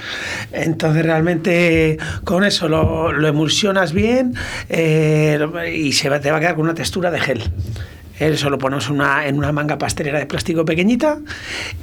Entonces 0.53 1.05
realmente 1.05 1.99
con 2.25 2.45
eso 2.45 2.69
lo, 2.69 3.27
emulsionas 3.27 3.93
bien 3.93 4.35
eh, 4.69 5.39
y 5.75 5.93
se 5.93 6.11
te 6.21 6.31
va 6.31 6.37
a 6.37 6.41
quedar 6.41 6.55
con 6.55 6.65
una 6.65 6.75
textura 6.75 7.11
de 7.11 7.21
gel. 7.21 7.43
Eso 8.19 8.49
lo 8.49 8.59
ponemos 8.59 8.91
una, 8.91 9.27
en 9.27 9.39
una 9.39 9.51
manga 9.51 9.77
pastelera 9.77 10.21
de 10.21 10.27
plástico 10.27 10.65
pequeñita 10.65 11.19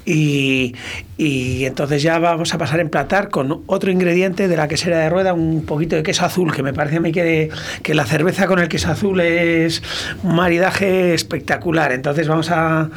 y, 0.06 0.74
y 1.18 1.66
entonces 1.66 2.02
ya 2.02 2.20
vamos 2.20 2.54
a 2.54 2.58
pasar 2.58 2.80
a 2.80 2.82
emplatar 2.82 3.30
con 3.30 3.64
otro 3.66 3.92
ingrediente 3.92 4.48
de 4.48 4.56
la 4.56 4.70
quesera 4.70 5.00
de 5.00 5.10
rueda, 5.10 5.34
un 5.34 5.66
poquito 5.66 5.98
de 5.98 6.04
queso 6.04 6.24
azul, 6.26 6.54
que 6.54 6.64
me 6.64 6.74
parece 6.74 6.98
a 6.98 7.00
mí 7.02 7.12
que, 7.12 7.50
que 7.84 7.94
la 7.94 8.06
cerveza 8.06 8.48
con 8.48 8.60
el 8.60 8.70
queso 8.70 8.92
azul 8.92 9.20
es 9.20 9.84
un 10.24 10.36
maridaje 10.36 11.14
espectacular. 11.14 11.92
Entonces 11.92 12.28
vamos 12.30 12.50
a, 12.50 12.90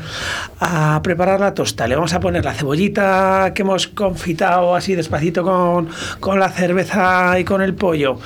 a 0.60 1.00
preparar 1.02 1.40
la 1.40 1.54
tosta, 1.54 1.88
le 1.88 1.96
vamos 1.96 2.14
a 2.14 2.20
poner 2.20 2.44
la 2.44 2.54
cebollita 2.54 3.52
que 3.52 3.62
hemos 3.62 3.88
confitado 3.88 4.76
así 4.76 4.94
despacito 4.94 5.42
con, 5.42 5.88
con 6.20 6.38
la 6.38 6.50
cerveza 6.50 7.38
y 7.38 7.44
con 7.44 7.62
el 7.62 7.74
pollo 7.74 8.18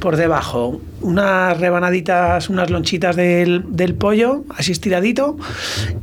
por 0.00 0.16
debajo, 0.16 0.80
unas 1.00 1.58
rebanaditas, 1.58 2.50
unas 2.50 2.70
lonchitas 2.70 3.16
del, 3.16 3.64
del 3.68 3.94
pollo 3.94 4.44
así 4.56 4.72
estiradito, 4.72 5.36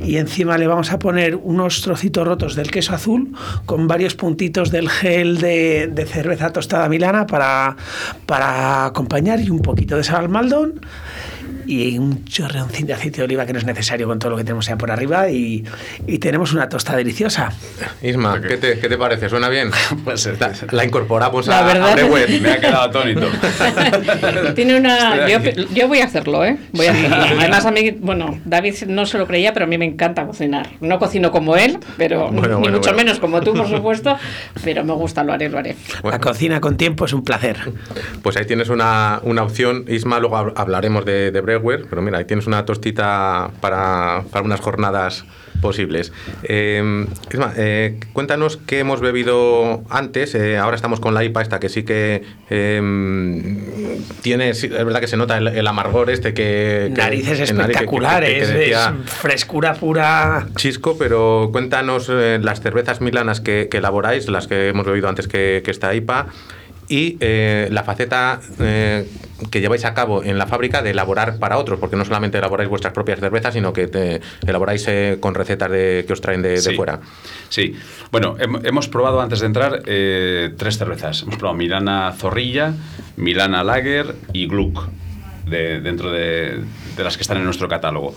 y 0.00 0.16
encima 0.16 0.58
le 0.58 0.66
vamos 0.66 0.92
a 0.92 0.98
poner 0.98 1.36
unos 1.36 1.82
trocitos 1.82 2.26
rotos 2.26 2.54
del 2.54 2.70
queso 2.70 2.94
azul 2.94 3.32
con 3.66 3.86
varios 3.86 4.14
puntitos 4.14 4.70
del 4.70 4.88
gel 4.88 5.38
de, 5.38 6.06
cerveza 6.08 6.52
tostada 6.52 6.88
milana 6.88 7.26
para, 7.26 7.76
para 8.26 8.86
acompañar 8.86 9.40
y 9.40 9.50
un 9.50 9.60
poquito 9.60 9.96
de 9.96 10.04
sal 10.04 10.28
maldón 10.28 10.80
y 11.68 11.98
un 11.98 12.24
chorreoncín 12.24 12.86
de 12.86 12.94
aceite 12.94 13.18
de 13.18 13.24
oliva 13.24 13.44
que 13.46 13.52
no 13.52 13.58
es 13.58 13.64
necesario 13.66 14.06
con 14.06 14.18
todo 14.18 14.30
lo 14.30 14.36
que 14.36 14.44
tenemos 14.44 14.66
ya 14.66 14.76
por 14.76 14.90
arriba 14.90 15.28
y, 15.30 15.64
y 16.06 16.18
tenemos 16.18 16.52
una 16.52 16.68
tosta 16.68 16.96
deliciosa. 16.96 17.52
Isma, 18.02 18.40
¿qué 18.40 18.56
te, 18.56 18.78
qué 18.78 18.88
te 18.88 18.96
parece? 18.96 19.28
¿Suena 19.28 19.48
bien? 19.48 19.70
Pues 20.04 20.24
eh, 20.26 20.34
la, 20.40 20.52
la 20.70 20.84
incorporamos 20.84 21.46
La 21.46 21.58
a, 21.60 21.62
verdad- 21.64 21.92
a 21.98 22.40
me 22.40 22.50
ha 22.50 22.60
quedado 22.60 22.82
atónito. 22.82 23.26
Tiene 24.54 24.76
una. 24.76 25.28
Yo, 25.28 25.38
yo 25.74 25.88
voy 25.88 26.00
a 26.00 26.04
hacerlo, 26.04 26.44
¿eh? 26.44 26.56
Voy 26.72 26.86
a 26.86 26.92
hacerlo. 26.92 27.16
Además, 27.38 27.66
a 27.66 27.70
mí, 27.70 27.90
bueno, 27.90 28.40
David 28.44 28.74
no 28.86 29.06
se 29.06 29.18
lo 29.18 29.26
creía, 29.26 29.52
pero 29.52 29.64
a 29.64 29.68
mí 29.68 29.76
me 29.78 29.84
encanta 29.84 30.26
cocinar. 30.26 30.70
No 30.80 30.98
cocino 30.98 31.30
como 31.30 31.56
él, 31.56 31.78
pero 31.96 32.28
Bueno, 32.30 32.40
ni 32.40 32.40
bueno, 32.40 32.76
mucho 32.78 32.80
bueno. 32.90 32.96
menos 32.96 33.18
como 33.18 33.40
tú, 33.40 33.54
por 33.54 33.68
supuesto. 33.70 34.16
Pero 34.64 34.84
me 34.84 34.92
gusta, 34.94 35.22
lo 35.24 35.32
haré, 35.32 35.48
lo 35.48 35.58
haré. 35.58 35.76
La 36.02 36.18
cocina 36.18 36.60
con 36.60 36.76
tiempo 36.76 37.04
es 37.04 37.12
un 37.12 37.22
placer. 37.24 37.56
Pues 38.22 38.36
ahí 38.36 38.46
tienes 38.46 38.68
una, 38.68 39.20
una 39.24 39.42
opción. 39.42 39.84
Isma, 39.88 40.18
luego 40.20 40.36
hab- 40.36 40.52
hablaremos 40.56 41.04
de, 41.04 41.30
de 41.30 41.40
Pero 41.88 42.02
mira, 42.02 42.18
ahí 42.18 42.24
tienes 42.24 42.46
una 42.46 42.64
tostita 42.64 43.50
para, 43.60 44.24
para 44.30 44.44
unas 44.44 44.60
jornadas 44.60 45.24
posibles. 45.60 46.12
Eh, 46.44 47.04
Isma, 47.32 47.52
eh, 47.56 47.98
cuéntanos 48.12 48.58
qué 48.58 48.78
hemos 48.78 49.00
bebido 49.00 49.82
antes. 49.90 50.34
Eh, 50.36 50.56
ahora 50.56 50.76
estamos 50.76 51.00
con 51.00 51.14
la 51.14 51.24
IPA 51.24 51.42
esta 51.42 51.58
que 51.60 51.68
sí 51.68 51.82
que 51.82 52.22
eh, 52.48 52.80
tiene, 54.22 54.54
sí, 54.54 54.66
es 54.66 54.84
verdad 54.84 55.00
que 55.00 55.08
se 55.08 55.16
nota 55.16 55.36
el, 55.38 55.48
el 55.48 55.66
amargor 55.66 56.10
este 56.10 56.34
que... 56.34 56.92
que- 56.94 57.00
Narices 57.00 57.50
el 57.50 57.56
nariz 57.56 57.76
que- 57.76 57.84
que- 57.84 57.84
espectaculares, 57.84 58.48
es 58.50 58.88
frescura 59.06 59.74
pura. 59.74 60.46
Chisco, 60.56 60.96
pero 60.96 61.48
cuéntanos 61.52 62.08
eh, 62.10 62.38
las 62.40 62.60
cervezas 62.60 63.00
milanas 63.00 63.40
que, 63.40 63.68
elaboráis, 63.72 64.28
las 64.28 64.46
que 64.46 64.68
hemos 64.68 64.86
bebido 64.86 65.08
antes 65.08 65.26
que 65.28 65.62
esta 65.66 65.94
IPA, 65.94 66.28
y 66.88 67.16
eh, 67.20 67.68
la 67.70 67.82
faceta 67.84 68.40
eh, 68.60 69.06
que 69.50 69.60
lleváis 69.60 69.84
a 69.84 69.94
cabo 69.94 70.22
en 70.24 70.38
la 70.38 70.46
fábrica 70.46 70.82
de 70.82 70.90
elaborar 70.90 71.38
para 71.38 71.58
otros, 71.58 71.78
porque 71.78 71.96
no 71.96 72.04
solamente 72.04 72.38
elaboráis 72.38 72.68
vuestras 72.70 72.92
propias 72.92 73.20
cervezas, 73.20 73.54
sino 73.54 73.72
que 73.72 73.86
te 73.86 74.20
elaboráis 74.46 74.84
eh, 74.88 75.18
con 75.20 75.34
recetas 75.34 75.70
de, 75.70 76.04
que 76.06 76.12
os 76.12 76.20
traen 76.20 76.42
de, 76.42 76.56
fuera. 76.72 77.00
Sí, 77.48 77.74
bueno, 78.10 78.36
hem- 78.38 78.60
hemos 78.66 78.88
probado 78.88 79.20
antes 79.20 79.40
de 79.40 79.46
entrar 79.46 79.82
eh, 79.86 80.52
tres 80.56 80.78
cervezas. 80.78 81.22
Hemos 81.22 81.36
probado 81.36 81.56
Milana 81.56 82.12
Zorrilla, 82.16 82.74
Milana 83.16 83.62
Lager 83.62 84.14
y 84.32 84.46
Gluck, 84.48 84.88
de- 85.46 85.80
dentro 85.80 86.10
de, 86.10 86.60
de 86.96 87.04
las 87.04 87.16
que 87.16 87.22
están 87.22 87.36
en 87.38 87.44
nuestro 87.44 87.68
catálogo. 87.68 88.14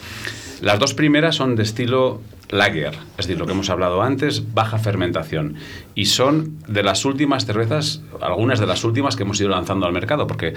Las 0.62 0.78
dos 0.78 0.93
primeras 0.93 1.36
son 1.36 1.55
de 1.55 1.64
estilo 1.64 2.22
lager, 2.49 2.93
es 3.18 3.26
decir, 3.26 3.39
lo 3.39 3.47
que 3.47 3.53
hemos 3.53 3.72
hablado 3.72 4.03
antes, 4.03 4.53
baja 4.53 4.78
fermentación. 4.78 5.55
Y 5.95 6.05
son 6.05 6.59
de 6.68 6.84
las 6.84 7.03
últimas 7.03 7.47
cervezas, 7.47 8.03
algunas 8.22 8.59
de 8.59 8.68
las 8.68 8.84
últimas 8.84 9.16
que 9.16 9.24
hemos 9.24 9.41
ido 9.41 9.49
lanzando 9.49 9.88
al 9.88 9.93
mercado, 9.93 10.28
porque 10.28 10.53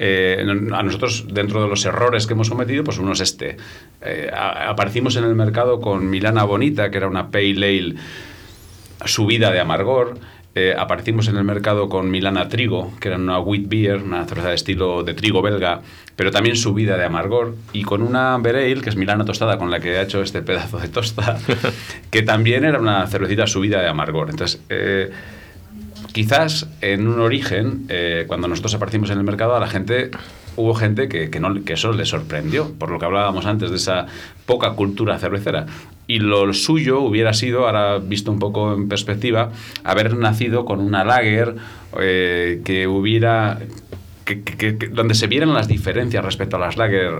eh, 0.00 0.44
a 0.72 0.82
nosotros, 0.82 1.26
dentro 1.30 1.62
de 1.62 1.68
los 1.68 1.84
errores 1.84 2.26
que 2.26 2.32
hemos 2.32 2.50
cometido, 2.50 2.82
pues 2.82 2.98
uno 2.98 3.12
es 3.12 3.20
este. 3.20 3.56
Eh, 4.02 4.28
aparecimos 4.34 5.14
en 5.16 5.24
el 5.24 5.36
mercado 5.36 5.80
con 5.80 6.10
Milana 6.10 6.42
Bonita, 6.42 6.90
que 6.90 6.96
era 6.96 7.06
una 7.06 7.30
pale 7.30 7.52
ale 7.52 7.94
subida 9.04 9.52
de 9.52 9.60
amargor. 9.60 10.18
Eh, 10.56 10.72
aparecimos 10.78 11.26
en 11.26 11.36
el 11.36 11.42
mercado 11.42 11.88
con 11.88 12.10
Milana 12.10 12.48
Trigo, 12.48 12.92
que 13.00 13.08
era 13.08 13.16
una 13.16 13.40
wheat 13.40 13.64
beer, 13.66 13.96
una 13.96 14.24
cerveza 14.24 14.50
de 14.50 14.54
estilo 14.54 15.02
de 15.02 15.12
trigo 15.12 15.42
belga, 15.42 15.80
pero 16.14 16.30
también 16.30 16.54
subida 16.54 16.96
de 16.96 17.04
amargor, 17.04 17.56
y 17.72 17.82
con 17.82 18.02
una 18.02 18.38
Bereil, 18.38 18.80
que 18.80 18.90
es 18.90 18.96
Milana 18.96 19.24
tostada, 19.24 19.58
con 19.58 19.70
la 19.72 19.80
que 19.80 19.94
he 19.94 20.00
hecho 20.00 20.22
este 20.22 20.42
pedazo 20.42 20.78
de 20.78 20.88
tosta, 20.88 21.38
que 22.10 22.22
también 22.22 22.64
era 22.64 22.78
una 22.78 23.04
cervecita 23.08 23.48
subida 23.48 23.80
de 23.80 23.88
amargor. 23.88 24.30
Entonces, 24.30 24.62
eh, 24.68 25.10
quizás 26.12 26.68
en 26.80 27.08
un 27.08 27.18
origen, 27.18 27.86
eh, 27.88 28.24
cuando 28.28 28.46
nosotros 28.46 28.74
aparecimos 28.74 29.10
en 29.10 29.18
el 29.18 29.24
mercado, 29.24 29.56
a 29.56 29.60
la 29.60 29.66
gente 29.66 30.12
hubo 30.54 30.72
gente 30.74 31.08
que, 31.08 31.30
que, 31.30 31.40
no, 31.40 31.64
que 31.64 31.72
eso 31.72 31.92
le 31.92 32.06
sorprendió, 32.06 32.72
por 32.78 32.92
lo 32.92 33.00
que 33.00 33.06
hablábamos 33.06 33.44
antes 33.46 33.70
de 33.70 33.76
esa 33.76 34.06
poca 34.46 34.70
cultura 34.74 35.18
cervecera. 35.18 35.66
Y 36.06 36.18
lo 36.18 36.52
suyo 36.52 37.00
hubiera 37.00 37.32
sido, 37.32 37.66
ahora 37.66 37.98
visto 37.98 38.30
un 38.30 38.38
poco 38.38 38.74
en 38.74 38.88
perspectiva, 38.88 39.52
haber 39.84 40.16
nacido 40.16 40.64
con 40.64 40.80
una 40.80 41.04
lager 41.04 41.54
eh, 41.98 42.60
que 42.64 42.86
hubiera 42.86 43.58
que, 44.24 44.88
donde 44.90 45.14
se 45.14 45.26
vieran 45.26 45.52
las 45.52 45.68
diferencias 45.68 46.24
respecto 46.24 46.56
a 46.56 46.58
las 46.58 46.76
lager 46.76 47.10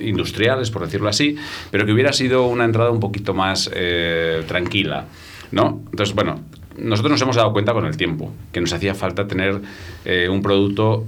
industriales, 0.00 0.70
por 0.70 0.82
decirlo 0.82 1.08
así, 1.08 1.36
pero 1.70 1.84
que 1.86 1.92
hubiera 1.92 2.12
sido 2.12 2.46
una 2.46 2.64
entrada 2.64 2.90
un 2.90 3.00
poquito 3.00 3.34
más 3.34 3.70
eh, 3.74 4.42
tranquila, 4.46 5.04
¿no? 5.52 5.82
Entonces, 5.90 6.14
bueno, 6.14 6.40
nosotros 6.78 7.12
nos 7.12 7.22
hemos 7.22 7.36
dado 7.36 7.52
cuenta 7.52 7.72
con 7.72 7.84
el 7.86 7.96
tiempo 7.96 8.32
que 8.52 8.60
nos 8.60 8.72
hacía 8.72 8.94
falta 8.94 9.26
tener 9.26 9.60
eh, 10.04 10.28
un 10.28 10.42
producto 10.42 11.04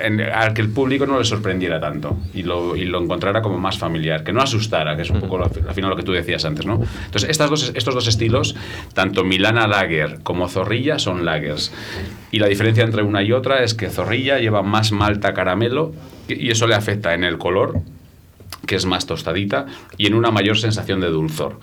en- 0.00 0.20
al 0.20 0.54
que 0.54 0.62
el 0.62 0.68
público 0.70 1.06
no 1.06 1.18
le 1.18 1.24
sorprendiera 1.24 1.80
tanto 1.80 2.16
y 2.32 2.42
lo, 2.42 2.76
y 2.76 2.84
lo 2.84 3.02
encontrara 3.02 3.42
como 3.42 3.58
más 3.58 3.78
familiar, 3.78 4.22
que 4.24 4.32
no 4.32 4.40
asustara, 4.40 4.96
que 4.96 5.02
es 5.02 5.10
un 5.10 5.20
poco 5.20 5.38
lo- 5.38 5.44
al 5.46 5.74
final 5.74 5.90
lo 5.90 5.96
que 5.96 6.02
tú 6.02 6.12
decías 6.12 6.44
antes, 6.44 6.64
¿no? 6.66 6.80
Entonces, 7.06 7.28
estas 7.30 7.50
dos, 7.50 7.72
estos 7.74 7.94
dos 7.94 8.06
estilos, 8.06 8.54
tanto 8.94 9.24
Milana 9.24 9.66
Lager 9.66 10.20
como 10.22 10.48
Zorrilla, 10.48 10.98
son 10.98 11.24
lagers. 11.24 11.72
Y 12.30 12.38
la 12.38 12.46
diferencia 12.46 12.84
entre 12.84 13.02
una 13.02 13.22
y 13.22 13.32
otra 13.32 13.62
es 13.64 13.74
que 13.74 13.90
Zorrilla 13.90 14.38
lleva 14.38 14.62
más 14.62 14.92
malta 14.92 15.34
caramelo 15.34 15.92
y 16.28 16.46
y 16.46 16.50
eso 16.50 16.66
le 16.66 16.74
afecta 16.74 17.12
en 17.14 17.24
el 17.24 17.36
color, 17.36 17.80
que 18.66 18.76
es 18.76 18.86
más 18.86 19.06
tostadita, 19.06 19.66
y 19.98 20.06
en 20.06 20.14
una 20.14 20.30
mayor 20.30 20.56
sensación 20.56 21.00
de 21.00 21.08
dulzor. 21.08 21.58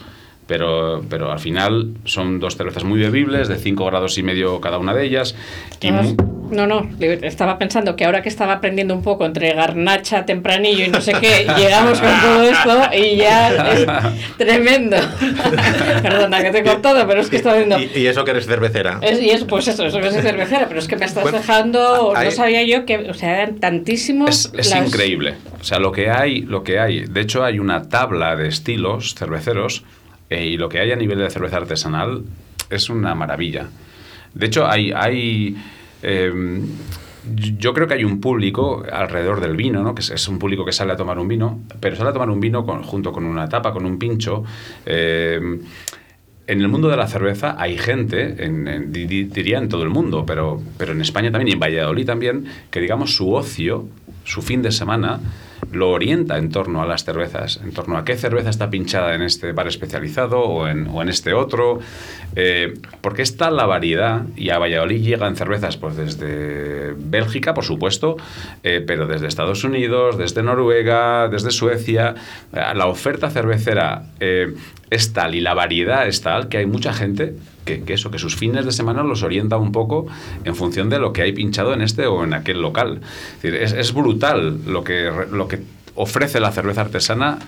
Pero, 0.48 1.04
pero 1.10 1.32
al 1.32 1.40
final 1.40 1.92
son 2.06 2.40
dos 2.40 2.58
cervezas 2.58 2.84
muy 2.84 3.00
bebibles, 3.00 3.48
de 3.48 3.56
5 3.58 3.86
grados 3.86 4.18
y 4.18 4.24
medio 4.24 4.60
cada 4.60 4.80
una 4.80 4.94
de 4.96 5.06
ellas. 5.06 5.36
Y 5.80 5.92
No, 6.52 6.66
no, 6.68 6.90
estaba 7.00 7.58
pensando 7.58 7.96
que 7.96 8.06
ahora 8.06 8.22
que 8.22 8.30
estaba 8.30 8.54
aprendiendo 8.54 8.94
un 8.94 9.04
poco 9.04 9.26
entre 9.26 9.54
garnacha, 9.54 10.26
tempranillo 10.26 10.86
y 10.86 10.90
no 10.90 11.00
sé 11.02 11.14
qué, 11.20 11.46
llegamos 11.58 12.00
con 12.00 12.10
todo 12.22 12.44
esto 12.44 12.82
y 12.98 13.18
ya 13.18 13.72
es 13.72 13.86
tremendo. 14.38 14.98
Perdona 16.02 16.42
que 16.42 16.52
te 16.52 16.60
he 16.60 16.64
cortado, 16.64 17.08
pero 17.08 17.22
es 17.22 17.30
que 17.30 17.38
estaba 17.38 17.58
viendo. 17.58 17.80
Y, 17.80 17.92
y 17.96 18.08
eso 18.08 18.24
que 18.26 18.32
eres 18.32 18.46
cervecera. 18.46 19.00
Es, 19.02 19.22
y 19.22 19.30
es 19.30 19.44
pues 19.44 19.68
eso, 19.68 19.86
eso 19.86 20.00
que 20.00 20.08
es 20.08 20.14
cervecera, 20.22 20.68
pero 20.68 20.80
es 20.80 20.88
que 20.88 20.96
me 20.96 21.06
estás 21.06 21.24
Bueno, 21.24 21.38
dejando, 21.40 22.14
no 22.14 22.32
sabía 22.32 22.64
yo 22.64 22.86
que, 22.86 22.98
o 23.10 23.14
sea, 23.14 23.42
eran 23.44 23.60
tantísimos. 23.60 24.30
Es, 24.30 24.52
es 24.58 24.70
las- 24.76 24.88
increíble. 24.88 25.36
O 25.60 25.64
sea, 25.64 25.80
lo 25.80 25.92
que 25.92 26.10
hay, 26.10 26.42
lo 26.42 26.64
que 26.64 26.80
hay. 26.80 27.06
De 27.06 27.22
hecho, 27.22 27.44
hay 27.44 27.60
una 27.60 27.90
tabla 27.90 28.36
de 28.36 28.48
estilos 28.48 29.16
cerveceros 29.16 29.84
eh, 30.30 30.46
y 30.46 30.58
lo 30.58 30.70
que 30.70 30.80
hay 30.80 30.92
a 30.92 30.96
nivel 30.96 31.20
de 31.20 31.30
cerveza 31.30 31.58
artesanal 31.58 32.24
es 32.70 32.90
una 32.90 33.14
maravilla. 33.16 33.68
De 34.34 34.46
hecho, 34.46 34.68
hay, 34.68 34.92
hay 34.96 35.56
eh, 36.04 36.62
yo 37.58 37.74
creo 37.74 37.88
que 37.88 37.94
hay 37.96 38.04
un 38.06 38.20
público 38.22 38.84
alrededor 38.92 39.42
del 39.42 39.56
vino, 39.56 39.84
¿no? 39.84 39.94
que 39.94 40.02
es, 40.02 40.28
un 40.28 40.40
público 40.40 40.66
que 40.66 40.72
sale 40.72 40.94
a 40.94 40.96
tomar 40.96 41.20
un 41.20 41.28
vino, 41.28 41.60
pero 41.80 41.96
sale 41.96 42.10
a 42.10 42.14
tomar 42.14 42.30
un 42.30 42.40
vino 42.40 42.66
con- 42.66 42.82
junto 42.84 43.12
con 43.12 43.26
una 43.26 43.48
tapa, 43.50 43.72
con 43.74 43.86
un 43.86 44.00
pincho. 44.00 44.44
eh, 44.86 45.40
en 46.48 46.62
el 46.62 46.68
mundo 46.68 46.90
de 46.90 46.98
la 46.98 47.06
cerveza 47.08 47.56
hay 47.60 47.78
gente, 47.78 48.44
en- 48.44 48.68
en- 48.68 48.92
di- 48.92 49.06
di- 49.06 49.26
diría 49.26 49.60
en 49.60 49.70
todo 49.70 49.84
el 49.84 49.90
mundo, 49.90 50.26
pero, 50.26 50.60
pero 50.80 50.94
en 50.94 51.02
España 51.02 51.30
también 51.32 51.50
y 51.50 51.52
en 51.52 51.60
Valladolid 51.60 52.08
también, 52.08 52.46
que 52.72 52.80
digamos 52.82 53.16
su 53.16 53.32
ocio, 53.34 53.86
su 54.24 54.42
fin 54.42 54.64
de 54.64 54.72
semana, 54.72 55.20
lo 55.72 55.92
orienta 55.92 56.38
en 56.38 56.50
torno 56.50 56.82
a 56.82 56.86
las 56.86 57.04
cervezas, 57.04 57.60
en 57.64 57.72
torno 57.72 57.98
a 57.98 58.04
qué 58.06 58.16
cerveza 58.16 58.50
está 58.50 58.70
pinchada 58.70 59.16
en 59.16 59.22
este 59.22 59.52
bar 59.52 59.68
especializado 59.68 60.40
o 60.40 60.68
en, 60.68 60.88
o 60.88 61.02
en 61.02 61.10
este 61.10 61.34
otro, 61.34 61.80
eh, 62.36 62.74
porque 63.02 63.22
está 63.22 63.52
la 63.52 63.66
variedad 63.66 64.24
y 64.36 64.50
a 64.50 64.58
Valladolid 64.58 65.02
llegan 65.02 65.36
cervezas 65.36 65.78
pues 65.78 65.96
desde 65.96 66.94
Bélgica, 66.98 67.54
por 67.54 67.64
supuesto, 67.64 68.18
eh, 68.64 68.84
pero 68.86 69.08
desde 69.08 69.28
Estados 69.28 69.64
Unidos, 69.64 70.18
desde 70.18 70.44
Noruega, 70.44 71.28
desde 71.28 71.52
Suecia, 71.52 72.16
Eh, 72.54 72.74
la 72.76 72.88
oferta 72.88 73.30
cervecera 73.30 74.04
es 74.90 75.14
tal 75.14 75.36
y 75.36 75.42
la 75.42 75.54
variedad 75.54 76.08
es 76.08 76.22
tal 76.22 76.50
que 76.50 76.58
hay 76.58 76.66
mucha 76.66 76.94
gente 76.94 77.36
que, 77.66 77.84
que 77.84 77.94
eso, 77.94 78.12
que 78.12 78.20
sus 78.20 78.36
fines 78.36 78.66
de 78.66 78.72
semana 78.72 79.04
los 79.04 79.24
orienta 79.24 79.58
un 79.58 79.72
poco 79.72 80.08
en 80.44 80.56
función 80.56 80.90
de 80.90 81.00
lo 81.00 81.14
que 81.14 81.22
hay 81.22 81.34
pinchado 81.34 81.74
en 81.74 81.82
este 81.82 82.08
o 82.08 82.24
en 82.24 82.34
aquel 82.34 82.62
local. 82.62 83.02
Es, 83.44 83.74
es, 83.74 83.94
brutal 83.94 84.60
lo 84.66 84.84
que, 84.84 85.12
lo 85.32 85.48
que 85.48 85.60
ofrece 85.96 86.40
la 86.40 86.52
cerveza 86.52 86.82
artesana 86.82 87.40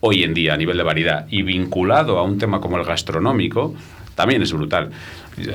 hoy 0.00 0.24
en 0.24 0.34
día 0.34 0.54
a 0.54 0.56
nivel 0.56 0.76
de 0.76 0.82
variedad 0.82 1.26
y 1.30 1.42
vinculado 1.42 2.18
a 2.18 2.22
un 2.22 2.38
tema 2.38 2.60
como 2.60 2.76
el 2.76 2.84
gastronómico 2.84 3.74
también 4.14 4.42
es 4.42 4.52
brutal. 4.52 4.90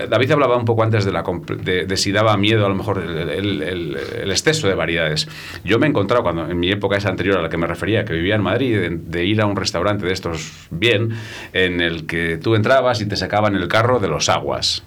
David 0.09 0.31
hablaba 0.31 0.57
un 0.57 0.65
poco 0.65 0.83
antes 0.83 1.05
de, 1.05 1.11
la, 1.11 1.23
de, 1.63 1.85
de 1.85 1.97
si 1.97 2.11
daba 2.11 2.35
miedo 2.35 2.65
a 2.65 2.69
lo 2.69 2.75
mejor 2.75 2.99
el 2.99 4.31
exceso 4.31 4.67
de 4.67 4.73
variedades. 4.73 5.27
Yo 5.63 5.77
me 5.79 5.85
he 5.85 5.89
encontrado 5.89 6.23
cuando 6.23 6.49
en 6.49 6.59
mi 6.59 6.71
época 6.71 6.97
esa 6.97 7.09
anterior 7.09 7.37
a 7.37 7.41
la 7.41 7.49
que 7.49 7.57
me 7.57 7.67
refería, 7.67 8.03
que 8.03 8.13
vivía 8.13 8.35
en 8.35 8.41
Madrid, 8.41 8.79
de, 8.79 8.89
de 8.89 9.25
ir 9.25 9.41
a 9.41 9.45
un 9.45 9.55
restaurante 9.55 10.05
de 10.05 10.13
estos 10.13 10.67
bien, 10.71 11.11
en 11.53 11.81
el 11.81 12.07
que 12.07 12.37
tú 12.37 12.55
entrabas 12.55 13.01
y 13.01 13.05
te 13.05 13.15
sacaban 13.15 13.55
el 13.55 13.67
carro 13.67 13.99
de 13.99 14.07
los 14.07 14.29
aguas. 14.29 14.83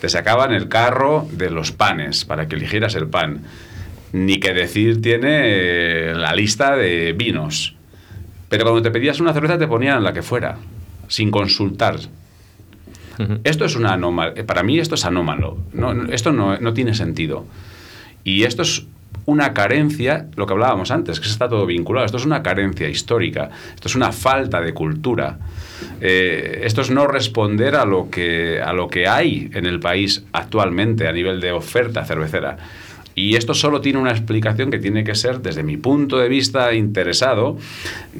Te 0.00 0.08
sacaban 0.08 0.52
el 0.52 0.68
carro 0.68 1.28
de 1.32 1.50
los 1.50 1.72
panes 1.72 2.24
para 2.24 2.48
que 2.48 2.56
eligieras 2.56 2.94
el 2.94 3.08
pan. 3.08 3.42
Ni 4.12 4.40
que 4.40 4.54
decir 4.54 5.02
tiene 5.02 5.40
eh, 5.42 6.14
la 6.14 6.34
lista 6.34 6.74
de 6.74 7.12
vinos. 7.12 7.76
Pero 8.48 8.64
cuando 8.64 8.82
te 8.82 8.90
pedías 8.90 9.20
una 9.20 9.32
cerveza 9.32 9.58
te 9.58 9.68
ponían 9.68 10.02
la 10.02 10.12
que 10.12 10.22
fuera, 10.22 10.56
sin 11.06 11.30
consultar. 11.30 11.96
Esto 13.44 13.64
es 13.64 13.76
una 13.76 13.92
anomalía. 13.92 14.46
Para 14.46 14.62
mí 14.62 14.78
esto 14.78 14.94
es 14.94 15.04
anómalo. 15.04 15.58
No, 15.72 16.04
esto 16.12 16.32
no, 16.32 16.58
no 16.58 16.72
tiene 16.72 16.94
sentido. 16.94 17.44
Y 18.24 18.44
esto 18.44 18.62
es 18.62 18.86
una 19.26 19.52
carencia, 19.54 20.26
lo 20.36 20.46
que 20.46 20.52
hablábamos 20.52 20.90
antes, 20.90 21.20
que 21.20 21.28
está 21.28 21.48
todo 21.48 21.66
vinculado. 21.66 22.06
Esto 22.06 22.18
es 22.18 22.24
una 22.24 22.42
carencia 22.42 22.88
histórica. 22.88 23.50
Esto 23.74 23.88
es 23.88 23.94
una 23.94 24.12
falta 24.12 24.60
de 24.60 24.74
cultura. 24.74 25.38
Eh, 26.00 26.62
esto 26.64 26.80
es 26.80 26.90
no 26.90 27.06
responder 27.06 27.76
a 27.76 27.84
lo, 27.84 28.10
que, 28.10 28.60
a 28.60 28.72
lo 28.72 28.88
que 28.88 29.06
hay 29.06 29.50
en 29.54 29.66
el 29.66 29.80
país 29.80 30.24
actualmente 30.32 31.06
a 31.06 31.12
nivel 31.12 31.40
de 31.40 31.52
oferta 31.52 32.04
cervecera. 32.04 32.56
Y 33.20 33.36
esto 33.36 33.52
solo 33.54 33.80
tiene 33.80 33.98
una 33.98 34.10
explicación 34.12 34.70
que 34.70 34.78
tiene 34.78 35.04
que 35.04 35.14
ser, 35.14 35.40
desde 35.42 35.62
mi 35.62 35.76
punto 35.76 36.18
de 36.18 36.28
vista 36.28 36.72
interesado, 36.72 37.58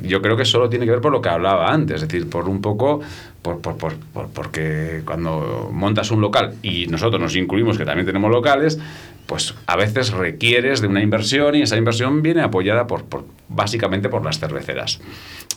yo 0.03 0.21
creo 0.21 0.37
que 0.37 0.45
solo 0.45 0.69
tiene 0.69 0.85
que 0.85 0.91
ver 0.93 1.01
por 1.01 1.11
lo 1.13 1.23
que 1.23 1.29
hablaba 1.31 1.73
antes, 1.73 2.03
es 2.03 2.09
decir, 2.09 2.29
por 2.29 2.49
un 2.49 2.61
poco, 2.61 3.01
por, 3.41 3.61
por- 3.61 3.77
por- 3.79 3.97
por- 3.97 4.29
porque 4.29 5.01
cuando 5.07 5.71
montas 5.73 6.11
un 6.11 6.21
local, 6.21 6.55
y 6.63 6.87
nosotros 6.89 7.21
nos 7.21 7.35
incluimos 7.35 7.79
que 7.79 7.85
también 7.87 8.05
tenemos 8.07 8.31
locales, 8.31 8.79
pues 9.27 9.55
a 9.67 9.77
veces 9.77 10.11
requieres 10.13 10.81
de 10.81 10.89
una 10.89 11.03
inversión 11.03 11.55
y 11.55 11.63
esa 11.63 11.77
inversión 11.79 12.21
viene 12.21 12.43
apoyada 12.43 12.87
por, 12.87 13.05
por- 13.05 13.25
básicamente 13.49 14.09
por 14.11 14.23
las 14.25 14.39
cerveceras. 14.39 15.01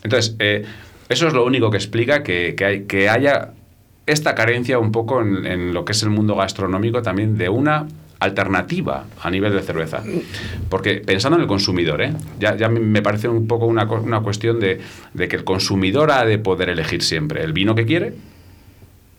Entonces, 0.03 0.35
eh, 0.39 0.63
eso 1.09 1.27
es 1.27 1.33
lo 1.33 1.43
único 1.45 1.69
que 1.69 1.77
explica 1.77 2.23
que, 2.23 2.53
que 2.55 2.65
hay- 2.65 2.83
que 2.85 3.09
haya 3.09 3.49
esta 4.05 4.35
carencia 4.35 4.79
un 4.79 4.91
poco 4.91 5.21
en 5.21 5.73
lo 5.73 5.83
que 5.85 5.91
es 5.93 6.03
el 6.03 6.09
mundo 6.11 6.35
gastronómico 6.35 7.01
también 7.01 7.37
de 7.37 7.49
una 7.49 7.87
alternativa 8.23 9.05
a 9.21 9.29
nivel 9.29 9.53
de 9.53 9.61
cerveza. 9.61 10.01
Porque 10.69 10.95
pensando 11.05 11.37
en 11.37 11.41
el 11.43 11.47
consumidor, 11.47 12.01
¿eh? 12.01 12.13
ya, 12.39 12.55
ya 12.55 12.69
me- 12.69 13.01
parece 13.01 13.27
un 13.27 13.47
poco 13.47 13.65
una, 13.65 13.83
una 13.85 14.21
cuestión 14.21 14.59
de, 14.59 14.79
de 15.13 15.27
que 15.27 15.35
el 15.35 15.43
consumidor 15.43 16.11
ha 16.11 16.25
de 16.25 16.37
poder 16.39 16.69
elegir 16.69 17.03
siempre 17.03 17.43
el 17.43 17.53
vino 17.53 17.75
que 17.75 17.85
quiere, 17.85 18.13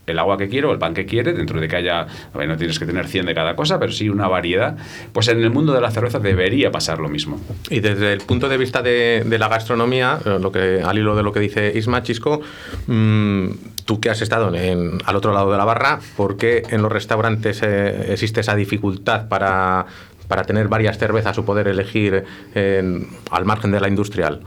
el 0.07 0.19
agua 0.19 0.37
que 0.37 0.49
quiere 0.49 0.67
o 0.67 0.73
el 0.73 0.79
pan 0.79 0.95
que 0.95 1.07
quiere, 1.07 1.33
dentro 1.33 1.61
de 1.61 1.69
que 1.69 1.77
haya, 1.77 2.01
a 2.33 2.39
ver, 2.39 2.49
no 2.49 2.57
tienes 2.57 2.79
que 2.79 2.87
tener 2.87 3.07
100 3.07 3.27
de 3.27 3.35
cada 3.35 3.57
cosa, 3.57 3.79
pero 3.79 3.93
sí 3.93 4.09
una 4.09 4.29
variedad, 4.29 4.77
pues 5.13 5.29
en 5.29 5.43
el 5.43 5.51
mundo 5.51 5.73
de 5.73 5.81
la 5.81 5.91
cerveza 5.91 6.19
debería 6.19 6.71
pasar 6.71 6.99
lo 6.99 7.09
mismo. 7.09 7.41
Y 7.71 7.81
desde 7.81 8.13
el 8.13 8.21
punto 8.21 8.49
de 8.49 8.57
vista 8.59 8.83
de, 8.83 9.25
la 9.39 9.49
gastronomía, 9.49 10.19
eh, 10.25 10.39
lo 10.41 10.53
que, 10.53 10.83
al 10.85 10.99
hilo 10.99 11.17
de 11.17 11.23
lo 11.23 11.33
que 11.33 11.41
dice 11.41 11.73
Isma 11.75 12.03
Chisco, 12.03 12.41
mm, 12.87 13.49
tú 13.85 14.01
que 14.01 14.11
has 14.11 14.23
estado 14.23 14.55
en- 14.55 14.99
al 15.05 15.17
otro 15.17 15.33
lado 15.33 15.51
de 15.51 15.59
la 15.59 15.65
barra, 15.65 15.99
¿por 16.17 16.37
qué 16.37 16.63
en 16.71 16.83
los 16.83 16.91
restaurantes 16.93 17.61
eh, 17.63 18.13
existe 18.13 18.41
esa 18.41 18.55
dificultad 18.55 19.29
para, 19.29 19.87
para 20.29 20.45
tener 20.45 20.69
varias 20.69 20.99
cervezas 20.99 21.37
o 21.39 21.45
poder 21.45 21.69
elegir 21.69 22.25
en- 22.55 23.09
al 23.31 23.45
margen 23.45 23.71
de 23.73 23.81
la 23.81 23.89
industrial? 23.89 24.41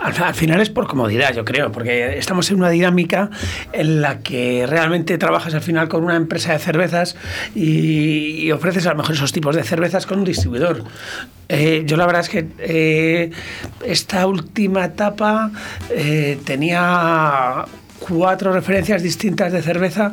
Al, 0.00 0.22
al 0.22 0.34
final 0.34 0.60
es 0.60 0.70
por 0.70 0.86
comodidad, 0.86 1.34
yo 1.34 1.44
creo, 1.44 1.72
porque 1.72 2.18
estamos 2.18 2.50
en 2.50 2.58
una 2.58 2.70
dinámica 2.70 3.30
en 3.72 4.00
la 4.00 4.20
que 4.20 4.66
realmente 4.66 5.18
trabajas 5.18 5.54
al 5.54 5.62
final 5.62 5.88
con 5.88 6.04
una 6.04 6.16
empresa 6.16 6.52
de 6.52 6.58
cervezas 6.58 7.16
y, 7.54 8.46
y 8.46 8.52
ofreces 8.52 8.86
a 8.86 8.90
lo 8.90 8.96
mejor 8.96 9.14
esos 9.14 9.32
tipos 9.32 9.56
de 9.56 9.64
cervezas 9.64 10.06
con 10.06 10.18
un 10.18 10.24
distribuidor. 10.24 10.84
Eh, 11.48 11.84
yo 11.86 11.96
la 11.96 12.04
verdad 12.06 12.20
es 12.20 12.28
que 12.28 12.46
eh, 12.58 13.30
esta 13.84 14.26
última 14.26 14.84
etapa 14.84 15.50
eh, 15.90 16.38
tenía 16.44 17.64
cuatro 17.98 18.52
referencias 18.52 19.02
distintas 19.02 19.52
de 19.52 19.62
cerveza 19.62 20.12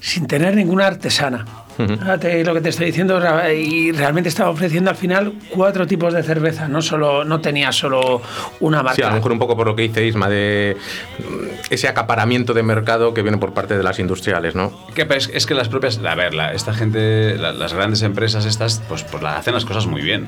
sin 0.00 0.26
tener 0.26 0.56
ninguna 0.56 0.86
artesana. 0.86 1.44
Fíjate 1.86 2.44
lo 2.44 2.54
que 2.54 2.60
te 2.60 2.68
estoy 2.70 2.86
diciendo 2.86 3.20
y 3.54 3.92
realmente 3.92 4.28
estaba 4.28 4.50
ofreciendo 4.50 4.90
al 4.90 4.96
final 4.96 5.32
cuatro 5.50 5.86
tipos 5.86 6.12
de 6.12 6.22
cerveza, 6.22 6.66
no 6.68 6.82
solo 6.82 7.24
no 7.24 7.40
tenía 7.40 7.70
solo 7.72 8.20
una 8.60 8.82
marca. 8.82 8.96
Sí, 8.96 9.02
a 9.02 9.08
lo 9.10 9.14
mejor 9.14 9.32
un 9.32 9.38
poco 9.38 9.56
por 9.56 9.66
lo 9.68 9.76
que 9.76 9.82
dice 9.82 10.04
Isma, 10.04 10.28
de 10.28 10.76
mm, 11.18 11.22
ese 11.70 11.86
acaparamiento 11.88 12.52
de 12.54 12.62
mercado 12.62 13.14
que 13.14 13.22
viene 13.22 13.38
por 13.38 13.52
parte 13.54 13.76
de 13.76 13.82
las 13.84 13.98
industriales, 13.98 14.54
¿no? 14.54 14.72
Que, 14.94 15.06
pues, 15.06 15.30
es 15.32 15.46
que 15.46 15.54
las 15.54 15.68
propias, 15.68 15.98
a 16.04 16.14
ver, 16.14 16.34
la- 16.34 16.52
esta 16.52 16.74
gente, 16.74 17.36
la- 17.38 17.52
las 17.52 17.72
grandes 17.72 18.02
empresas 18.02 18.44
estas, 18.44 18.82
pues, 18.88 19.04
pues 19.04 19.22
la 19.22 19.36
hacen 19.36 19.54
las 19.54 19.64
cosas 19.64 19.86
muy 19.86 20.02
bien. 20.02 20.26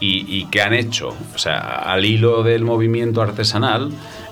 Y, 0.00 0.24
y 0.28 0.46
¿qué 0.50 0.62
han 0.62 0.72
hecho? 0.74 1.14
O 1.34 1.38
sea, 1.38 1.58
al 1.58 2.04
hilo 2.04 2.42
del 2.42 2.64
movimiento 2.64 3.22
artesanal, 3.22 3.90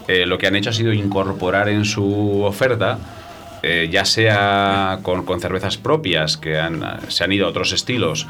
eh, 0.08 0.26
lo 0.26 0.36
que 0.38 0.46
han 0.48 0.56
hecho 0.56 0.70
ha 0.70 0.72
sido 0.72 0.92
incorporar 0.92 1.68
en 1.68 1.84
su 1.84 2.42
oferta, 2.42 2.98
eh, 3.62 3.88
ya 3.90 4.04
sea 4.04 5.00
con, 5.02 5.24
con 5.24 5.40
cervezas 5.40 5.76
propias 5.76 6.36
que 6.36 6.58
han, 6.58 6.82
se 7.08 7.24
han 7.24 7.32
ido 7.32 7.46
a 7.46 7.50
otros 7.50 7.72
estilos, 7.72 8.26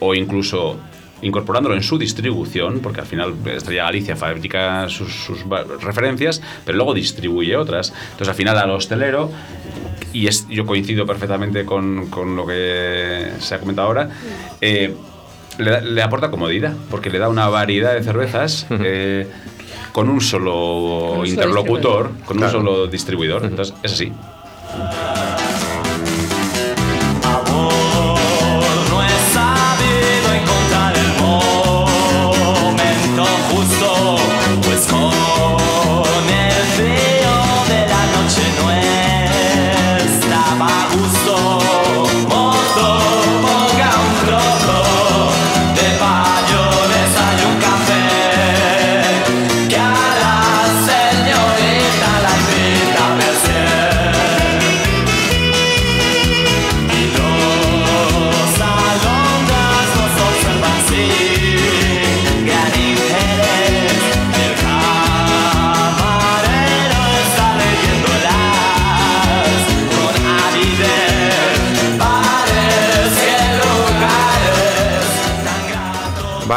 o 0.00 0.14
incluso 0.14 0.78
incorporándolo 1.22 1.74
en 1.74 1.82
su 1.82 1.98
distribución, 1.98 2.80
porque 2.80 3.00
al 3.00 3.06
final 3.06 3.34
Estrella 3.46 3.84
Galicia 3.84 4.14
fabrica 4.16 4.88
sus, 4.88 5.28
referencias, 5.80 6.42
pero 6.64 6.76
luego 6.76 6.92
distribuye 6.92 7.56
otras. 7.56 7.92
Entonces 8.12 8.28
al 8.28 8.34
final 8.34 8.58
al 8.58 8.70
hostelero, 8.70 9.30
y 10.12 10.26
es, 10.26 10.46
yo 10.48 10.66
coincido 10.66 11.06
perfectamente 11.06 11.64
con, 11.64 12.10
con 12.10 12.36
lo 12.36 12.46
que 12.46 13.30
se 13.38 13.54
ha 13.54 13.58
comentado 13.58 13.88
ahora, 13.88 14.10
eh, 14.60 14.94
le, 15.58 16.02
aporta 16.02 16.30
comodidad, 16.30 16.74
porque 16.90 17.10
le 17.10 17.18
da 17.18 17.28
una 17.28 17.48
variedad 17.48 17.94
de 17.94 18.02
cervezas. 18.02 18.66
eh, 18.70 19.26
con 19.92 20.08
un 20.08 20.20
solo 20.20 20.50
Con 20.50 21.20
un 21.20 21.26
solo 21.26 21.26
interlocutor, 21.26 22.10
con 22.26 22.36
Claro. 22.36 22.58
un 22.58 22.64
solo 22.66 22.86
distribuidor. 22.88 23.44
Entonces, 23.44 23.74
es 23.84 23.92
así. 23.92 24.12
No 24.76 25.13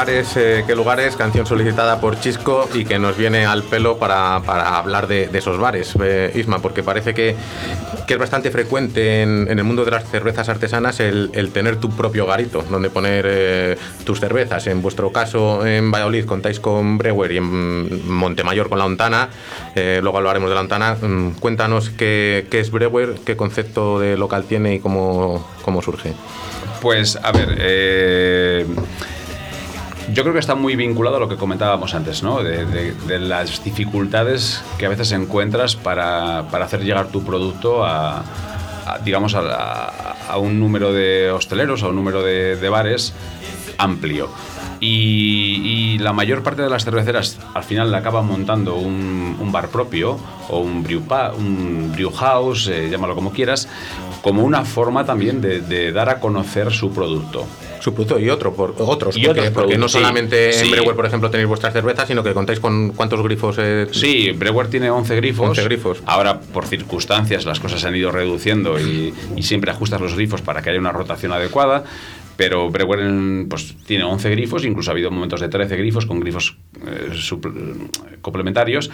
lugares 0.07 0.37
eh, 0.37 0.63
qué 0.65 0.73
lugares, 0.73 1.17
canción 1.17 1.45
solicitada 1.45 1.99
por 1.99 2.17
Chisco 2.17 2.69
y 2.73 2.85
que 2.85 2.97
nos 2.97 3.17
viene 3.17 3.45
al 3.45 3.63
pelo 3.63 3.97
para, 3.97 4.41
para 4.45 4.77
hablar 4.77 5.05
de, 5.07 5.29
esos 5.33 5.59
bares, 5.59 5.95
eh, 6.01 6.31
Isma, 6.33 6.59
porque 6.59 6.81
parece 6.81 7.13
que, 7.13 7.35
que 8.07 8.13
es 8.13 8.19
bastante 8.19 8.49
frecuente 8.49 9.21
en, 9.21 9.47
en 9.49 9.59
el 9.59 9.65
mundo 9.65 9.83
de 9.83 9.91
las 9.91 10.09
cervezas 10.09 10.47
artesanas 10.47 11.01
el, 11.01 11.29
el 11.33 11.51
tener 11.51 11.75
tu 11.75 11.89
propio 11.89 12.25
garito, 12.25 12.63
donde 12.69 12.89
poner 12.89 13.25
eh, 13.27 13.77
tus 14.05 14.21
cervezas. 14.21 14.65
En 14.67 14.81
vuestro 14.81 15.11
caso, 15.11 15.65
en 15.65 15.91
Valladolid 15.91 16.23
contáis 16.23 16.61
con 16.61 16.97
Brewer 16.97 17.33
y 17.33 17.37
en 17.37 18.09
Montemayor 18.09 18.69
con 18.69 18.79
La 18.79 18.85
Ontana, 18.85 19.27
eh, 19.75 19.99
luego 20.01 20.19
hablaremos 20.19 20.47
de 20.47 20.55
La 20.55 20.61
Ontana. 20.61 20.95
Mm, 20.95 21.31
Cuéntanos 21.31 21.89
qué, 21.89 22.47
qué 22.49 22.61
es 22.61 22.71
Brewer, 22.71 23.15
qué 23.25 23.35
concepto 23.35 23.99
de 23.99 24.15
local 24.15 24.45
tiene 24.45 24.75
y 24.75 24.79
cómo, 24.79 25.45
cómo 25.63 25.81
surge. 25.81 26.13
Pues, 26.81 27.17
a 27.21 27.31
ver, 27.31 27.57
eh, 27.59 28.65
yo 30.13 30.23
creo 30.23 30.33
que 30.33 30.39
está 30.39 30.55
muy 30.55 30.75
vinculado 30.75 31.17
a 31.17 31.19
lo 31.19 31.27
que 31.29 31.35
comentábamos 31.35 31.93
antes, 31.93 32.23
¿no? 32.23 32.41
De, 32.43 33.19
las 33.19 33.63
dificultades 33.63 34.63
que 34.77 34.85
a 34.85 34.89
veces 34.89 35.11
encuentras 35.11 35.75
para, 35.75 36.47
para 36.49 36.65
hacer 36.65 36.83
llegar 36.83 37.07
tu 37.07 37.23
producto 37.23 37.83
a, 37.85 38.23
digamos, 39.03 39.35
a, 39.35 40.37
un 40.37 40.59
número 40.59 40.93
de 40.93 41.31
hosteleros, 41.31 41.83
a 41.83 41.89
un 41.89 41.95
número 41.95 42.23
de, 42.23 42.69
bares 42.69 43.13
amplio. 43.77 44.29
Y, 44.79 45.97
la 45.99 46.13
mayor 46.13 46.43
parte 46.43 46.61
de 46.61 46.69
las 46.69 46.85
cerveceras 46.85 47.39
al 47.55 47.63
final 47.63 47.91
le 47.91 47.97
acaban 47.97 48.25
montando 48.27 48.75
un, 48.75 49.49
bar 49.51 49.69
propio 49.69 50.17
o 50.49 50.59
un 50.59 50.83
brew, 50.83 51.01
pa- 51.01 51.33
un 51.33 51.91
brew 51.93 52.11
house, 52.11 52.67
eh, 52.67 52.87
llámalo 52.89 53.15
como 53.15 53.31
quieras, 53.31 53.67
como 54.21 54.43
una 54.43 54.63
forma 54.63 55.05
también 55.05 55.41
de 55.41 55.91
dar 55.91 56.09
a 56.09 56.19
conocer 56.19 56.71
su 56.71 56.91
producto. 56.91 57.47
Su 57.87 57.93
producto 57.93 58.19
y 58.19 58.29
otro, 58.29 58.53
por, 58.53 58.75
otros, 58.79 59.15
Y 59.15 59.23
porque, 59.25 59.39
otros 59.39 59.53
porque 59.53 59.77
no 59.77 59.87
sí, 59.87 59.93
solamente 59.93 60.59
en. 60.59 60.71
Brewer, 60.71 60.93
por 60.93 61.05
ejemplo, 61.05 61.29
tenéis 61.29 61.47
vuestras 61.47 61.71
cervezas, 61.71 62.05
sino 62.05 62.21
que 62.21 62.33
contáis 62.33 62.59
con 62.59 62.89
cuántos 62.89 63.23
grifos. 63.23 63.55
eh, 63.59 63.87
Sí, 63.93 64.31
Brewer 64.31 64.67
tiene 64.67 64.89
11 64.91 65.15
grifos. 65.15 65.47
11 65.47 65.63
grifos. 65.63 65.99
Ahora, 66.05 66.37
por 66.41 66.65
circunstancias, 66.65 67.45
las 67.45 67.61
cosas 67.61 67.79
se 67.79 67.87
han 67.87 67.95
ido 67.95 68.11
reduciendo 68.11 68.77
y, 68.77 69.13
y 69.37 69.43
siempre 69.43 69.71
ajustas 69.71 70.01
los 70.01 70.15
grifos 70.15 70.41
para 70.41 70.61
que 70.61 70.69
haya 70.71 70.79
una 70.79 70.91
rotación 70.91 71.31
adecuada. 71.31 71.85
Pero 72.37 72.69
Brewer 72.69 72.99
en- 73.01 73.47
pues, 73.49 73.75
tiene 73.85 74.03
11 74.05 74.29
grifos, 74.29 74.63
incluso 74.63 74.91
ha 74.91 74.93
habido 74.93 75.11
momentos 75.11 75.41
de 75.41 75.49
13 75.49 75.75
grifos 75.75 76.05
con 76.05 76.19
grifos 76.19 76.57
eh, 76.85 77.09
supl- 77.13 77.89
complementarios, 78.21 78.89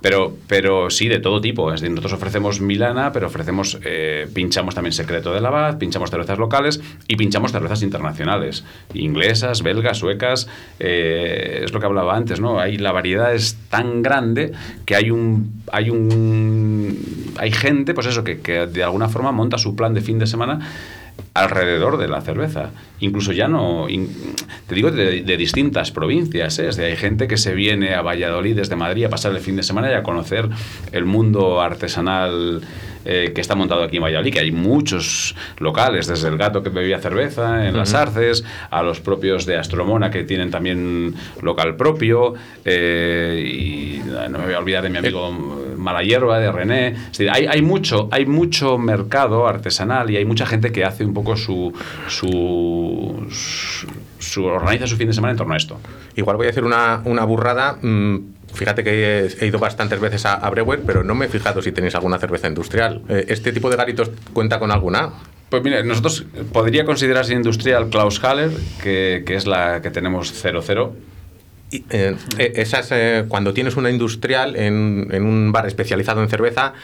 pero, 0.00 0.34
pero 0.48 0.90
sí 0.90 1.06
de 1.08 1.18
todo 1.20 1.40
tipo. 1.40 1.72
Es 1.72 1.80
decir, 1.80 1.90
nosotros 1.94 2.14
ofrecemos 2.14 2.60
Milana, 2.60 3.12
pero 3.12 3.26
ofrecemos, 3.26 3.78
eh, 3.84 4.26
pinchamos 4.32 4.74
también 4.74 4.92
Secreto 4.92 5.32
de 5.34 5.40
la 5.40 5.48
Abad, 5.48 5.78
pinchamos 5.78 6.10
cervezas 6.10 6.38
locales 6.38 6.80
y 7.06 7.16
pinchamos 7.16 7.52
cervezas 7.52 7.82
internacionales, 7.82 8.64
inglesas, 8.94 9.62
belgas, 9.62 9.98
suecas. 9.98 10.48
eh, 10.78 11.62
es 11.64 11.72
lo 11.72 11.80
que 11.80 11.86
hablaba 11.86 12.16
antes, 12.16 12.40
¿no? 12.40 12.58
Hay, 12.60 12.78
la 12.78 12.92
variedad 12.92 13.34
es 13.34 13.56
tan 13.68 14.02
grande 14.02 14.52
que 14.86 14.96
hay 14.96 15.10
un, 15.10 15.62
hay 15.72 15.90
un, 15.90 16.98
hay 17.38 17.50
gente, 17.52 17.92
pues 17.94 18.06
eso, 18.06 18.24
que, 18.24 18.40
que 18.40 18.66
de 18.66 18.82
alguna 18.82 19.08
forma 19.08 19.32
monta 19.32 19.58
su 19.58 19.76
plan 19.76 19.92
de 19.94 20.00
fin 20.00 20.18
de 20.18 20.26
semana 20.26 20.60
alrededor 21.34 21.98
de 21.98 22.08
la 22.08 22.20
cerveza. 22.22 22.70
Incluso 23.00 23.32
ya 23.32 23.46
no, 23.46 23.88
in- 23.90 24.08
te 24.66 24.74
digo, 24.74 24.90
de, 24.90 25.22
de 25.22 25.36
distintas 25.36 25.90
provincias. 25.90 26.58
¿eh? 26.58 26.68
Es 26.68 26.76
de, 26.76 26.86
hay 26.86 26.96
gente 26.96 27.28
que 27.28 27.36
se 27.36 27.54
viene 27.54 27.94
a 27.94 28.00
Valladolid 28.02 28.56
desde 28.56 28.74
Madrid 28.76 29.04
a 29.04 29.10
pasar 29.10 29.32
el 29.32 29.40
fin 29.40 29.56
de 29.56 29.62
semana 29.62 29.90
y 29.90 29.94
a 29.94 30.02
conocer 30.02 30.48
el 30.92 31.04
mundo 31.04 31.60
artesanal 31.60 32.62
eh, 33.04 33.32
que 33.34 33.40
está 33.40 33.54
montado 33.54 33.84
aquí 33.84 33.98
en 33.98 34.02
Valladolid, 34.02 34.32
que 34.32 34.40
hay 34.40 34.50
muchos 34.50 35.36
locales, 35.58 36.06
desde 36.08 36.28
el 36.28 36.36
gato 36.38 36.62
que 36.62 36.70
bebía 36.70 36.98
cerveza 36.98 37.68
en 37.68 37.76
las. 37.76 37.94
Arces, 37.94 38.44
a 38.70 38.82
los 38.82 39.00
propios 39.00 39.46
de 39.46 39.56
Astromona 39.56 40.10
que 40.10 40.24
tienen 40.24 40.50
también 40.50 41.14
local 41.40 41.76
propio, 41.76 42.34
eh, 42.64 43.44
y 43.46 44.00
no 44.30 44.38
me 44.38 44.44
voy 44.46 44.54
a 44.54 44.58
olvidar 44.58 44.82
de 44.82 44.90
mi 44.90 44.98
amigo 44.98 45.30
Mala 45.76 46.02
Hierba, 46.02 46.38
de 46.38 46.50
René. 46.52 46.88
Es 46.88 47.06
decir, 47.12 47.30
hay, 47.30 47.46
hay, 47.46 47.62
mucho, 47.62 48.08
hay 48.10 48.26
mucho 48.26 48.78
mercado 48.78 49.46
artesanal 49.46 50.10
y 50.10 50.16
hay 50.16 50.24
mucha 50.24 50.46
gente 50.46 50.72
que 50.72 50.84
hace 50.84 51.04
un 51.04 51.14
poco 51.14 51.36
su, 51.36 51.72
su, 52.08 53.26
su, 53.30 53.86
su- 54.18 54.44
organiza 54.44 54.86
su 54.86 54.96
fin 54.96 55.08
de 55.08 55.12
semana 55.14 55.32
en 55.32 55.38
torno 55.38 55.54
a 55.54 55.56
esto. 55.56 55.78
Igual 56.16 56.36
voy 56.36 56.46
a 56.46 56.48
decir 56.48 56.64
una, 56.64 57.02
una 57.04 57.24
burrada. 57.24 57.78
mm, 57.80 58.16
Fíjate 58.54 58.82
que 58.84 59.28
he, 59.40 59.46
ido 59.46 59.58
bastantes 59.58 60.00
veces 60.00 60.24
a, 60.24 60.34
a 60.34 60.48
Brewer, 60.48 60.80
pero 60.86 61.04
no 61.04 61.14
me 61.14 61.26
he 61.26 61.28
fijado 61.28 61.60
si 61.60 61.72
tenéis 61.72 61.94
alguna 61.94 62.16
cerveza 62.18 62.48
industrial. 62.48 63.02
Eh, 63.08 63.26
¿Este 63.28 63.52
tipo 63.52 63.68
de 63.68 63.76
garitos 63.76 64.10
cuenta 64.32 64.58
con 64.58 64.70
alguna? 64.70 65.10
Pues 65.50 65.62
mire, 65.62 65.84
nosotros 65.84 66.24
podría 66.52 66.84
considerarse 66.86 67.34
industrial 67.34 67.90
Klaus 67.90 68.22
Haller, 68.24 68.50
que, 68.82 69.24
que 69.26 69.34
es 69.34 69.46
la 69.46 69.82
que 69.82 69.90
tenemos 69.90 70.32
00. 70.32 70.94
Eh, 71.72 72.14
eh, 72.38 72.52
esas, 72.56 72.88
eh, 72.92 73.24
cuando 73.28 73.52
tienes 73.52 73.76
una 73.76 73.90
industrial 73.90 74.56
en, 74.56 75.08
en 75.10 75.24
un 75.24 75.50
bar 75.52 75.66
especializado 75.66 76.22
en 76.22 76.28
cerveza, 76.28 76.74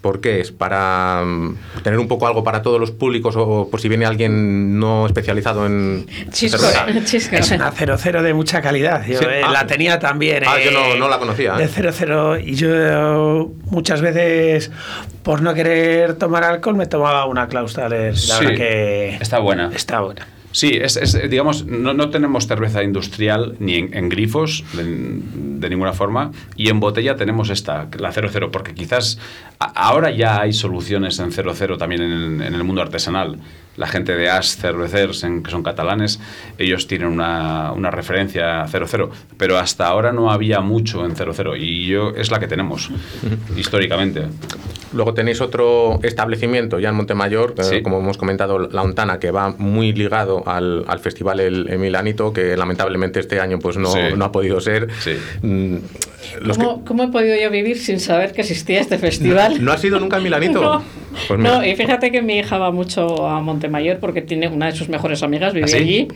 ¿por 0.00 0.20
qué 0.20 0.40
es? 0.40 0.50
¿Para 0.50 1.22
mm, 1.24 1.56
tener 1.82 1.98
un 2.00 2.08
poco 2.08 2.26
algo 2.26 2.42
para 2.42 2.60
todos 2.62 2.80
los 2.80 2.90
públicos 2.90 3.34
o 3.36 3.68
por 3.70 3.80
si 3.80 3.88
viene 3.88 4.04
alguien 4.04 4.78
no 4.80 5.06
especializado 5.06 5.64
en 5.66 6.06
Chisco, 6.32 6.58
cerveza? 6.58 7.04
chisco. 7.04 7.36
Es 7.36 7.50
una 7.52 7.70
00 7.70 8.22
de 8.22 8.34
mucha 8.34 8.60
calidad. 8.62 9.06
Yo 9.06 9.18
Sí. 9.20 9.24
eh, 9.28 9.42
Ah. 9.44 9.52
la 9.52 9.66
tenía 9.66 9.98
también. 10.00 10.42
Ah, 10.46 10.56
yo 10.62 10.72
no- 10.72 10.84
eh, 10.94 10.98
no 10.98 11.08
la 11.08 11.18
conocía, 11.18 11.54
De 11.54 11.64
¿eh? 11.64 11.68
00. 11.68 12.38
Y 12.38 12.54
yo 12.56 12.68
eh, 12.72 13.46
muchas 13.66 14.00
veces, 14.00 14.72
por 15.22 15.40
no 15.40 15.54
querer 15.54 16.14
tomar 16.14 16.42
alcohol, 16.44 16.76
me 16.76 16.86
tomaba 16.86 17.26
una 17.26 17.46
Clausthaler. 17.46 18.12
La 18.12 18.16
Sí, 18.18 18.44
verdad 18.44 18.56
que 18.58 19.08
está 19.20 19.38
buena. 19.38 19.70
está 19.74 20.00
buena. 20.00 20.26
Sí, 20.56 20.78
es, 20.80 20.96
es, 20.96 21.18
digamos, 21.28 21.66
no, 21.66 21.94
no 21.94 22.10
tenemos 22.10 22.46
cerveza 22.46 22.84
industrial 22.84 23.56
ni 23.58 23.74
en, 23.74 23.92
en 23.92 24.08
grifos 24.08 24.62
de, 24.74 24.84
de 24.84 25.68
ninguna 25.68 25.92
forma 25.92 26.30
y 26.54 26.68
en 26.68 26.78
botella 26.78 27.16
tenemos 27.16 27.50
esta, 27.50 27.88
la 27.98 28.12
00, 28.12 28.52
porque 28.52 28.72
quizás 28.72 29.18
a- 29.58 29.64
ahora 29.88 30.12
ya 30.12 30.40
hay 30.40 30.52
soluciones 30.52 31.18
en 31.18 31.32
00 31.32 31.76
también 31.76 32.02
en, 32.02 32.40
en 32.40 32.54
el 32.54 32.62
mundo 32.62 32.82
artesanal. 32.82 33.40
La 33.76 33.88
gente 33.88 34.14
de 34.14 34.30
As 34.30 34.56
Cervecers, 34.56 35.24
en- 35.24 35.42
que 35.42 35.50
son 35.50 35.64
catalanes, 35.64 36.20
ellos 36.56 36.86
tienen 36.86 37.08
una, 37.08 37.72
una 37.72 37.90
referencia 37.90 38.62
a 38.62 38.68
00, 38.68 39.10
pero 39.36 39.58
hasta 39.58 39.88
ahora 39.88 40.12
no 40.12 40.30
había 40.30 40.60
mucho 40.60 41.04
en 41.04 41.16
00 41.16 41.56
y 41.56 41.86
yo 41.88 42.10
es 42.10 42.30
la 42.30 42.38
que 42.38 42.46
tenemos 42.46 42.90
históricamente. 43.56 44.26
Luego 44.94 45.12
tenéis 45.14 45.40
otro 45.40 45.98
establecimiento 46.02 46.78
ya 46.78 46.88
en 46.90 46.94
Montemayor, 46.94 47.54
eh, 47.58 47.62
Sí. 47.64 47.82
como 47.82 47.98
hemos 47.98 48.16
comentado, 48.16 48.58
La 48.58 48.82
Ontana, 48.82 49.18
que 49.18 49.30
va 49.30 49.50
muy 49.58 49.92
ligado 49.92 50.42
al, 50.46 50.84
al 50.86 50.98
festival 51.00 51.40
el, 51.40 51.68
el 51.68 51.78
Milanito, 51.78 52.32
que 52.32 52.56
lamentablemente 52.56 53.20
este 53.20 53.40
año 53.40 53.58
pues 53.58 53.76
no, 53.76 53.90
Sí. 53.90 53.98
no 54.16 54.24
ha 54.24 54.32
podido 54.32 54.60
ser. 54.60 54.88
Mm, 55.42 55.76
los 56.40 56.56
que- 56.56 56.64
¿Cómo, 56.64 56.84
cómo 56.84 57.02
he 57.04 57.08
podido 57.08 57.36
yo 57.36 57.50
vivir 57.50 57.78
sin 57.78 58.00
saber 58.00 58.32
que 58.32 58.40
existía 58.42 58.80
este 58.80 58.98
festival? 58.98 59.62
¿No 59.64 59.72
has 59.72 59.84
ido 59.84 59.98
nunca 60.00 60.16
al 60.16 60.22
Milanito? 60.22 60.82
No. 61.14 61.28
Pues. 61.28 61.38
No, 61.38 61.64
y 61.64 61.76
fíjate 61.76 62.10
que 62.10 62.22
mi 62.22 62.38
hija 62.38 62.58
va 62.58 62.72
mucho 62.72 63.24
a 63.28 63.40
Montemayor 63.40 63.98
porque 64.00 64.20
tiene 64.20 64.48
una 64.48 64.66
de 64.66 64.72
sus 64.72 64.88
mejores 64.88 65.22
amigas, 65.22 65.54
vive 65.54 65.66
¿Ah, 65.66 65.68
sí? 65.68 65.76
allí, 65.76 66.08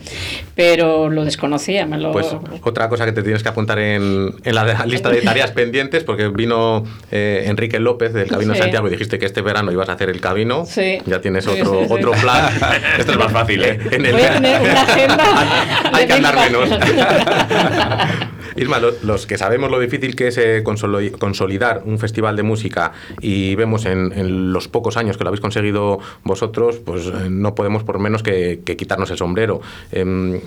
pero 0.55 1.09
lo 1.09 1.23
desconocía, 1.23 1.85
me 1.85 1.97
lo... 1.97 2.11
Pues 2.11 2.35
otra 2.63 2.89
cosa 2.89 3.05
que 3.05 3.13
te 3.13 3.23
tienes 3.23 3.41
que 3.41 3.47
apuntar 3.47 3.79
en, 3.79 4.33
en 4.43 4.55
la 4.55 4.85
lista 4.85 5.09
de 5.09 5.21
tareas 5.21 5.51
pendientes, 5.55 6.03
porque 6.03 6.27
vino 6.27 6.83
eh, 7.11 7.43
Enrique 7.47 7.79
López 7.79 8.13
del 8.13 8.27
Camino 8.27 8.51
de 8.53 8.59
Sí. 8.59 8.65
Santiago 8.69 8.87
y 8.87 8.91
dijiste 8.91 9.19
que 9.19 9.25
este 9.25 9.41
verano 9.41 9.71
ibas 9.71 9.89
a 9.89 9.93
hacer 9.93 10.09
el 10.09 10.21
camino. 10.21 10.65
Sí. 10.65 10.99
Ya 11.05 11.19
tienes 11.21 11.47
otro, 11.47 11.81
otro 11.89 12.11
plan. 12.11 12.51
Esto 12.97 13.11
es 13.13 13.17
más 13.17 13.31
fácil, 13.31 13.63
¿eh? 13.63 13.79
En 13.91 14.05
el- 14.05 14.13
Voy 14.13 14.21
a 14.21 14.33
tener 14.33 14.61
una 14.61 14.81
agenda 14.81 15.23
Hay 15.93 16.07
que 16.07 16.13
andar 16.13 16.35
menos. 16.35 16.69
lo- 18.81 18.93
los 19.03 19.25
que 19.25 19.37
sabemos 19.37 19.71
lo 19.71 19.79
difícil 19.79 20.15
que 20.15 20.27
es 20.27 20.37
eh, 20.37 20.63
consoli- 20.63 21.11
consolidar 21.17 21.81
un 21.85 21.99
festival 21.99 22.35
de 22.35 22.43
música 22.43 22.91
y 23.21 23.55
vemos 23.55 23.85
en, 23.85 24.11
en 24.15 24.53
los 24.53 24.67
pocos 24.67 24.97
años 24.97 25.17
que 25.17 25.23
lo 25.23 25.29
habéis 25.29 25.41
conseguido 25.41 25.99
vosotros, 26.23 26.77
pues 26.85 27.05
eh, 27.07 27.29
no 27.29 27.55
podemos 27.55 27.83
por 27.83 27.99
menos 27.99 28.23
que, 28.23 28.61
que 28.65 28.77
quitarnos 28.77 29.09
el 29.11 29.17
sombrero. 29.17 29.61
Em, 29.91 30.39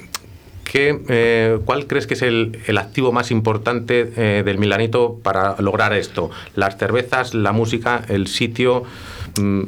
¿qué, 0.72 0.98
eh, 1.08 1.58
¿Cuál 1.66 1.86
crees 1.86 2.06
que 2.06 2.14
es 2.14 2.22
el, 2.22 2.58
el 2.66 2.78
activo 2.78 3.12
más 3.12 3.30
importante 3.30 4.12
eh, 4.16 4.42
del 4.44 4.58
Milanito 4.58 5.18
para 5.22 5.56
lograr 5.60 5.92
esto? 5.92 6.30
¿Las 6.56 6.78
cervezas, 6.78 7.34
la 7.34 7.52
música, 7.52 8.02
el 8.08 8.26
sitio? 8.26 8.84
Mm, 9.36 9.62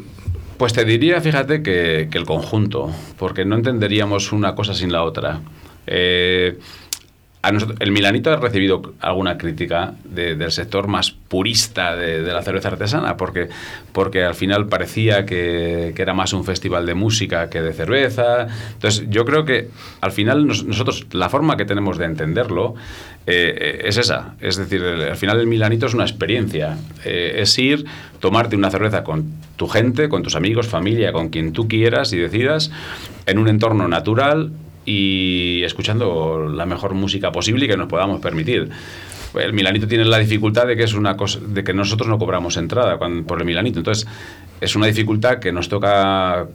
Pues 0.57 0.73
te 0.73 0.85
diría, 0.85 1.21
fíjate, 1.21 1.63
que, 1.63 2.09
que 2.11 2.17
el 2.19 2.25
conjunto, 2.25 2.91
porque 3.19 3.45
no 3.45 3.57
entenderíamos 3.57 4.33
una 4.33 4.55
cosa 4.55 4.73
sin 4.73 4.93
la 4.93 5.03
otra. 5.03 5.41
Eh, 5.87 6.59
el 7.80 7.90
Milanito 7.92 8.32
ha 8.32 8.36
recibido 8.36 8.95
alguna 9.01 9.36
crítica 9.38 9.95
de- 10.05 10.34
del 10.34 10.51
sector 10.51 10.86
más 10.88 11.11
purista 11.11 11.95
de, 11.97 12.22
la 12.22 12.42
cerveza 12.42 12.68
artesana, 12.68 13.16
porque, 13.16 13.49
porque 13.92 14.22
al 14.24 14.34
final 14.34 14.68
parecía 14.68 15.26
que, 15.26 15.95
era 15.97 16.14
más 16.14 16.32
un 16.32 16.45
festival 16.45 16.86
de 16.86 16.95
música 16.95 17.49
que 17.51 17.61
de 17.62 17.72
cerveza. 17.72 18.47
Entonces, 18.74 19.07
yo 19.09 19.24
creo 19.24 19.45
que 19.45 19.68
al 20.01 20.12
final 20.12 20.47
nos- 20.47 20.64
nosotros, 20.64 21.07
la 21.12 21.28
forma 21.28 21.57
que 21.57 21.64
tenemos 21.64 21.99
de 21.99 22.05
entenderlo 22.07 22.74
eh, 23.26 23.80
es 23.84 23.97
esa. 23.97 24.34
Es 24.40 24.57
decir, 24.57 24.82
al 24.84 25.16
final 25.16 25.40
el 25.40 25.47
Milanito 25.47 25.86
es 25.86 25.95
una 25.95 26.05
experiencia. 26.05 26.76
Eh, 27.05 27.36
es 27.38 27.59
ir, 27.59 27.84
tomarte 28.20 28.55
una 28.55 28.70
cerveza 28.70 29.03
con 29.03 29.24
tu 29.57 29.66
gente, 29.66 30.09
con 30.09 30.22
tus 30.22 30.34
amigos, 30.36 30.66
familia, 30.68 31.12
con 31.12 31.30
quien 31.30 31.53
tú 31.53 31.66
quieras 31.68 32.12
y 32.12 32.18
decidas, 32.18 32.70
en 33.26 33.38
un 33.38 33.49
entorno 33.49 33.88
natural 33.88 34.53
y 34.85 35.62
escuchando 35.64 36.49
la 36.49 36.66
mejor 36.66 36.95
música 36.95 37.32
posible 37.32 37.64
y 37.64 37.68
que 37.68 37.76
nos 37.76 37.89
podamos 37.89 38.20
permitir. 38.20 38.70
El 39.35 39.53
Milanito 39.53 39.89
tiene 39.89 40.05
la 40.05 40.18
dificultad 40.18 40.66
de 40.66 40.76
que 40.76 40.85
es 40.85 40.95
una 40.95 41.16
cosa 41.16 41.41
de 41.41 41.64
que 41.64 41.74
nosotros 41.74 42.09
no 42.09 42.18
cobramos 42.18 42.57
entrada 42.57 42.99
por 42.99 43.41
el 43.41 43.45
Milanito, 43.45 43.80
entonces 43.80 44.07
es 44.61 44.76
una 44.76 44.87
dificultad 44.87 45.39
que 45.39 45.51
nos 45.53 45.68
toca 45.68 46.47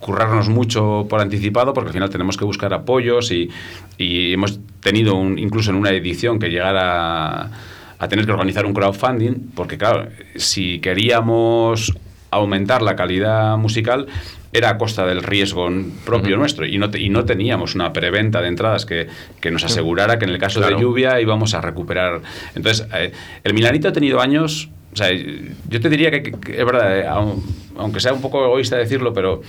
currarnos 0.00 0.48
mucho 0.48 1.06
por 1.08 1.20
anticipado 1.20 1.72
porque 1.74 1.88
al 1.88 1.92
final 1.92 2.10
tenemos 2.10 2.36
que 2.36 2.44
buscar 2.44 2.72
apoyos 2.72 3.30
y, 3.32 3.50
y 3.98 4.32
hemos 4.32 4.60
tenido 4.80 5.20
incluso 5.36 5.70
en 5.70 5.76
una 5.76 5.90
edición 5.90 6.38
que 6.38 6.48
llegar 6.48 6.76
a, 6.76 7.50
a 7.98 8.08
tener 8.08 8.24
que 8.26 8.32
organizar 8.32 8.64
un 8.64 8.74
crowdfunding 8.74 9.52
porque 9.54 9.78
claro, 9.78 10.08
si 10.36 10.80
queríamos 10.80 11.92
aumentar 12.30 12.82
la 12.82 12.96
calidad 12.96 13.56
musical 13.58 14.06
era 14.52 14.68
a 14.70 14.78
costa 14.78 15.06
del 15.06 15.22
riesgo 15.22 15.68
propio 16.04 16.36
nuestro 16.36 16.66
y 16.66 16.76
no, 16.78 16.90
te- 16.90 17.00
y 17.00 17.08
no 17.08 17.24
teníamos 17.24 17.74
una 17.74 17.92
preventa 17.92 18.40
de 18.42 18.48
entradas 18.48 18.84
que, 18.84 19.08
que 19.40 19.50
nos 19.50 19.64
asegurara 19.64 20.18
que 20.18 20.26
en 20.26 20.30
el 20.32 20.38
caso 20.38 20.60
Claro. 20.60 20.76
de 20.76 20.82
lluvia 20.82 21.20
íbamos 21.20 21.54
a 21.54 21.60
recuperar. 21.62 22.20
Entonces, 22.54 22.86
eh, 22.94 23.12
el 23.44 23.54
Milanito 23.54 23.88
ha 23.88 23.92
tenido 23.92 24.20
años, 24.20 24.68
o 24.92 24.96
sea, 24.96 25.08
yo 25.10 25.80
te 25.80 25.88
diría 25.88 26.10
que, 26.10 26.22
que 26.32 26.58
es 26.60 26.64
verdad, 26.66 26.98
eh, 26.98 27.06
aun- 27.08 27.42
aunque 27.78 28.00
sea 28.00 28.12
un 28.12 28.20
poco 28.20 28.44
egoísta 28.44 28.76
decirlo, 28.76 29.14
pero 29.14 29.40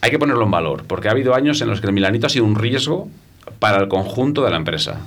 hay 0.00 0.10
que 0.10 0.18
ponerlo 0.18 0.44
en 0.44 0.50
valor, 0.50 0.84
porque 0.88 1.06
ha 1.08 1.12
habido 1.12 1.34
años 1.36 1.60
en 1.60 1.68
los 1.68 1.80
que 1.80 1.86
el 1.86 1.92
Milanito 1.92 2.26
ha 2.26 2.30
sido 2.30 2.44
un 2.44 2.56
riesgo 2.56 3.08
para 3.60 3.78
el 3.78 3.86
conjunto 3.88 4.42
de 4.44 4.50
la 4.50 4.56
empresa. 4.56 5.00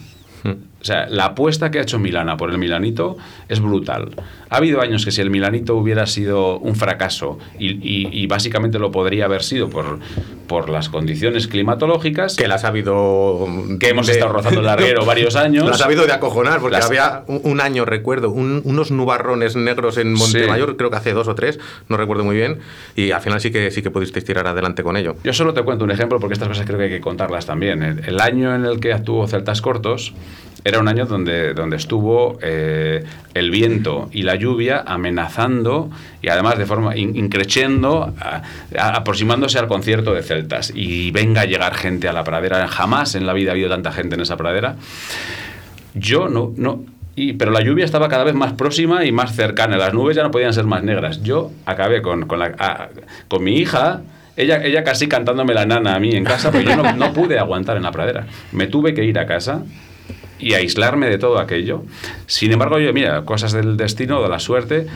O 0.81 0.83
sea, 0.83 1.07
la 1.07 1.25
apuesta 1.25 1.69
que 1.69 1.77
ha 1.77 1.83
hecho 1.83 1.99
Milana 1.99 2.37
por 2.37 2.49
el 2.49 2.57
Milanito 2.57 3.15
es 3.47 3.59
brutal. 3.59 4.09
Ha 4.49 4.57
habido 4.57 4.81
años 4.81 5.05
que 5.05 5.11
si 5.11 5.21
el 5.21 5.29
Milanito 5.29 5.75
hubiera 5.75 6.07
sido 6.07 6.57
un 6.57 6.75
fracaso 6.75 7.37
y, 7.59 7.67
y- 7.87 8.09
y 8.11 8.25
básicamente 8.27 8.79
lo 8.79 8.89
podría 8.91 9.25
haber 9.25 9.43
sido 9.43 9.69
por, 9.69 9.99
por 10.47 10.69
las 10.69 10.89
condiciones 10.89 11.47
climatológicas. 11.47 12.35
Que 12.35 12.47
las 12.47 12.63
ha 12.65 12.69
habido. 12.69 13.47
Que 13.79 13.89
hemos 13.89 14.07
de- 14.07 14.13
estado 14.13 14.33
rozando 14.33 14.59
el 14.61 14.65
larguero 14.65 15.05
varios 15.05 15.35
años. 15.35 15.69
Las 15.69 15.81
ha 15.81 15.85
habido 15.85 16.05
de 16.07 16.13
acojonar, 16.13 16.59
porque 16.59 16.77
Las- 16.77 16.87
había 16.87 17.23
un, 17.27 17.41
un 17.43 17.61
año, 17.61 17.85
recuerdo, 17.85 18.31
un- 18.31 18.61
unos 18.65 18.89
nubarrones 18.91 19.55
negros 19.55 19.97
en 19.99 20.13
Montemayor, 20.13 20.77
creo 20.77 20.89
que 20.89 20.97
hace 20.97 21.13
dos 21.13 21.27
o 21.27 21.35
tres, 21.35 21.59
no 21.89 21.97
recuerdo 21.97 22.23
muy 22.23 22.35
bien, 22.35 22.59
y 22.95 23.11
al 23.11 23.21
final 23.21 23.39
sí 23.39 23.51
que 23.51 23.69
sí 23.71 23.81
que 23.83 23.91
pudisteis 23.91 24.25
tirar 24.25 24.47
adelante 24.47 24.81
con 24.83 24.97
ello. 24.97 25.15
Yo 25.23 25.31
solo 25.33 25.53
te 25.53 25.61
cuento 25.61 25.83
un 25.85 25.91
ejemplo 25.91 26.19
porque 26.19 26.33
estas 26.33 26.47
cosas 26.49 26.65
creo 26.65 26.79
que 26.79 26.85
hay 26.85 26.89
que 26.89 27.01
contarlas 27.01 27.45
también. 27.45 27.83
El, 27.83 27.99
el 28.03 28.19
año 28.19 28.55
en 28.55 28.65
el 28.65 28.79
que 28.79 28.93
actuó 28.93 29.27
Celtas 29.27 29.61
Cortos 29.61 30.13
era 30.63 30.79
un 30.79 30.87
año 30.87 31.05
donde, 31.05 31.53
donde 31.53 31.77
estuvo 31.77 32.37
eh, 32.41 33.03
el 33.33 33.49
viento 33.49 34.09
y 34.11 34.21
la 34.23 34.35
lluvia 34.35 34.83
amenazando 34.85 35.89
y 36.21 36.27
además 36.29 36.57
de 36.59 36.65
forma 36.67 36.95
in- 36.95 37.15
increciendo, 37.15 38.13
aproximándose 38.77 39.57
al 39.59 39.67
concierto 39.67 40.13
de 40.13 40.21
Celtas. 40.21 40.71
Y 40.75 41.11
venga 41.11 41.41
a 41.41 41.45
llegar 41.45 41.73
gente 41.73 42.07
a 42.07 42.13
la 42.13 42.23
pradera. 42.23 42.67
Jamás 42.67 43.15
en 43.15 43.25
la 43.25 43.33
vida 43.33 43.51
ha 43.51 43.53
habido 43.53 43.69
tanta 43.69 43.91
gente 43.91 44.15
en 44.15 44.21
esa 44.21 44.37
pradera. 44.37 44.75
Yo 45.93 46.29
no, 46.29 46.53
no. 46.55 46.83
Y, 47.15 47.33
pero 47.33 47.51
la 47.51 47.61
lluvia 47.61 47.83
estaba 47.83 48.07
cada 48.07 48.23
vez 48.23 48.33
más 48.35 48.53
próxima 48.53 49.03
y 49.05 49.11
más 49.11 49.35
cercana. 49.35 49.77
Las 49.77 49.93
nubes 49.93 50.15
ya 50.15 50.23
no 50.23 50.31
podían 50.31 50.53
ser 50.53 50.65
más 50.65 50.83
negras. 50.83 51.21
Yo 51.23 51.51
acabé 51.65 52.01
con, 52.01 52.25
con, 52.27 52.39
la, 52.39 52.53
a- 52.57 52.89
con 53.27 53.43
mi 53.43 53.57
hija, 53.57 54.01
ella, 54.37 54.63
ella 54.63 54.83
casi 54.83 55.07
cantándome 55.07 55.53
la 55.53 55.65
nana 55.65 55.95
a 55.95 55.99
mí 55.99 56.15
en 56.15 56.23
casa, 56.23 56.51
pero 56.51 56.63
yo 56.69 56.75
no, 56.81 56.93
no 56.93 57.11
pude 57.13 57.37
aguantar 57.37 57.75
en 57.77 57.83
la 57.83 57.91
pradera. 57.91 58.27
Me 58.53 58.67
tuve 58.67 58.93
que 58.93 59.03
ir 59.03 59.19
a 59.19 59.25
casa 59.25 59.63
y 60.41 60.53
aislarme 60.53 61.09
de 61.09 61.17
todo 61.17 61.39
aquello. 61.39 61.83
Sin 62.25 62.51
embargo, 62.51 62.79
yo, 62.79 62.91
mira, 62.93 63.23
cosas 63.23 63.51
del 63.51 63.77
destino, 63.77 64.21
de 64.21 64.29
la 64.29 64.39
suerte, 64.39 64.87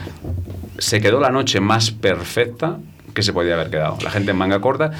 se 0.78 1.00
quedó 1.00 1.20
la 1.20 1.30
noche 1.30 1.60
más 1.60 1.90
perfecta 1.90 2.78
que 3.14 3.22
se 3.22 3.32
podía 3.32 3.54
haber 3.54 3.70
quedado. 3.70 3.96
La 4.04 4.10
gente 4.10 4.32
en 4.32 4.36
manga 4.36 4.60
corta 4.60 4.92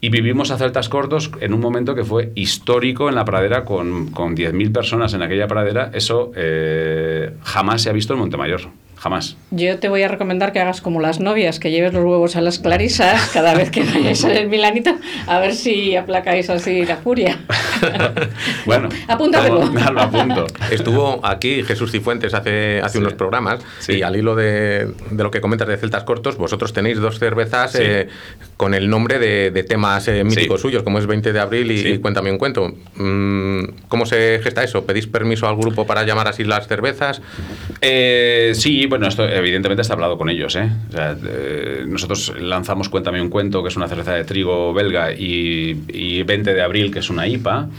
y 0.00 0.08
vivimos 0.08 0.50
a 0.52 0.58
celtas 0.58 0.88
cortos 0.88 1.30
en 1.40 1.52
un 1.52 1.60
momento 1.60 1.94
que 1.94 2.04
fue 2.04 2.30
histórico 2.36 3.08
en 3.08 3.16
la 3.16 3.24
pradera 3.24 3.64
con, 3.64 4.10
con 4.12 4.36
10.000 4.36 4.72
personas 4.72 5.12
en 5.12 5.22
aquella 5.22 5.48
pradera. 5.48 5.90
Eso 5.92 6.30
eh, 6.36 7.34
jamás 7.42 7.82
se 7.82 7.90
ha 7.90 7.92
visto 7.92 8.14
en 8.14 8.20
Montemayor. 8.20 8.70
Jamás. 9.04 9.36
Yo 9.50 9.78
te 9.80 9.90
voy 9.90 10.02
a 10.02 10.08
recomendar 10.08 10.54
que 10.54 10.60
hagas 10.60 10.80
como 10.80 10.98
las 10.98 11.20
novias, 11.20 11.58
que 11.60 11.70
lleves 11.70 11.92
los 11.92 12.02
huevos 12.02 12.36
a 12.36 12.40
las 12.40 12.58
clarisas 12.58 13.28
cada 13.34 13.52
vez 13.52 13.70
que 13.70 13.84
vayáis 13.84 14.24
al 14.24 14.48
Milanito, 14.48 14.96
a 15.26 15.40
ver 15.40 15.54
si 15.54 15.94
aplacáis 15.94 16.48
así 16.48 16.86
la 16.86 16.96
furia. 16.96 17.38
Bueno, 18.64 18.88
Apúntatelo. 19.08 19.62
lo- 19.70 20.00
apunto. 20.00 20.46
Estuvo 20.70 21.20
aquí 21.24 21.62
Jesús 21.64 21.90
Cifuentes 21.92 22.32
hace, 22.32 22.80
hace 22.82 22.98
unos 22.98 23.12
programas 23.12 23.60
y 23.86 24.00
al 24.00 24.16
hilo 24.16 24.34
de, 24.34 24.90
de 25.10 25.22
lo 25.22 25.30
que 25.30 25.42
comentas 25.42 25.68
de 25.68 25.76
Celtas 25.76 26.04
Cortos, 26.04 26.38
vosotros 26.38 26.72
tenéis 26.72 26.98
dos 26.98 27.18
cervezas 27.18 27.72
Sí. 27.72 27.78
eh, 27.82 28.08
con 28.56 28.72
el 28.72 28.88
nombre 28.88 29.18
de, 29.18 29.50
de 29.50 29.64
temas 29.64 30.08
eh, 30.08 30.24
míticos 30.24 30.62
suyos, 30.62 30.82
como 30.82 30.98
es 30.98 31.06
20 31.06 31.32
de 31.34 31.40
abril 31.40 31.70
y, 31.72 31.78
Sí. 31.78 31.88
y 31.88 31.98
Cuéntame 31.98 32.30
un 32.32 32.38
cuento. 32.38 32.72
Mm, 32.94 33.64
¿Cómo 33.88 34.06
se 34.06 34.40
gesta 34.42 34.64
eso? 34.64 34.86
¿Pedís 34.86 35.06
permiso 35.06 35.46
al 35.46 35.56
grupo 35.56 35.86
para 35.86 36.04
llamar 36.04 36.28
así 36.28 36.42
las 36.44 36.66
cervezas? 36.66 37.20
Eh, 37.82 38.52
sí, 38.54 38.86
bueno, 38.94 39.08
esto 39.08 39.28
evidentemente 39.28 39.82
está 39.82 39.94
hablado 39.94 40.16
con 40.16 40.28
ellos. 40.28 40.54
¿eh? 40.54 40.70
O 40.88 40.92
sea, 40.92 41.16
eh, 41.26 41.84
nosotros 41.84 42.32
lanzamos 42.38 42.88
Cuéntame 42.88 43.20
un 43.20 43.28
cuento, 43.28 43.60
que 43.60 43.68
es 43.68 43.76
una 43.76 43.88
cerveza 43.88 44.12
de 44.12 44.22
trigo 44.22 44.72
belga, 44.72 45.12
y, 45.12 45.82
y 45.88 46.22
20 46.22 46.54
de 46.54 46.62
abril, 46.62 46.92
que 46.92 47.00
es 47.00 47.10
una 47.10 47.26
IPA. 47.26 47.70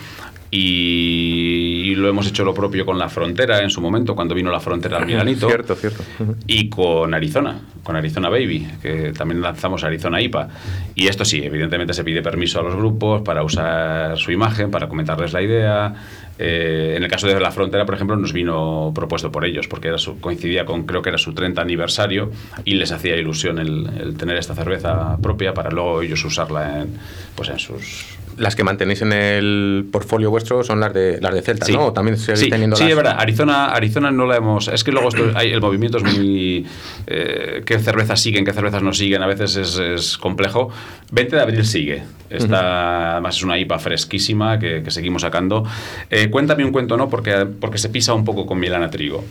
Y, 0.52 1.84
y 1.86 1.96
lo 1.96 2.10
hemos 2.10 2.28
hecho 2.28 2.44
lo 2.44 2.54
propio 2.54 2.86
con 2.86 3.00
la 3.00 3.08
frontera 3.08 3.62
en 3.64 3.70
su 3.70 3.80
momento, 3.80 4.14
cuando 4.14 4.36
vino 4.36 4.52
la 4.52 4.60
frontera 4.60 4.98
al 4.98 5.06
Milanito. 5.08 5.48
Cierto, 5.48 5.76
cierto. 5.76 6.04
Y 6.48 6.68
con 6.68 7.14
Arizona, 7.14 7.62
con 7.82 7.96
Arizona 7.96 8.28
Baby, 8.28 8.68
que 8.82 9.14
también 9.14 9.42
lanzamos 9.42 9.86
Arizona 9.86 10.22
IPA. 10.22 10.50
Y 10.96 11.08
esto 11.08 11.24
sí, 11.24 11.42
evidentemente 11.42 11.94
se 11.94 12.04
pide 12.04 12.22
permiso 12.22 12.60
a 12.60 12.64
los 12.64 12.76
grupos 12.76 13.22
para 13.22 13.42
usar 13.42 14.18
su 14.18 14.34
imagen, 14.34 14.70
para 14.70 14.90
comentarles 14.90 15.32
la 15.32 15.42
idea. 15.42 15.94
Eh, 16.38 16.96
en 16.98 17.04
el 17.04 17.10
caso 17.10 17.28
de 17.28 17.40
la 17.40 17.52
frontera, 17.52 17.86
por 17.86 17.96
ejemplo, 17.96 18.16
nos 18.18 18.34
vino 18.34 18.92
propuesto 18.94 19.32
por 19.32 19.46
ellos, 19.46 19.68
porque 19.68 19.88
era 19.88 19.98
su- 19.98 20.20
coincidía 20.20 20.66
con, 20.66 20.86
creo 20.86 21.02
que 21.02 21.10
era 21.10 21.18
su 21.18 21.34
30 21.34 21.62
aniversario, 21.62 22.32
y 22.66 22.74
les 22.76 22.92
hacía 22.92 23.16
ilusión 23.16 23.58
el, 23.60 23.88
el 24.00 24.18
tener 24.18 24.38
esta 24.38 24.54
cerveza 24.56 25.18
propia 25.22 25.54
para 25.54 25.70
luego 25.72 26.02
ellos 26.02 26.24
usarla 26.26 26.82
en, 26.82 26.98
pues 27.36 27.50
en 27.50 27.60
sus... 27.60 28.18
Las 28.38 28.56
que 28.56 28.64
mantenéis 28.64 29.02
en 29.02 29.14
el 29.14 29.86
portfolio 29.92 30.30
vuestro 30.30 30.64
son 30.64 30.80
las 30.80 30.94
de 30.94 31.20
las 31.22 31.34
de 31.34 31.42
Celta, 31.42 31.66
Sí. 31.66 31.74
¿no? 31.74 31.86
¿O 31.88 31.94
también 31.94 32.18
seguís 32.18 32.42
Sí, 32.42 32.50
teniendo 32.50 32.76
sí, 32.76 32.84
las- 32.84 32.90
es 32.92 32.96
verdad. 32.98 33.16
Arizona, 33.18 33.68
Arizona 33.68 34.12
no 34.12 34.26
la 34.26 34.36
hemos. 34.38 34.68
Es 34.68 34.84
que 34.84 34.92
luego 34.92 35.08
esto- 35.10 35.32
hay- 35.36 35.52
el 35.52 35.62
movimiento 35.62 35.98
es 36.00 36.04
muy. 36.04 36.66
eh, 37.08 37.62
¿Qué 37.66 37.80
cervezas 37.80 38.20
siguen, 38.20 38.44
qué 38.46 38.52
cervezas 38.54 38.82
no 38.84 38.94
siguen? 38.94 39.22
A 39.24 39.28
veces 39.28 39.56
es, 39.56 39.78
es 39.80 40.18
complejo. 40.18 40.70
20 41.12 41.36
de 41.36 41.42
abril 41.42 41.66
sigue. 41.66 42.04
Esta, 42.30 43.14
Además, 43.14 43.38
es 43.38 43.44
una 43.44 43.58
IPA 43.58 43.80
fresquísima 43.80 44.60
que, 44.60 44.82
que 44.84 44.92
seguimos 44.92 45.22
sacando. 45.22 45.64
Eh, 46.10 46.30
cuéntame 46.30 46.66
un 46.66 46.72
cuento, 46.72 46.98
¿no? 46.98 47.08
Porque, 47.10 47.46
porque 47.60 47.78
se 47.78 47.90
pisa 47.90 48.14
un 48.14 48.26
poco 48.26 48.46
con 48.46 48.60
Milana 48.60 48.90
Trigo. 48.90 49.24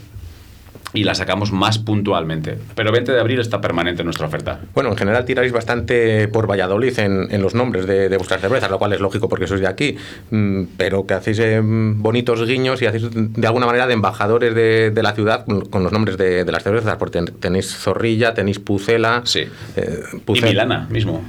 Y 0.94 1.04
la 1.04 1.14
sacamos 1.14 1.52
más 1.52 1.78
puntualmente. 1.78 2.56
Pero 2.74 2.92
20 2.92 3.12
de 3.12 3.20
abril 3.20 3.40
está 3.40 3.60
permanente 3.60 4.02
en 4.02 4.06
nuestra 4.06 4.26
oferta. 4.26 4.60
Bueno, 4.74 4.90
en 4.90 4.96
general 4.96 5.24
tiráis 5.24 5.52
bastante 5.52 6.28
por 6.28 6.48
Valladolid 6.48 6.96
en, 7.00 7.26
en 7.30 7.42
los 7.42 7.54
nombres 7.54 7.86
de, 7.86 8.08
de 8.08 8.16
vuestras 8.16 8.40
cervezas, 8.40 8.70
lo 8.70 8.78
cual 8.78 8.92
es 8.92 9.00
lógico 9.00 9.28
porque 9.28 9.46
sois 9.46 9.60
de 9.60 9.66
aquí, 9.66 9.96
Mm, 10.30 10.62
pero 10.76 11.04
que 11.06 11.14
hacéis 11.14 11.38
eh, 11.40 11.60
bonitos 11.62 12.46
guiños 12.46 12.80
y 12.80 12.86
hacéis 12.86 13.08
de 13.12 13.46
alguna 13.46 13.66
manera 13.66 13.86
de 13.86 13.94
embajadores 13.94 14.54
de, 14.54 14.90
de 14.90 15.02
la 15.02 15.12
ciudad 15.12 15.44
con, 15.70 15.82
los 15.82 15.92
nombres 15.92 16.16
de, 16.16 16.44
de 16.44 16.52
las 16.52 16.62
cervezas, 16.62 16.96
porque 16.96 17.18
ten- 17.18 17.34
tenéis 17.40 17.74
Zorrilla, 17.76 18.32
tenéis 18.34 18.58
Pucela. 18.60 19.22
Sí. 19.24 19.40
eh, 19.76 20.00
Y 20.28 20.40
Milana 20.42 20.86
mismo. 20.90 21.22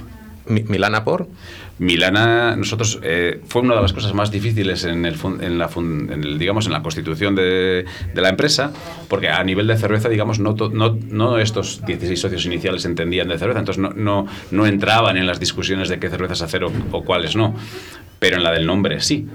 Mi- 0.46 0.62
Milana 0.62 1.02
por. 1.04 1.26
Milana, 1.78 2.56
nosotros 2.56 2.98
eh, 3.02 3.40
fue 3.46 3.60
una 3.60 3.74
de 3.74 3.82
las 3.82 3.92
cosas 3.92 4.14
más 4.14 4.30
difíciles 4.30 4.84
en 4.84 5.02
la 5.58 6.82
constitución 6.82 7.34
de, 7.34 7.84
la 8.14 8.28
empresa, 8.30 8.72
porque 9.08 9.28
a 9.28 9.44
nivel 9.44 9.66
de 9.66 9.76
cerveza, 9.76 10.08
digamos, 10.08 10.38
no, 10.38 10.54
no, 10.54 10.98
no 11.10 11.38
estos 11.38 11.84
16 11.84 12.18
socios 12.18 12.46
iniciales 12.46 12.86
entendían 12.86 13.28
de 13.28 13.38
cerveza, 13.38 13.58
entonces 13.58 13.84
no, 13.94 14.66
entraban 14.66 15.18
en 15.18 15.26
las 15.26 15.38
discusiones 15.38 15.90
de 15.90 15.98
qué 15.98 16.08
cervezas 16.08 16.40
hacer 16.40 16.64
o, 16.64 17.04
cuáles 17.04 17.36
no, 17.36 17.54
pero 18.18 18.36
en 18.36 18.42
la 18.42 18.52
del 18.52 18.66
nombre 18.66 19.00
sí. 19.00 19.26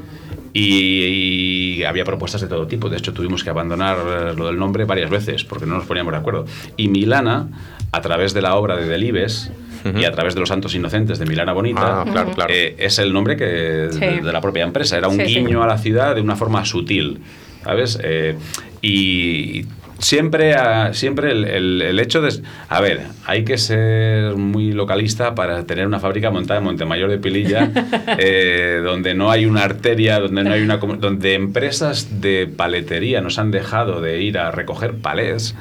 Y, 0.54 1.78
y 1.78 1.84
había 1.86 2.04
propuestas 2.04 2.42
de 2.42 2.48
todo 2.48 2.68
tipo. 2.68 2.90
De 2.90 2.98
hecho, 2.98 3.14
tuvimos 3.14 3.42
que 3.42 3.50
abandonar 3.50 3.98
eh, 4.00 4.34
lo 4.36 4.48
del 4.48 4.60
nombre 4.60 4.84
varias 4.84 5.10
veces 5.10 5.46
porque 5.46 5.66
no 5.66 5.76
nos 5.78 5.86
poníamos 5.86 6.12
de 6.12 6.20
acuerdo. 6.20 6.46
Y 6.76 6.90
Milana, 6.90 7.48
a 7.94 8.02
través 8.02 8.34
de 8.34 8.42
la 8.42 8.56
obra 8.56 8.76
de 8.76 8.86
Delibes 8.86 9.50
y 9.96 10.06
a 10.06 10.12
través 10.12 10.34
de 10.36 10.40
los 10.40 10.50
Santos 10.50 10.74
Inocentes 10.76 11.20
de 11.20 11.26
Milana 11.26 11.54
Bonita, 11.54 12.02
Ah, 12.02 12.06
claro, 12.10 12.32
claro. 12.32 12.54
eh, 12.54 12.76
es 12.78 13.00
el 13.00 13.14
nombre 13.14 13.36
que 13.38 13.88
Sí. 13.92 14.00
de, 14.00 14.22
de 14.22 14.32
la 14.34 14.42
propia 14.42 14.64
empresa. 14.64 14.98
Era 14.98 15.08
un 15.08 15.18
Sí, 15.18 15.26
sí. 15.26 15.36
guiño 15.36 15.64
a 15.64 15.68
la 15.68 15.78
ciudad 15.78 16.16
de 16.16 16.22
una 16.22 16.36
forma 16.36 16.64
sutil, 16.66 17.20
¿sabes? 17.64 18.00
Eh, 18.04 18.36
y 18.82 19.66
siempre, 20.00 20.56
a- 20.56 20.94
siempre 20.94 21.32
el, 21.32 21.46
el- 21.46 21.82
el 21.84 22.00
hecho 22.00 22.22
de... 22.22 22.42
A 22.70 22.82
ver, 22.82 23.02
hay 23.26 23.44
que 23.46 23.58
ser 23.60 24.36
muy 24.36 24.72
localista 24.72 25.36
para 25.36 25.64
tener 25.66 25.86
una 25.86 26.00
fábrica 26.00 26.32
montada 26.32 26.58
en 26.60 26.64
Montemayor 26.66 27.10
de 27.10 27.20
Pililla, 27.20 27.70
eh, 28.18 28.82
donde 28.84 29.14
no 29.14 29.30
hay 29.30 29.46
una 29.46 29.64
arteria, 29.64 30.20
donde 30.20 30.44
no 30.44 30.54
hay 30.54 30.62
una... 30.64 30.78
donde 30.78 31.36
empresas 31.36 32.20
de 32.22 32.48
paletería 32.48 33.22
nos 33.22 33.38
han 33.38 33.52
dejado 33.52 34.02
de 34.02 34.22
ir 34.22 34.40
a 34.40 34.50
recoger 34.52 34.96
palés 34.96 35.56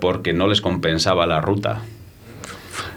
porque 0.00 0.32
no 0.32 0.48
les 0.48 0.60
compensaba 0.62 1.26
la 1.26 1.40
ruta. 1.42 1.82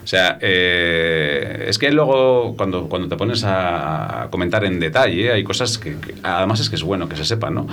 O 0.02 0.06
sea, 0.06 0.38
eh, 0.40 1.66
es 1.68 1.78
que 1.78 1.90
luego 1.90 2.54
cuando, 2.56 2.88
cuando 2.88 3.08
te 3.08 3.16
pones 3.16 3.44
a, 3.44 4.28
comentar 4.30 4.64
en 4.64 4.80
detalle, 4.80 5.32
hay 5.32 5.44
cosas 5.44 5.78
que, 5.78 5.96
que- 5.96 6.14
además 6.22 6.60
es 6.60 6.70
que 6.70 6.76
es 6.76 6.82
bueno 6.82 7.08
que 7.08 7.16
se 7.16 7.24
sepan, 7.24 7.54
¿no? 7.54 7.66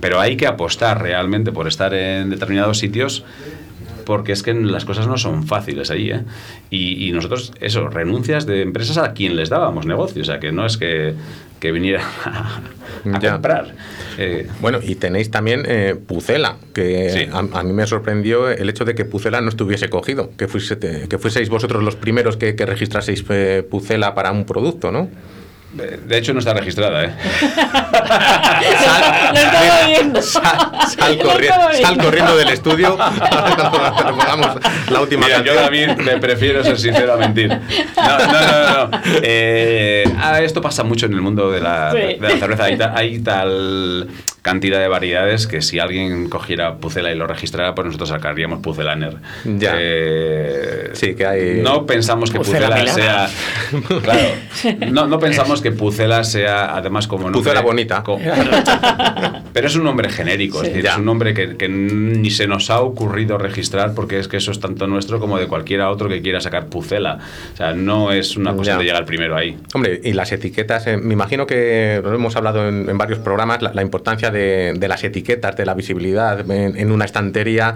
Pero 0.00 0.20
hay 0.20 0.36
que 0.36 0.46
apostar 0.46 1.02
realmente 1.02 1.52
por 1.52 1.66
estar 1.68 1.92
en 1.94 2.30
determinados 2.30 2.78
sitios 2.78 3.24
porque 4.10 4.32
es 4.32 4.42
que 4.42 4.52
las 4.52 4.84
cosas 4.84 5.06
no 5.06 5.16
son 5.16 5.46
fáciles 5.46 5.88
ahí, 5.92 6.10
¿eh? 6.10 6.22
Y, 6.68 7.06
y 7.08 7.12
nosotros, 7.12 7.52
eso, 7.60 7.88
renuncias 7.88 8.44
de 8.44 8.62
empresas 8.62 8.98
a 8.98 9.12
quien 9.12 9.36
les 9.36 9.50
dábamos 9.50 9.86
negocio, 9.86 10.22
o 10.22 10.24
sea, 10.24 10.40
que 10.40 10.50
no 10.50 10.66
es 10.66 10.76
que, 10.78 11.14
que 11.60 11.70
viniera 11.70 12.02
a, 12.24 12.60
a 13.16 13.20
comprar. 13.32 13.72
Eh, 14.18 14.48
Bueno, 14.60 14.80
y 14.82 14.96
tenéis 14.96 15.30
también 15.30 15.62
eh, 15.64 15.94
Pucela, 15.94 16.56
que 16.74 17.10
Sí. 17.10 17.28
a, 17.32 17.38
a 17.60 17.62
mí 17.62 17.72
me 17.72 17.86
sorprendió 17.86 18.50
el 18.50 18.68
hecho 18.68 18.84
de 18.84 18.96
que 18.96 19.04
Pucela 19.04 19.40
no 19.40 19.48
estuviese 19.48 19.88
cogido, 19.90 20.32
que, 20.36 20.48
fuese, 20.48 20.76
que 20.76 21.18
fueseis 21.18 21.48
vosotros 21.48 21.84
los 21.84 21.94
primeros 21.94 22.36
que, 22.36 22.56
que 22.56 22.66
registraseis 22.66 23.24
eh, 23.28 23.64
Pucela 23.70 24.16
para 24.16 24.32
un 24.32 24.44
producto, 24.44 24.90
¿no? 24.90 25.08
De 25.72 26.18
hecho, 26.18 26.32
no 26.32 26.40
está 26.40 26.52
registrada, 26.52 27.04
¿eh? 27.04 27.14
Lo 29.32 29.38
estaba 29.38 29.86
viendo. 29.86 30.20
Sal, 30.22 30.42
sal 30.98 31.18
Lo 31.18 31.24
corri- 31.32 31.42
estaba 31.44 31.68
viendo. 31.70 31.86
sal 31.88 31.98
corriendo 31.98 32.36
del 32.36 32.48
estudio 32.48 32.98
la 34.90 35.00
última 35.00 35.26
Mira, 35.26 35.42
yo. 35.44 35.54
David 35.54 35.88
me 35.98 36.18
prefiero 36.18 36.62
ser 36.64 36.78
sincero 36.78 37.12
a 37.14 37.16
mentir. 37.16 37.48
No, 37.48 38.18
no, 38.18 38.26
no, 38.26 38.86
no. 38.88 39.00
Eh, 39.22 40.04
ah, 40.18 40.40
esto 40.40 40.60
pasa 40.60 40.82
mucho 40.82 41.06
en 41.06 41.12
el 41.14 41.20
mundo 41.20 41.50
de 41.50 41.60
la, 41.60 41.92
Sí. 41.92 41.98
de 42.20 42.28
la 42.28 42.36
cerveza. 42.38 42.64
Hay, 42.64 42.76
ta- 42.76 42.92
hay 42.96 43.18
tal 43.20 44.08
cantidad 44.42 44.78
de 44.80 44.88
variedades 44.88 45.46
que 45.46 45.60
si 45.62 45.78
alguien 45.78 46.28
cogiera 46.28 46.76
Pucela 46.76 47.12
y 47.12 47.14
lo 47.14 47.26
registrara, 47.26 47.74
pues 47.74 47.86
nosotros 47.86 48.08
sacaríamos 48.10 48.60
Pucelaner. 48.60 49.16
Ya. 49.44 49.74
Eh, 49.78 50.90
Sí, 50.92 51.14
que 51.14 51.26
hay. 51.26 51.60
No 51.62 51.86
pensamos 51.86 52.30
que 52.30 52.38
Pucela 52.38 52.86
sea. 52.86 53.28
Claro. 54.02 54.20
No, 54.90 55.06
no 55.06 55.18
pensamos 55.18 55.60
que 55.62 55.70
Pucela 55.72 56.24
sea, 56.24 56.74
además, 56.76 57.06
como 57.06 57.24
nombre- 57.24 57.40
Pucela 57.40 57.60
bonita. 57.60 58.02
Pero 59.52 59.66
es 59.66 59.76
un 59.76 59.84
nombre 59.84 60.08
genérico, 60.10 60.62
es, 60.62 60.68
decir, 60.68 60.86
es 60.86 60.96
un 60.96 61.04
nombre 61.04 61.34
que, 61.34 61.56
que 61.56 61.68
ni 61.68 62.30
se 62.30 62.46
nos 62.46 62.70
ha 62.70 62.80
ocurrido 62.80 63.36
registrar 63.38 63.94
porque 63.94 64.18
es 64.18 64.28
que 64.28 64.36
eso 64.36 64.50
es 64.52 64.60
tanto 64.60 64.86
nuestro 64.86 65.18
como 65.20 65.38
de 65.38 65.46
cualquiera 65.46 65.90
otro 65.90 66.08
que 66.08 66.22
quiera 66.22 66.40
sacar 66.40 66.66
Pucela. 66.66 67.18
O 67.52 67.56
sea, 67.56 67.72
no 67.74 68.12
es 68.12 68.36
una 68.36 68.54
cosa 68.54 68.72
Ya. 68.72 68.78
de 68.78 68.84
llegar 68.84 69.04
primero 69.04 69.36
ahí. 69.36 69.58
Hombre, 69.74 70.00
y 70.02 70.12
las 70.12 70.30
etiquetas, 70.32 70.86
eh, 70.86 70.96
me 70.96 71.14
imagino 71.14 71.46
que 71.46 72.00
lo 72.02 72.14
hemos 72.14 72.36
hablado 72.36 72.68
en, 72.68 72.88
en 72.88 72.98
varios 72.98 73.18
programas, 73.18 73.60
la, 73.62 73.72
la 73.72 73.82
importancia 73.82 74.29
de, 74.30 74.74
de 74.76 74.88
las 74.88 75.02
etiquetas, 75.04 75.56
de 75.56 75.66
la 75.66 75.74
visibilidad 75.74 76.48
en, 76.50 76.76
en 76.76 76.90
una 76.92 77.04
estantería. 77.04 77.74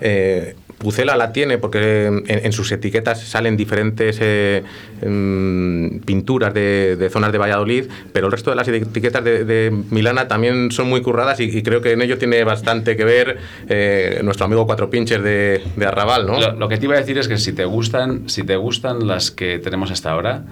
eh, 0.00 0.54
Pucela 0.76 1.16
la 1.16 1.32
tiene 1.32 1.56
porque 1.56 2.06
en, 2.06 2.24
en 2.26 2.52
sus 2.52 2.70
etiquetas 2.72 3.20
salen 3.22 3.56
diferentes 3.56 4.18
eh, 4.20 4.64
mm, 5.06 6.00
pinturas 6.00 6.52
de, 6.52 6.96
de 6.96 7.08
zonas 7.10 7.32
de 7.32 7.38
Valladolid, 7.38 7.84
pero 8.12 8.26
el 8.26 8.32
resto 8.32 8.50
de 8.50 8.56
las 8.56 8.66
etiquetas 8.68 9.24
de, 9.24 9.44
de 9.44 9.70
Milana 9.90 10.26
también 10.28 10.72
son 10.72 10.88
muy 10.88 11.00
curradas 11.00 11.38
y, 11.40 11.44
y 11.44 11.62
creo 11.62 11.80
que 11.80 11.92
en 11.92 12.02
ello 12.02 12.18
tiene 12.18 12.42
bastante 12.44 12.96
que 12.96 13.04
ver 13.04 13.38
eh, 13.68 14.20
nuestro 14.24 14.46
amigo 14.46 14.66
Cuatro 14.66 14.90
Pinches 14.90 15.22
de, 15.22 15.62
de 15.76 15.86
Arrabal, 15.86 16.26
¿no? 16.26 16.40
Lo, 16.40 16.52
lo 16.52 16.68
que 16.68 16.76
te 16.76 16.84
iba 16.86 16.96
a 16.96 16.98
decir 16.98 17.16
es 17.18 17.28
que 17.28 17.38
si 17.38 17.52
te 17.52 17.64
gustan, 17.64 18.28
si 18.28 18.42
te 18.42 18.56
gustan 18.56 19.06
las 19.06 19.30
que 19.30 19.60
tenemos 19.60 19.90
hasta 19.90 20.10
ahora, 20.10 20.42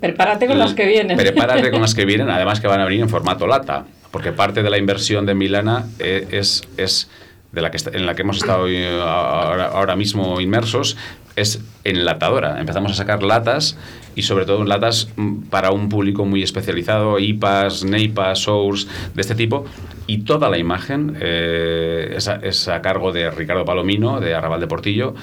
Prepárate 0.00 0.46
con 0.46 0.58
las 0.58 0.74
que 0.74 0.86
vienen. 0.86 1.16
Prepárate 1.16 1.70
con 1.70 1.80
las 1.80 1.94
que 1.94 2.04
vienen, 2.10 2.28
además 2.28 2.60
que 2.60 2.66
van 2.66 2.80
a 2.80 2.84
venir 2.84 3.00
en 3.00 3.08
formato 3.08 3.46
lata, 3.46 3.86
porque 4.16 4.32
parte 4.32 4.62
de 4.62 4.70
la 4.70 4.78
inversión 4.78 5.26
de 5.26 5.34
Milana 5.34 5.84
eh, 5.98 6.26
es, 6.30 6.62
es 6.78 7.10
de 7.52 7.60
la 7.60 7.70
que 7.70 7.76
est- 7.76 7.94
en 7.94 8.06
la 8.06 8.14
que 8.14 8.22
hemos 8.22 8.38
estado 8.38 8.66
eh, 8.66 8.88
ahora, 8.98 9.66
ahora 9.66 9.94
mismo 9.94 10.40
inmersos, 10.40 10.96
es 11.36 11.60
enlatadora. 11.84 12.58
Empezamos 12.58 12.92
a 12.92 12.94
sacar 12.94 13.22
latas 13.22 13.76
y 14.14 14.22
sobre 14.22 14.46
todo 14.46 14.64
latas 14.64 15.08
mm, 15.16 15.42
para 15.50 15.70
un 15.70 15.90
público 15.90 16.24
muy 16.24 16.42
especializado, 16.42 17.18
IPAs, 17.18 17.84
NEIPAs, 17.84 18.38
SOURS, 18.38 18.88
de 19.14 19.20
este 19.20 19.34
tipo. 19.34 19.66
Y 20.06 20.22
toda 20.22 20.48
la 20.48 20.56
imagen 20.56 21.18
eh, 21.20 22.14
es, 22.16 22.26
a, 22.28 22.36
es 22.36 22.68
a 22.68 22.80
cargo 22.80 23.12
de 23.12 23.30
Ricardo 23.30 23.66
Palomino, 23.66 24.18
de 24.18 24.34
Arrabal 24.34 24.60
de 24.60 24.66
Portillo. 24.66 25.14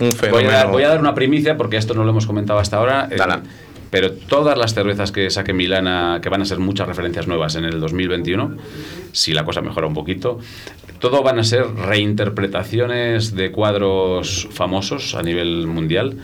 Un 0.00 0.10
Voy 0.32 0.44
a, 0.46 0.64
voy 0.72 0.82
a 0.82 0.88
dar 0.88 0.98
una 0.98 1.14
primicia 1.14 1.56
porque 1.56 1.76
esto 1.76 1.94
no 1.94 2.02
lo 2.02 2.10
hemos 2.10 2.26
comentado 2.26 2.58
hasta 2.58 2.76
ahora. 2.78 3.06
eh. 3.08 3.16
Pero 3.94 4.10
todas 4.10 4.58
las 4.58 4.74
cervezas 4.74 5.12
que 5.12 5.30
saque 5.30 5.52
Milana, 5.52 6.18
que 6.20 6.28
van 6.28 6.42
a 6.42 6.44
ser 6.44 6.58
muchas 6.58 6.88
referencias 6.88 7.28
nuevas 7.28 7.54
en 7.54 7.64
el 7.64 7.78
2021, 7.78 8.56
si 9.12 9.32
la 9.32 9.44
cosa 9.44 9.60
mejora 9.60 9.86
un 9.86 9.94
poquito, 9.94 10.40
todo 10.98 11.22
van 11.22 11.38
a 11.38 11.44
ser 11.44 11.64
reinterpretaciones 11.72 13.36
de 13.36 13.52
cuadros 13.52 14.48
famosos 14.50 15.14
a 15.14 15.22
nivel 15.22 15.68
mundial 15.68 16.16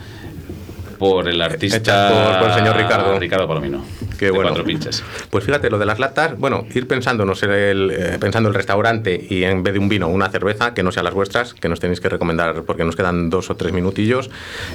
por 1.01 1.27
el 1.29 1.41
artista 1.41 2.11
por- 2.11 2.39
por 2.41 2.49
el 2.51 2.55
señor 2.55 2.77
Ricardo. 2.77 3.19
Ricardo 3.19 3.49
Palomino. 3.49 3.83
Qué 4.19 4.27
de 4.27 4.31
bueno. 4.33 4.51
Cuatro 4.51 4.65
pinches. 4.65 5.03
Pues 5.31 5.45
fíjate, 5.45 5.71
lo 5.71 5.79
de 5.79 5.87
las 5.87 5.99
latas, 5.99 6.39
bueno, 6.39 6.67
ir 6.75 6.87
pensándonos 6.87 7.43
en 7.43 7.51
el, 7.53 7.91
eh, 7.91 8.19
pensando 8.21 8.51
el 8.51 8.55
restaurante 8.55 9.19
y 9.31 9.45
en 9.45 9.63
vez 9.63 9.73
de 9.73 9.79
un 9.81 9.89
vino, 9.89 10.09
una 10.09 10.29
cerveza, 10.29 10.75
que 10.75 10.83
no 10.83 10.93
sea 10.93 11.03
las 11.03 11.15
vuestras, 11.15 11.55
que 11.55 11.71
nos 11.71 11.81
tenéis 11.81 12.01
que 12.01 12.11
recomendar 12.11 12.65
porque 12.65 12.85
nos 12.85 12.97
quedan 12.97 13.31
dos 13.31 13.49
o 13.49 13.57
tres 13.57 13.73
minutillos. 13.73 14.31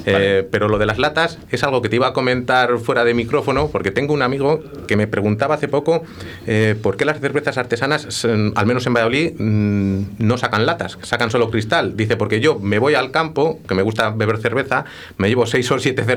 Eh, 0.08 0.48
pero 0.52 0.68
lo 0.68 0.80
de 0.80 0.88
las 0.88 0.98
latas 0.98 1.38
es 1.52 1.64
algo 1.64 1.84
que 1.84 1.90
te 1.90 1.98
iba 1.98 2.08
a 2.08 2.14
comentar 2.14 2.80
fuera 2.80 3.04
de 3.06 3.14
micrófono, 3.14 3.70
porque 3.72 3.92
tengo 3.92 4.14
un 4.16 4.24
amigo 4.24 4.64
que 4.88 4.98
me 4.98 5.06
preguntaba 5.06 5.54
hace 5.56 5.68
poco 5.68 6.04
eh, 6.48 6.76
por 6.82 6.98
qué 6.98 7.06
las 7.06 7.20
cervezas 7.20 7.60
artesanas, 7.60 8.26
al 8.26 8.66
menos 8.66 8.88
en 8.88 8.94
Valladolid, 8.96 9.34
mm, 9.38 10.02
no 10.18 10.38
sacan 10.40 10.66
latas, 10.66 10.98
sacan 11.04 11.30
solo 11.30 11.52
cristal. 11.52 11.96
Dice, 11.96 12.18
porque 12.18 12.40
yo 12.40 12.58
me 12.60 12.80
voy 12.80 12.96
al 12.96 13.12
campo, 13.12 13.60
que 13.68 13.76
me 13.76 13.84
gusta 13.84 14.10
beber 14.10 14.40
cerveza, 14.40 14.86
me 15.18 15.28
llevo 15.30 15.46
seis 15.46 15.70
o 15.70 15.78
siete 15.78 16.04
cervezas, 16.04 16.15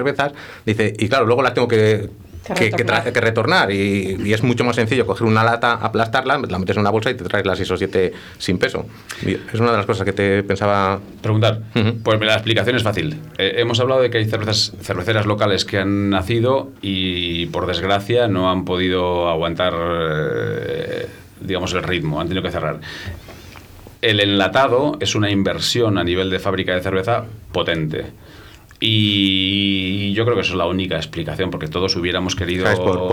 dice, 0.67 0.95
y 0.99 1.09
claro, 1.09 1.27
luego 1.27 1.43
las 1.43 1.55
tengo 1.55 1.69
que 1.69 2.09
Que 2.49 2.71
que, 2.71 2.77
retornar. 2.79 3.13
que 3.13 3.21
retornar 3.21 3.71
y, 3.71 4.17
y 4.25 4.33
es 4.33 4.43
mucho 4.43 4.65
más 4.65 4.77
sencillo 4.77 5.07
coger 5.07 5.27
una 5.27 5.45
lata, 5.45 5.73
aplastarla, 5.75 6.39
la 6.49 6.59
metes 6.59 6.77
en 6.77 6.81
una 6.81 6.89
bolsa 6.91 7.11
y 7.11 7.15
te 7.15 7.25
traes 7.25 7.45
las 7.45 7.59
6 7.59 7.71
o 7.73 7.77
7 7.77 8.13
sin 8.39 8.59
peso. 8.59 8.87
Y 9.21 9.33
es 9.33 9.61
una 9.61 9.71
de 9.73 9.77
las 9.77 9.85
cosas 9.85 10.07
que 10.07 10.15
te 10.15 10.43
pensaba... 10.45 10.99
Preguntar. 11.21 11.61
Pues 12.03 12.21
la 12.21 12.35
explicación 12.35 12.77
es 12.77 12.83
fácil. 12.83 13.21
Eh, 13.37 13.57
hemos 13.59 13.79
hablado 13.81 14.01
de 14.01 14.09
que 14.09 14.17
hay 14.19 14.25
cervezas, 14.25 14.73
cerveceras 14.81 15.27
locales 15.27 15.67
que 15.67 15.79
han 15.79 16.09
nacido 16.09 16.71
y 16.81 17.47
por 17.47 17.67
desgracia 17.67 18.29
no 18.29 18.51
han 18.51 18.65
podido 18.65 19.29
aguantar, 19.29 19.75
eh, 19.77 21.07
digamos, 21.43 21.75
el 21.75 21.83
ritmo, 21.83 22.19
han 22.19 22.29
tenido 22.29 22.43
que 22.43 22.51
cerrar. 22.51 22.81
El 24.01 24.21
enlatado 24.21 24.97
es 25.01 25.15
una 25.15 25.31
inversión 25.31 25.99
a 25.99 26.05
nivel 26.05 26.31
de 26.31 26.39
fábrica 26.39 26.75
de 26.75 26.81
cerveza 26.81 27.25
potente. 27.53 28.07
Y 28.81 30.13
yo 30.13 30.25
creo 30.25 30.37
que 30.37 30.43
eso 30.43 30.53
es 30.53 30.57
la 30.59 30.67
única 30.67 30.97
explicación, 30.97 31.51
porque 31.51 31.67
todos 31.69 31.97
hubiéramos 31.97 32.37
querido 32.37 32.65
¿Sabes? 32.65 32.79
Por- 32.79 33.09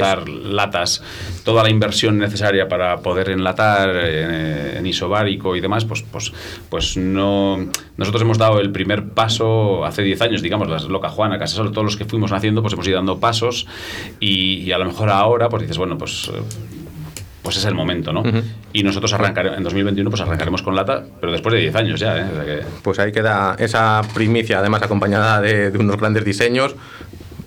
lanzar 0.00 0.28
latas, 0.28 1.02
toda 1.44 1.62
la 1.62 1.70
inversión 1.70 2.18
necesaria 2.18 2.66
para 2.68 2.98
poder 3.00 3.28
enlatar 3.30 3.90
eh, 3.94 4.78
en 4.78 4.86
isobárico 4.86 5.54
y 5.54 5.60
demás, 5.60 5.84
pues, 5.84 6.02
pues, 6.10 6.32
pues 6.68 6.96
no. 6.96 7.58
Nosotros 7.96 8.22
hemos 8.22 8.38
dado 8.38 8.60
el 8.60 8.70
primer 8.72 9.08
paso 9.10 9.84
hace 9.84 10.02
10 10.02 10.20
años, 10.22 10.42
digamos, 10.42 10.68
las 10.68 10.84
Loca 10.84 11.10
Juana, 11.10 11.38
Casasol, 11.38 11.72
todos 11.72 11.84
los 11.84 11.96
que 11.96 12.04
fuimos 12.04 12.32
haciendo, 12.32 12.62
pues 12.62 12.72
hemos 12.74 12.86
ido 12.88 12.96
dando 12.96 13.18
pasos 13.20 13.66
y, 14.18 14.60
y 14.62 14.72
a 14.72 14.78
lo 14.78 14.86
mejor 14.86 15.10
ahora, 15.10 15.48
pues 15.48 15.62
dices, 15.62 15.76
bueno, 15.78 15.98
pues. 15.98 16.30
Pues 17.42 17.56
es 17.56 17.64
el 17.64 17.74
momento, 17.74 18.12
¿no? 18.12 18.22
Y 18.72 18.82
nosotros 18.84 19.12
arrancaremos, 19.12 19.58
en 19.58 19.64
2021 19.64 20.10
pues 20.10 20.22
arrancaremos 20.22 20.62
con 20.62 20.76
lata, 20.76 21.02
pero 21.20 21.32
después 21.32 21.54
de 21.54 21.60
10 21.60 21.74
años 21.76 22.00
ya, 22.00 22.16
¿eh? 22.18 22.24
O 22.30 22.34
sea 22.36 22.44
que- 22.44 22.62
Pues 22.82 22.98
ahí 22.98 23.12
queda 23.12 23.56
esa 23.58 24.00
primicia, 24.14 24.58
además 24.60 24.82
acompañada 24.82 25.40
de, 25.40 25.70
de 25.70 25.78
unos 25.78 25.96
grandes 25.96 26.24
diseños. 26.24 26.74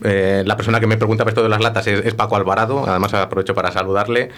Eh, 0.03 0.43
la 0.45 0.55
persona 0.57 0.79
que 0.79 0.87
me 0.87 0.97
pregunta 0.97 1.23
por 1.23 1.31
esto 1.31 1.41
de 1.43 1.49
las 1.49 1.61
latas 1.61 1.87
es, 1.87 2.05
es 2.05 2.13
Paco 2.13 2.35
Alvarado, 2.35 2.85
además 2.87 3.13
aprovecho 3.13 3.55
para 3.55 3.71
saludarle. 3.71 4.29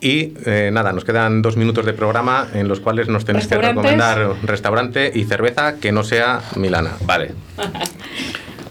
Y 0.00 0.34
eh, 0.46 0.70
nada, 0.72 0.92
nos 0.92 1.04
quedan 1.04 1.42
dos 1.42 1.56
minutos 1.56 1.84
de 1.84 1.92
programa 1.92 2.46
en 2.54 2.68
los 2.68 2.78
cuales 2.78 3.08
nos 3.08 3.24
tenéis 3.24 3.48
que 3.48 3.56
recomendar 3.58 4.34
restaurante 4.44 5.10
y 5.12 5.24
cerveza 5.24 5.76
que 5.80 5.90
no 5.90 6.04
sea 6.04 6.40
Milana. 6.54 6.92
Vale. 7.04 7.32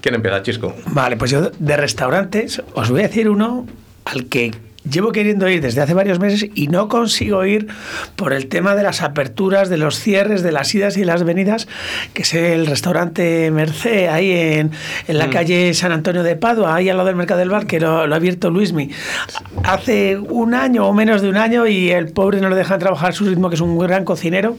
¿Quién 0.02 0.16
empieza, 0.16 0.42
Chisco? 0.42 0.74
Vale, 0.92 1.18
pues 1.18 1.32
yo 1.32 1.50
de 1.58 1.76
restaurantes 1.78 2.62
os 2.76 2.90
voy 2.90 3.02
a 3.02 3.08
decir 3.08 3.30
uno 3.30 3.66
al 4.06 4.28
que 4.28 4.52
llevo 4.90 5.12
queriendo 5.12 5.50
ir 5.50 5.62
desde 5.62 5.82
hace 5.82 5.94
varios 5.94 6.20
meses 6.20 6.50
y 6.54 6.68
no 6.68 6.88
consigo 6.88 7.46
ir 7.46 7.68
por 8.16 8.34
el 8.34 8.48
tema 8.48 8.76
de 8.76 8.84
las 8.84 9.02
aperturas, 9.02 9.70
de 9.70 9.78
los 9.78 10.00
cierres, 10.00 10.44
de 10.44 10.52
las 10.52 10.74
idas 10.74 10.98
y 10.98 11.04
las 11.04 11.24
venidas, 11.24 11.68
que 12.14 12.24
es 12.24 12.34
el 12.34 12.66
restaurante 12.68 13.52
Mercé, 13.52 14.10
ahí 14.10 14.32
en, 14.32 14.72
en 15.08 15.18
la 15.18 15.30
calle 15.30 15.74
San 15.74 15.92
Antonio 15.92 16.24
de 16.24 16.36
Padua, 16.36 16.76
ahí 16.76 16.90
al 16.90 16.98
lado 16.98 17.08
del 17.08 17.16
Mercado 17.16 17.40
del 17.40 17.50
Bar, 17.50 17.68
que 17.68 17.80
lo, 17.80 18.08
lo 18.08 18.14
ha 18.14 18.18
abierto 18.18 18.50
Luismi. 18.50 18.90
Hace 19.64 20.18
un 20.18 20.54
año 20.54 20.88
o 20.88 20.94
menos 20.94 21.22
de 21.22 21.30
un 21.30 21.38
año 21.38 21.68
y 21.68 21.92
el 21.92 22.12
pobre 22.12 22.40
no 22.42 22.50
le 22.50 22.56
dejan 22.56 22.80
trabajar 22.80 23.10
a 23.10 23.14
su 23.14 23.26
ritmo, 23.26 23.50
que 23.50 23.56
es 23.56 23.62
un 23.62 23.78
gran 23.78 24.06
cocinero, 24.06 24.58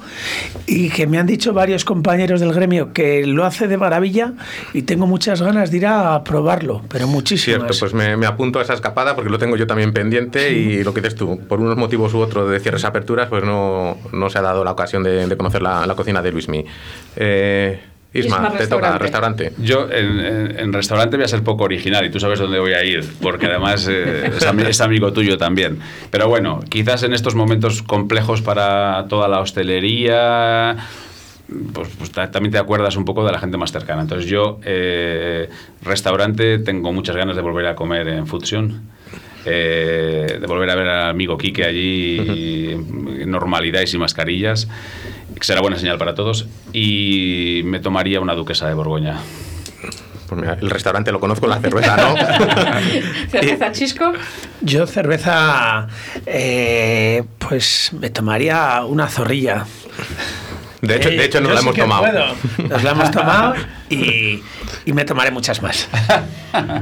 y 0.66 0.90
que 0.90 1.06
me 1.06 1.18
han 1.18 1.26
dicho 1.26 1.52
varios 1.52 1.84
compañeros 1.84 2.40
del 2.40 2.52
gremio 2.52 2.92
que 2.92 3.26
lo 3.26 3.44
hace 3.44 3.68
de 3.68 3.76
maravilla 3.76 4.32
y 4.72 4.82
tengo 4.82 5.06
muchas 5.06 5.42
ganas 5.42 5.70
de 5.70 5.78
ir 5.78 5.86
a 5.86 6.22
probarlo, 6.24 6.82
pero 6.88 7.06
muchísimas. 7.06 7.60
Cierto, 7.60 7.74
pues 7.78 7.94
me, 7.94 8.16
me 8.16 8.26
apunto 8.26 8.58
a 8.58 8.62
esa 8.62 8.74
escapada 8.74 9.14
porque 9.14 9.30
lo 9.30 9.38
tengo 9.38 9.56
yo 9.56 9.66
también 9.66 9.92
pendiente 9.92 10.17
y 10.52 10.82
lo 10.84 10.92
que 10.94 11.00
dices 11.00 11.14
tú, 11.16 11.40
por 11.48 11.60
unos 11.60 11.76
motivos 11.76 12.12
u 12.14 12.18
otros 12.20 12.50
de 12.50 12.60
cierres 12.60 12.84
aperturas, 12.84 13.28
pues 13.28 13.44
no, 13.44 13.96
no 14.12 14.30
se 14.30 14.38
ha 14.38 14.42
dado 14.42 14.64
la 14.64 14.72
ocasión 14.72 15.02
de, 15.02 15.26
de 15.26 15.36
conocer 15.36 15.62
la, 15.62 15.86
la 15.86 15.94
cocina 15.94 16.22
de 16.22 16.32
Luismi. 16.32 16.64
Eh, 17.16 17.80
Isma, 18.14 18.36
Isma, 18.36 18.52
te 18.56 18.66
toca 18.66 18.96
restaurante. 18.98 19.44
restaurante. 19.50 19.52
Yo 19.58 19.86
en, 19.90 20.18
en- 20.20 20.58
en 20.58 20.72
restaurante 20.72 21.16
voy 21.18 21.24
a 21.24 21.28
ser 21.28 21.42
poco 21.42 21.64
original 21.64 22.06
y 22.06 22.10
tú 22.10 22.18
sabes 22.18 22.38
dónde 22.38 22.58
voy 22.58 22.72
a 22.72 22.82
ir, 22.82 23.04
porque 23.20 23.46
además 23.46 23.86
eh, 23.86 24.30
es, 24.34 24.46
ami- 24.46 24.66
es 24.66 24.80
amigo 24.80 25.12
tuyo 25.12 25.36
también. 25.36 25.78
Pero 26.10 26.26
bueno, 26.26 26.60
quizás 26.70 27.02
en 27.02 27.12
estos 27.12 27.34
momentos 27.34 27.82
complejos 27.82 28.40
para 28.40 29.04
toda 29.10 29.28
la 29.28 29.40
hostelería, 29.40 30.76
pues, 31.74 31.88
pues 31.98 32.10
ta- 32.10 32.30
también 32.30 32.52
te 32.52 32.58
acuerdas 32.58 32.96
un 32.96 33.04
poco 33.04 33.24
de 33.26 33.32
la 33.32 33.38
gente 33.38 33.58
más 33.58 33.72
cercana. 33.72 34.00
Entonces 34.02 34.28
yo, 34.28 34.58
eh, 34.64 35.50
restaurante, 35.82 36.58
tengo 36.58 36.92
muchas 36.94 37.14
ganas 37.14 37.36
de 37.36 37.42
volver 37.42 37.66
a 37.66 37.74
comer 37.76 38.08
en 38.08 38.26
Fusion. 38.26 38.82
Eh, 39.44 40.38
de 40.40 40.46
volver 40.46 40.70
a 40.70 40.74
ver 40.74 40.88
al 40.88 41.10
amigo 41.10 41.38
Quique 41.38 41.64
allí 41.64 42.70
en 42.70 43.30
normalidad 43.30 43.82
y 43.82 43.86
sin 43.86 44.00
mascarillas, 44.00 44.68
que 45.34 45.44
será 45.44 45.60
buena 45.60 45.78
señal 45.78 45.98
para 45.98 46.14
todos, 46.14 46.46
y 46.72 47.62
me 47.64 47.80
tomaría 47.80 48.20
una 48.20 48.34
duquesa 48.34 48.68
de 48.68 48.74
Borgoña. 48.74 49.18
Pues 50.28 50.40
mira, 50.40 50.58
el 50.60 50.68
restaurante 50.68 51.10
lo 51.10 51.20
conozco, 51.20 51.46
la 51.46 51.58
cerveza 51.58 51.96
no. 51.96 52.14
¿Cerveza 53.30 53.72
chisco? 53.72 54.12
Yo 54.60 54.86
cerveza, 54.86 55.88
eh, 56.26 57.24
pues 57.38 57.92
me 57.98 58.10
tomaría 58.10 58.84
una 58.84 59.08
zorrilla. 59.08 59.64
De 60.82 60.96
hecho, 60.96 61.10
de 61.10 61.24
hecho 61.24 61.40
nos 61.40 61.52
la 61.54 61.60
hemos 61.60 61.74
tomado. 61.74 62.02
puedo. 62.02 62.68
Nos 62.68 62.82
la 62.84 62.90
hemos 62.92 63.10
tomado 63.10 63.54
y, 63.90 64.40
y 64.86 64.92
me 64.92 65.04
tomaré 65.04 65.30
muchas 65.30 65.60
más. 65.62 65.88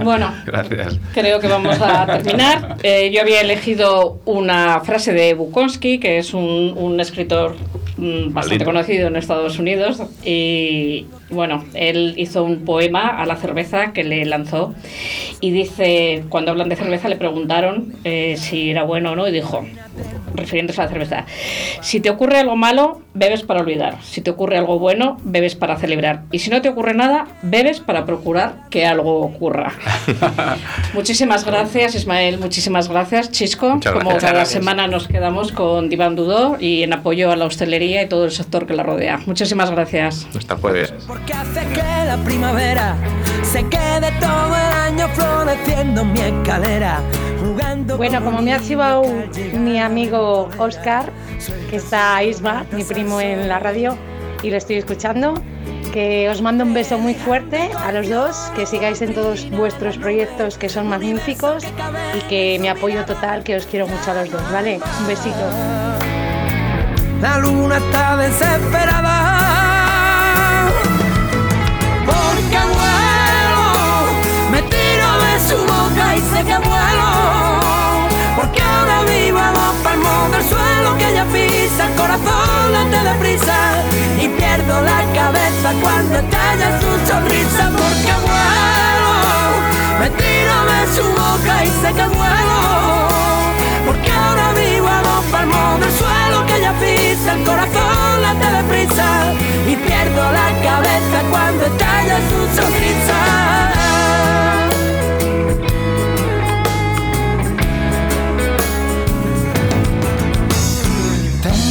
Bueno, 0.05 0.32
Gracias. 0.44 0.99
Creo 1.14 1.40
que 1.40 1.49
vamos 1.49 1.80
a 1.80 2.07
terminar. 2.07 2.76
Eh, 2.82 3.11
yo 3.12 3.22
había 3.22 3.40
elegido 3.40 4.20
una 4.26 4.80
frase 4.80 5.12
de 5.12 5.34
Bukowski, 5.34 5.99
que 5.99 6.18
es 6.18 6.34
un, 6.34 6.74
un 6.76 7.01
escritor 7.01 7.57
mm, 7.97 8.32
bastante 8.32 8.32
Maldito. 8.32 8.64
conocido 8.64 9.09
en 9.09 9.16
Estados 9.16 9.59
Unidos. 9.59 10.03
Y 10.24 11.07
bueno, 11.30 11.64
él 11.74 12.14
hizo 12.16 12.44
un 12.44 12.64
poema 12.64 13.09
a 13.20 13.26
la 13.26 13.36
cerveza 13.36 13.92
que 13.92 14.05
le 14.05 14.24
lanzó. 14.24 14.74
Y 15.40 15.51
dice, 15.51 16.24
cuando 16.28 16.51
hablan 16.51 16.68
de 16.68 16.76
cerveza, 16.76 17.09
le 17.09 17.16
preguntaron 17.16 17.94
eh, 18.05 18.36
si 18.38 18.70
era 18.70 18.84
bueno 18.84 19.12
o 19.12 19.16
no, 19.16 19.26
y 19.28 19.32
dijo, 19.32 19.66
refiriéndose 20.37 20.80
a 20.80 20.84
la 20.84 20.91
cerveza, 20.91 21.24
si 21.80 22.01
te 22.01 22.11
ocurre 22.11 22.39
algo 22.39 22.57
malo, 22.57 23.03
bebes 23.14 23.43
para 23.43 23.61
olvidar. 23.61 23.99
Si 24.03 24.20
te 24.20 24.30
ocurre 24.30 24.59
algo 24.59 24.78
bueno, 24.78 25.18
bebes 25.24 25.55
para 25.55 25.76
celebrar. 25.76 26.22
Y 26.30 26.39
si 26.41 26.51
no 26.51 26.62
te 26.62 26.68
ocurre 26.68 26.95
nada, 26.95 27.26
bebes 27.43 27.80
para 27.80 28.05
procurar 28.05 28.55
que 28.70 28.87
algo 28.87 29.20
ocurra. 29.20 29.72
Muchísimas 30.95 31.45
gracias, 31.45 31.95
Ismael. 31.95 32.39
Muchísimas 32.39 32.89
gracias, 32.89 33.30
Chisco. 33.30 33.70
Muchas 33.74 33.93
Como 33.93 34.11
gracias. 34.11 34.22
cada 34.22 34.39
Gracias. 34.41 34.59
semana 34.64 34.87
nos 34.87 35.09
quedamos 35.09 35.53
con 35.53 35.89
Diván 35.89 36.16
Dudó 36.16 36.57
y 36.61 36.82
en 36.82 36.93
apoyo 36.93 37.30
a 37.32 37.37
la 37.37 37.47
hostelería 37.47 38.03
y 38.03 38.09
todo 38.09 38.24
el 38.24 38.30
sector 38.32 38.66
que 38.66 38.74
la 38.74 38.82
rodea. 38.82 39.20
Muchísimas 39.26 39.70
gracias. 39.70 40.26
Hasta 40.37 40.57
jueves. 40.57 40.93
Porque 41.07 41.32
hace 41.32 41.61
que 41.72 41.82
la 42.07 42.18
primavera 42.24 42.97
se 43.53 43.64
quede 43.68 44.11
todo 44.20 44.55
el 44.57 44.72
año 44.72 45.09
floreciendo 45.09 46.03
en 46.03 46.12
mi 46.12 46.20
escalera. 46.20 47.01
Jugando 47.40 47.97
Bueno, 47.97 48.22
como 48.24 48.42
me 48.42 48.53
ha 48.53 48.61
chivado 48.61 49.05
mi 49.55 49.78
amigo 49.78 50.49
Oscar, 50.59 51.11
que 51.70 51.76
está 51.76 52.22
Isma, 52.22 52.66
mi 52.72 52.82
primo 52.84 53.20
en 53.20 53.49
la 53.49 53.59
radio, 53.59 53.97
y 54.42 54.51
lo 54.51 54.57
estoy 54.57 54.76
escuchando, 54.76 55.34
que 55.92 56.28
os 56.28 56.42
mando 56.42 56.64
un 56.64 56.74
beso 56.74 56.99
muy 56.99 57.14
fuerte 57.14 57.70
a 57.84 57.92
los 57.92 58.09
dos, 58.09 58.36
que 58.57 58.66
sigáis 58.66 59.01
en 59.03 59.14
todos 59.14 59.49
vuestros 59.51 59.97
proyectos 59.97 60.59
que 60.59 60.68
son 60.68 60.88
magníficos 60.88 61.64
y 62.16 62.20
que 62.28 62.59
mi 62.61 62.68
apoyo 62.68 63.05
total, 63.05 63.44
que 63.44 63.57
os 63.57 63.66
quiero 63.66 63.86
mucho 63.86 64.11
a 64.11 64.14
los 64.14 64.30
dos, 64.30 64.42
¿vale? 64.53 64.80
Un 65.01 65.07
besito. 65.07 65.47
La 67.20 67.38
luna 67.38 67.78
está 67.78 68.16
desesperada. 68.16 69.36
Porque 72.05 72.86
sé 76.31 76.45
que 76.45 76.59
vuelo. 76.59 77.11
Porque 78.37 78.61
ahora 78.62 79.03
vivo 79.05 79.39
a 79.39 79.51
dos 79.53 79.74
palmos 79.83 80.33
del 80.33 80.43
suelo 80.43 80.97
que 80.99 81.09
ella 81.11 81.24
pisa, 81.33 81.87
el 81.89 81.95
corazón 81.95 82.72
late 82.72 83.01
deprisa 83.11 83.59
y 84.20 84.29
pierdo 84.29 84.81
la 84.83 85.01
cabeza 85.14 85.68
cuando 85.81 86.14
estalla 86.18 86.68
su 86.81 86.91
sonrisa. 87.09 87.64
Porque 87.81 88.14
vuelo, 88.27 89.14
me 90.01 90.09
tiro 90.20 90.57
de 90.72 90.81
su 90.97 91.05
boca 91.22 91.64
y 91.64 91.68
sé 91.81 91.89
que 91.99 92.07
vuelo. 92.18 92.59
Porque 93.87 94.11
ahora 94.11 94.53
vivo 94.53 94.89
a 94.89 95.01
dos 95.03 95.24
palmos 95.33 95.81
del 95.81 95.93
suelo 95.93 96.47
que 96.47 96.57
ella 96.57 96.74
pisa, 96.81 97.33
el 97.35 97.45
corazón 97.45 98.22
late 98.22 98.49
deprisa 98.59 99.09
y 99.66 99.77
pierdo 99.77 100.22
la 100.33 100.49
cabeza 100.62 101.18
cuando 101.31 101.64
estalla 101.66 102.16
su 102.29 102.39
sonrisa. 102.61 103.76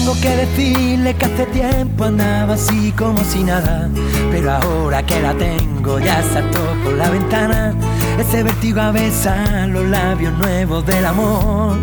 Tengo 0.05 0.21
que 0.21 0.35
decirle 0.35 1.15
que 1.15 1.25
hace 1.25 1.47
tiempo 1.47 2.03
andaba 2.03 2.53
así 2.53 2.91
como 2.91 3.23
si 3.23 3.43
nada, 3.43 3.89
pero 4.29 4.51
ahora 4.51 5.01
que 5.03 5.19
la 5.19 5.33
tengo 5.33 5.97
ya 5.97 6.21
saltó 6.21 6.59
por 6.83 6.93
la 6.93 7.09
ventana 7.09 7.73
ese 8.19 8.43
vértigo 8.43 8.81
a 8.81 8.91
besar 8.91 9.67
los 9.67 9.83
labios 9.85 10.31
nuevos 10.37 10.85
del 10.85 11.07
amor. 11.07 11.77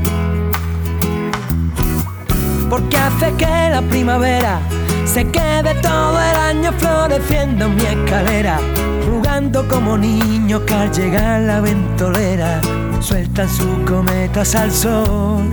Porque 2.71 2.97
hace 2.97 3.33
que 3.33 3.71
la 3.71 3.83
primavera 3.91 4.61
se 5.05 5.27
quede 5.27 5.75
todo 5.83 6.21
el 6.21 6.37
año 6.37 6.73
floreciendo 6.79 7.65
en 7.65 7.75
mi 7.75 7.83
escalera, 7.83 8.61
jugando 9.05 9.67
como 9.67 9.99
niños 9.99 10.61
que 10.61 10.75
al 10.75 10.93
llegar 10.93 11.41
la 11.41 11.61
ventolera 11.61 12.61
sueltan 13.01 13.49
sus 13.49 13.79
cometas 13.85 14.55
al 14.55 14.71
sol. 14.71 15.51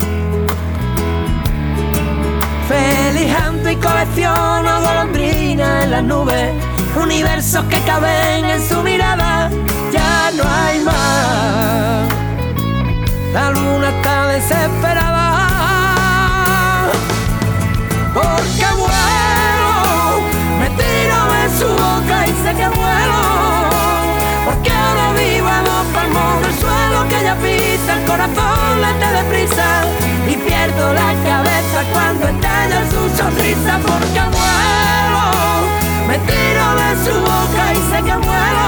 Y 3.21 3.75
colecciono 3.75 4.81
golondrinas 4.81 5.83
en 5.83 5.91
las 5.91 6.03
nubes, 6.03 6.53
universos 6.95 7.65
que 7.65 7.79
caben 7.81 8.45
en 8.45 8.67
su 8.67 8.81
mirada, 8.81 9.49
ya 9.91 10.31
no 10.31 10.43
hay 10.49 10.79
más. 10.79 12.07
La 13.33 13.51
luna 13.51 13.89
está 13.89 14.27
desesperada. 14.27 15.37
Porque 18.13 18.67
vuelo, 18.77 20.21
me 20.59 20.69
tiro 20.79 21.19
de 21.35 21.49
su 21.59 21.67
boca 21.67 22.25
y 22.25 22.31
sé 22.41 22.55
que 22.55 22.69
vuelo. 22.69 23.21
Porque 24.45 24.71
ahora 24.71 25.13
vivo 25.13 25.47
a 25.49 25.61
dos 25.61 25.85
palmos 25.93 26.41
del 26.41 26.53
suelo 26.55 27.07
que 27.09 27.19
ella 27.19 27.35
pisa, 27.35 27.99
el 27.99 28.05
corazón 28.05 28.81
late 28.81 29.11
deprisa 29.11 29.83
y 30.27 30.37
pierdo 30.37 30.93
la 30.93 31.13
cabeza 31.27 31.48
cuando 31.93 32.27
estalla 32.27 32.81
su 32.89 33.01
sonrisa. 33.17 33.79
Porque 33.85 34.21
vuelo, 34.35 35.25
me 36.07 36.17
tiro 36.29 36.65
de 36.81 36.89
su 37.05 37.15
boca 37.19 37.63
y 37.73 37.79
sé 37.91 37.97
que 38.03 38.17
vuelo. 38.27 38.67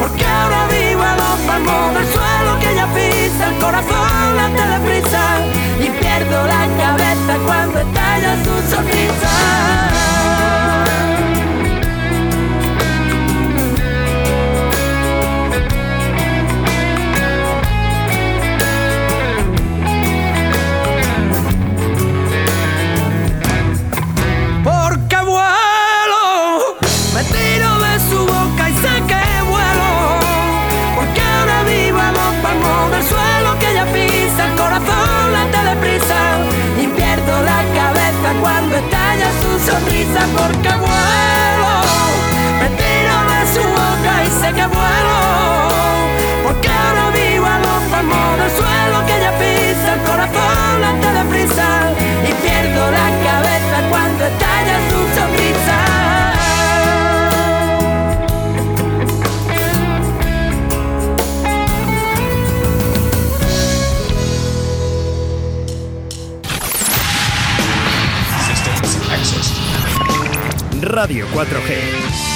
Porque 0.00 0.24
ahora 0.24 0.66
vivo 0.68 1.02
a 1.02 1.16
dos 1.16 1.38
palmos 1.46 1.94
del 1.94 2.06
suelo 2.12 2.58
que 2.60 2.72
ella 2.72 2.86
pisa, 2.94 3.48
el 3.48 3.58
corazón 3.58 4.36
late 4.36 4.64
deprisa 4.74 5.24
y 5.80 5.90
pierdo 6.00 6.46
la 6.46 6.66
cabeza 6.78 7.32
cuando 7.46 7.78
estalla 7.80 8.36
su 8.44 8.54
sonrisa. 8.70 9.84
Sonrisa. 39.64 40.20
Porque 40.36 40.70
vuelo, 40.84 41.72
me 42.60 42.68
tiro 42.80 43.16
de 43.30 43.40
su 43.54 43.62
boca 43.62 44.12
y 44.24 44.30
sé 44.40 44.48
que 44.52 44.66
vuelo. 44.66 45.18
Porque 46.44 46.68
ahora 46.68 47.10
vivo 47.10 47.46
a 47.46 47.58
dos 47.58 47.82
palmos 47.90 48.38
del 48.38 48.50
suelo 48.50 49.06
Radio 70.94 71.26
4G. 71.26 72.33